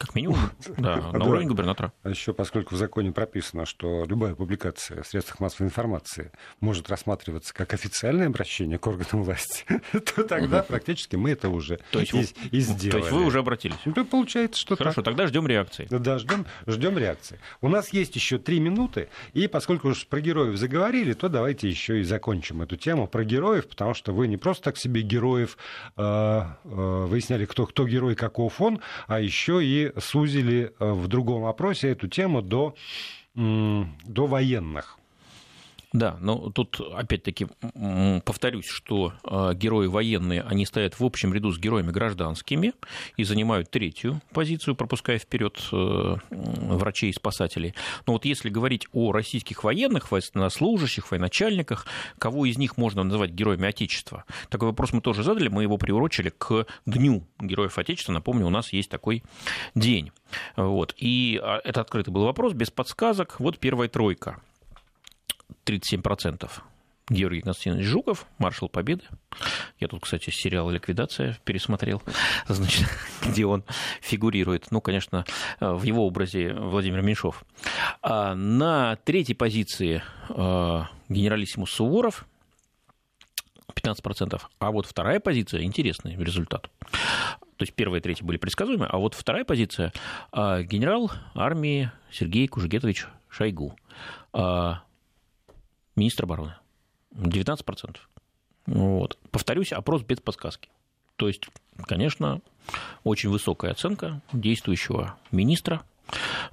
Как 0.00 0.14
минимум, 0.14 0.38
да, 0.78 0.96
на 0.96 1.18
Да. 1.18 1.24
уровень 1.26 1.46
губернатора. 1.46 1.92
А 2.04 2.08
еще 2.08 2.32
поскольку 2.32 2.74
в 2.74 2.78
законе 2.78 3.12
прописано, 3.12 3.66
что 3.66 4.06
любая 4.06 4.34
публикация 4.34 5.02
в 5.02 5.06
средствах 5.06 5.40
массовой 5.40 5.66
информации 5.66 6.32
может 6.60 6.88
рассматриваться 6.88 7.52
как 7.52 7.74
официальное 7.74 8.26
обращение 8.28 8.78
к 8.78 8.86
органам 8.86 9.22
власти, 9.24 9.66
то 10.14 10.24
тогда 10.24 10.62
практически 10.62 11.16
мы 11.16 11.32
это 11.32 11.50
уже 11.50 11.80
То 11.90 12.00
есть, 12.00 12.14
и, 12.14 12.16
вы- 12.16 12.26
и 12.50 12.60
сделали. 12.60 12.90
то 12.92 12.96
есть 12.98 13.10
вы 13.10 13.24
уже 13.26 13.40
обратились. 13.40 13.76
Ну, 13.84 14.04
получается, 14.06 14.58
что 14.58 14.74
Хорошо, 14.74 15.02
так. 15.02 15.04
тогда 15.12 15.26
ждем 15.26 15.46
реакции. 15.46 15.86
Да, 15.90 16.18
ждем, 16.18 16.46
ждем 16.66 16.96
реакции. 16.96 17.38
У 17.60 17.68
нас 17.68 17.92
есть 17.92 18.16
еще 18.16 18.38
три 18.38 18.58
минуты, 18.58 19.10
и 19.34 19.48
поскольку 19.48 19.88
уж 19.88 20.06
про 20.06 20.22
героев 20.22 20.56
заговорили, 20.56 21.12
то 21.12 21.28
давайте 21.28 21.68
еще 21.68 22.00
и 22.00 22.04
закончим 22.04 22.62
эту 22.62 22.76
тему 22.76 23.06
про 23.06 23.22
героев, 23.22 23.68
потому 23.68 23.92
что 23.92 24.12
вы 24.14 24.28
не 24.28 24.38
просто 24.38 24.64
так 24.64 24.78
себе 24.78 25.02
героев 25.02 25.58
э, 25.98 26.02
э, 26.02 26.46
выясняли, 26.64 27.44
кто, 27.44 27.66
кто 27.66 27.86
герой, 27.86 28.14
каков 28.14 28.62
он, 28.62 28.80
а 29.06 29.20
еще 29.20 29.62
и 29.62 29.89
сузили 29.98 30.72
э, 30.78 30.92
в 30.92 31.08
другом 31.08 31.44
опросе 31.44 31.90
эту 31.90 32.08
тему 32.08 32.42
до, 32.42 32.74
до 33.34 34.26
военных. 34.26 34.99
Да, 35.92 36.16
но 36.20 36.50
тут 36.50 36.80
опять-таки 36.80 37.48
повторюсь, 38.24 38.66
что 38.66 39.12
э, 39.24 39.54
герои 39.54 39.88
военные, 39.88 40.42
они 40.42 40.64
стоят 40.64 41.00
в 41.00 41.04
общем 41.04 41.34
ряду 41.34 41.50
с 41.50 41.58
героями 41.58 41.90
гражданскими 41.90 42.74
и 43.16 43.24
занимают 43.24 43.70
третью 43.70 44.20
позицию, 44.32 44.76
пропуская 44.76 45.18
вперед 45.18 45.60
э, 45.72 46.16
врачей 46.30 47.10
и 47.10 47.12
спасателей. 47.12 47.74
Но 48.06 48.12
вот 48.12 48.24
если 48.24 48.50
говорить 48.50 48.86
о 48.92 49.10
российских 49.10 49.64
военных, 49.64 50.12
военнослужащих, 50.12 51.10
военачальниках, 51.10 51.86
кого 52.18 52.46
из 52.46 52.56
них 52.56 52.76
можно 52.76 53.02
называть 53.02 53.30
героями 53.32 53.66
Отечества? 53.66 54.24
Такой 54.48 54.68
вопрос 54.68 54.92
мы 54.92 55.00
тоже 55.00 55.24
задали, 55.24 55.48
мы 55.48 55.62
его 55.62 55.76
приурочили 55.76 56.32
к 56.36 56.66
Дню 56.86 57.26
Героев 57.40 57.78
Отечества. 57.78 58.12
Напомню, 58.12 58.46
у 58.46 58.50
нас 58.50 58.72
есть 58.72 58.90
такой 58.90 59.24
день. 59.74 60.12
Вот. 60.56 60.94
И 60.98 61.40
а, 61.42 61.60
это 61.64 61.80
открытый 61.80 62.12
был 62.14 62.24
вопрос, 62.24 62.52
без 62.52 62.70
подсказок. 62.70 63.40
Вот 63.40 63.58
первая 63.58 63.88
тройка. 63.88 64.40
37%. 65.64 66.50
Георгий 67.10 67.40
Константинович 67.40 67.86
Жуков, 67.86 68.26
маршал 68.38 68.68
Победы. 68.68 69.02
Я 69.80 69.88
тут, 69.88 70.02
кстати, 70.02 70.30
сериал 70.30 70.70
«Ликвидация» 70.70 71.38
пересмотрел, 71.44 72.02
значит, 72.48 72.86
где 73.26 73.44
он 73.46 73.64
фигурирует. 74.00 74.70
Ну, 74.70 74.80
конечно, 74.80 75.24
в 75.58 75.82
его 75.82 76.06
образе 76.06 76.54
Владимир 76.54 77.02
Меньшов. 77.02 77.44
А 78.00 78.34
на 78.36 78.96
третьей 79.04 79.34
позиции 79.34 80.02
э, 80.28 80.82
генералиссимус 81.08 81.70
Суворов, 81.72 82.26
15%. 83.74 84.40
А 84.58 84.70
вот 84.70 84.86
вторая 84.86 85.18
позиция, 85.18 85.62
интересный 85.62 86.16
результат. 86.16 86.70
То 87.56 87.64
есть 87.64 87.74
первая 87.74 88.00
и 88.00 88.24
были 88.24 88.38
предсказуемы, 88.38 88.86
а 88.86 88.98
вот 88.98 89.14
вторая 89.14 89.44
позиция 89.44 89.92
э, 90.32 90.62
генерал 90.62 91.10
армии 91.34 91.90
Сергей 92.10 92.46
Кужегетович 92.46 93.06
Шойгу. 93.28 93.76
Министр 96.00 96.24
обороны. 96.24 96.54
19%. 97.14 97.96
Вот. 98.66 99.18
Повторюсь, 99.30 99.72
опрос 99.72 100.02
без 100.02 100.18
подсказки. 100.20 100.68
То 101.16 101.28
есть, 101.28 101.46
конечно, 101.86 102.40
очень 103.04 103.28
высокая 103.30 103.72
оценка 103.72 104.22
действующего 104.32 105.16
министра. 105.30 105.82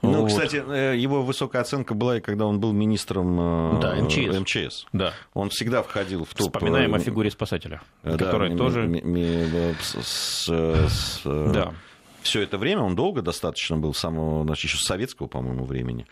Ну, 0.02 0.22
Вот. 0.22 0.28
кстати, 0.28 0.62
э, 0.68 0.98
его 0.98 1.24
высокая 1.24 1.62
оценка 1.62 1.94
была 1.96 2.18
и 2.18 2.22
когда 2.22 2.46
он 2.46 2.60
был 2.60 2.74
министром 2.74 3.40
э, 3.78 3.80
Да, 3.82 3.96
МЧС. 3.96 4.40
МЧС. 4.40 4.86
Да. 4.94 5.14
Он 5.34 5.50
всегда 5.50 5.82
входил 5.82 6.26
в 6.26 6.34
топ... 6.36 6.48
Вспоминаем 6.54 6.94
о 6.94 6.98
э, 6.98 7.02
фигуре 7.02 7.32
спасателя, 7.32 7.82
да, 8.04 8.18
которая 8.18 8.52
ми- 8.52 8.58
тоже... 8.58 8.86
ми- 8.86 9.02
ми- 9.02 9.76
с- 9.82 10.48
с- 10.50 11.22
Да. 11.24 11.74
Все 12.22 12.42
это 12.42 12.58
время 12.58 12.82
он 12.82 12.96
долго 12.96 13.22
достаточно 13.22 13.78
был, 13.78 13.94
самого, 13.94 14.44
значит, 14.44 14.66
еще 14.66 14.78
с 14.78 14.84
советского, 14.86 15.28
по-моему, 15.28 15.64
времени, 15.64 16.06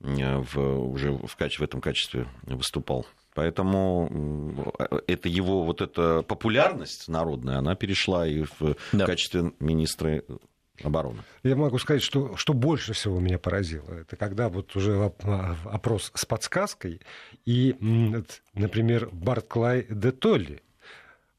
в, 0.00 0.56
уже 0.58 1.12
в, 1.12 1.36
каче- 1.38 1.58
в 1.58 1.62
этом 1.62 1.80
качестве 1.80 2.26
выступал. 2.42 3.06
Поэтому 3.34 4.64
э, 4.78 4.98
это 5.06 5.28
его 5.28 5.64
вот 5.64 5.80
эта 5.82 6.22
популярность 6.22 7.08
народная, 7.08 7.58
она 7.58 7.74
перешла 7.74 8.26
и 8.26 8.42
в 8.42 8.76
Да. 8.92 9.06
качестве 9.06 9.52
министра 9.60 10.22
обороны. 10.82 11.22
Я 11.42 11.56
могу 11.56 11.78
сказать, 11.78 12.02
что, 12.02 12.36
что 12.36 12.52
больше 12.52 12.92
всего 12.92 13.18
меня 13.20 13.38
поразило, 13.38 13.90
это 13.92 14.16
когда 14.16 14.48
вот 14.48 14.74
уже 14.76 15.12
а, 15.24 15.56
опрос 15.64 16.12
с 16.14 16.24
подсказкой, 16.26 17.00
и, 17.46 17.74
например, 18.54 19.08
Барклай 19.12 19.86
де 19.88 20.12
Толли. 20.12 20.62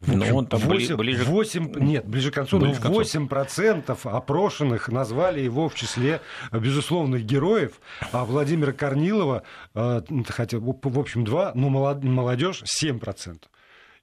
Но 0.06 0.36
он 0.36 0.46
там 0.46 0.60
бли- 0.62 0.68
восемь- 0.68 0.96
ближе 0.96 1.26
к- 1.26 1.28
восемь- 1.28 1.74
нет, 1.80 2.06
ближе 2.08 2.30
к 2.30 2.36
концу, 2.36 2.60
Ближе 2.60 2.74
но 2.76 2.80
к 2.80 2.84
концу. 2.84 3.00
8% 3.00 4.06
опрошенных 4.06 4.90
назвали 4.90 5.40
его 5.42 5.70
в 5.70 5.76
числе 5.76 6.22
безусловных 6.52 7.24
героев, 7.26 7.80
а 8.12 8.24
Владимира 8.26 8.74
Корнилова, 8.74 9.42
э, 9.74 10.02
хотя, 10.28 10.60
в 10.60 11.00
общем, 11.00 11.24
2, 11.24 11.52
но 11.56 11.70
молод- 11.70 12.04
молодежь 12.04 12.62
7%. 12.66 13.50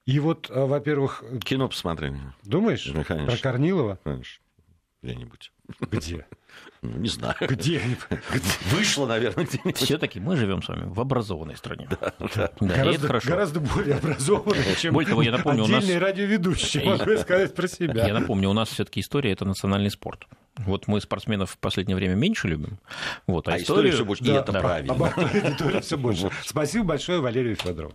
И 0.05 0.19
вот, 0.19 0.49
э, 0.49 0.65
во-первых, 0.65 1.23
Кино 1.43 1.69
посмотрели, 1.69 2.19
думаешь 2.43 2.85
Ну, 2.93 3.03
конечно. 3.05 3.31
про 3.31 3.41
Корнилова? 3.41 3.99
конечно, 4.03 4.41
где-нибудь. 5.05 5.51
Где? 5.91 6.25
Ну, 6.81 6.97
не 6.97 7.09
знаю. 7.09 7.35
Где? 7.41 7.81
Вышло, 8.71 9.05
наверное, 9.07 9.45
где-нибудь. 9.45 9.77
Все-таки 9.77 10.19
мы 10.19 10.35
живем 10.35 10.61
с 10.61 10.67
вами 10.67 10.85
в 10.85 10.99
образованной 10.99 11.55
стране. 11.55 11.87
Да, 11.89 12.13
и 12.19 12.25
это 12.25 12.57
гораздо, 12.59 13.07
хорошо. 13.07 13.29
гораздо 13.29 13.59
более 13.59 13.95
образованный, 13.95 14.75
чем 14.79 14.93
Более 14.93 15.09
того, 15.09 15.21
я 15.21 15.31
напомню, 15.31 15.63
у 15.63 15.67
нас- 15.67 15.83
отдельные 15.83 15.99
радиоведущие, 15.99 16.85
могу 16.85 17.11
я 17.11 17.17
сказать 17.17 17.55
про 17.55 17.67
себя. 17.67 18.07
Я 18.07 18.13
напомню, 18.13 18.49
у 18.49 18.53
нас 18.53 18.69
все-таки 18.69 18.99
история 18.99 19.31
это 19.31 19.45
национальный 19.45 19.91
спорт. 19.91 20.25
Вот 20.57 20.87
мы 20.87 21.01
спортсменов 21.01 21.51
в 21.51 21.57
последнее 21.57 21.95
время 21.95 22.15
меньше 22.15 22.47
любим. 22.47 22.79
Вот, 23.27 23.47
А 23.47 23.57
историю 23.57 23.93
всё 23.93 24.05
больше. 24.05 24.23
И 24.23 24.29
это 24.29 24.53
правильно. 24.53 24.93
Об 24.93 25.81
все 25.81 25.97
больше. 25.97 26.29
Спасибо 26.45 26.85
большое 26.85 27.19
Валерию 27.19 27.55
Федорову. 27.55 27.93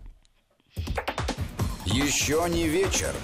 Еще 1.87 2.45
не 2.49 2.69
вечер. 2.69 3.15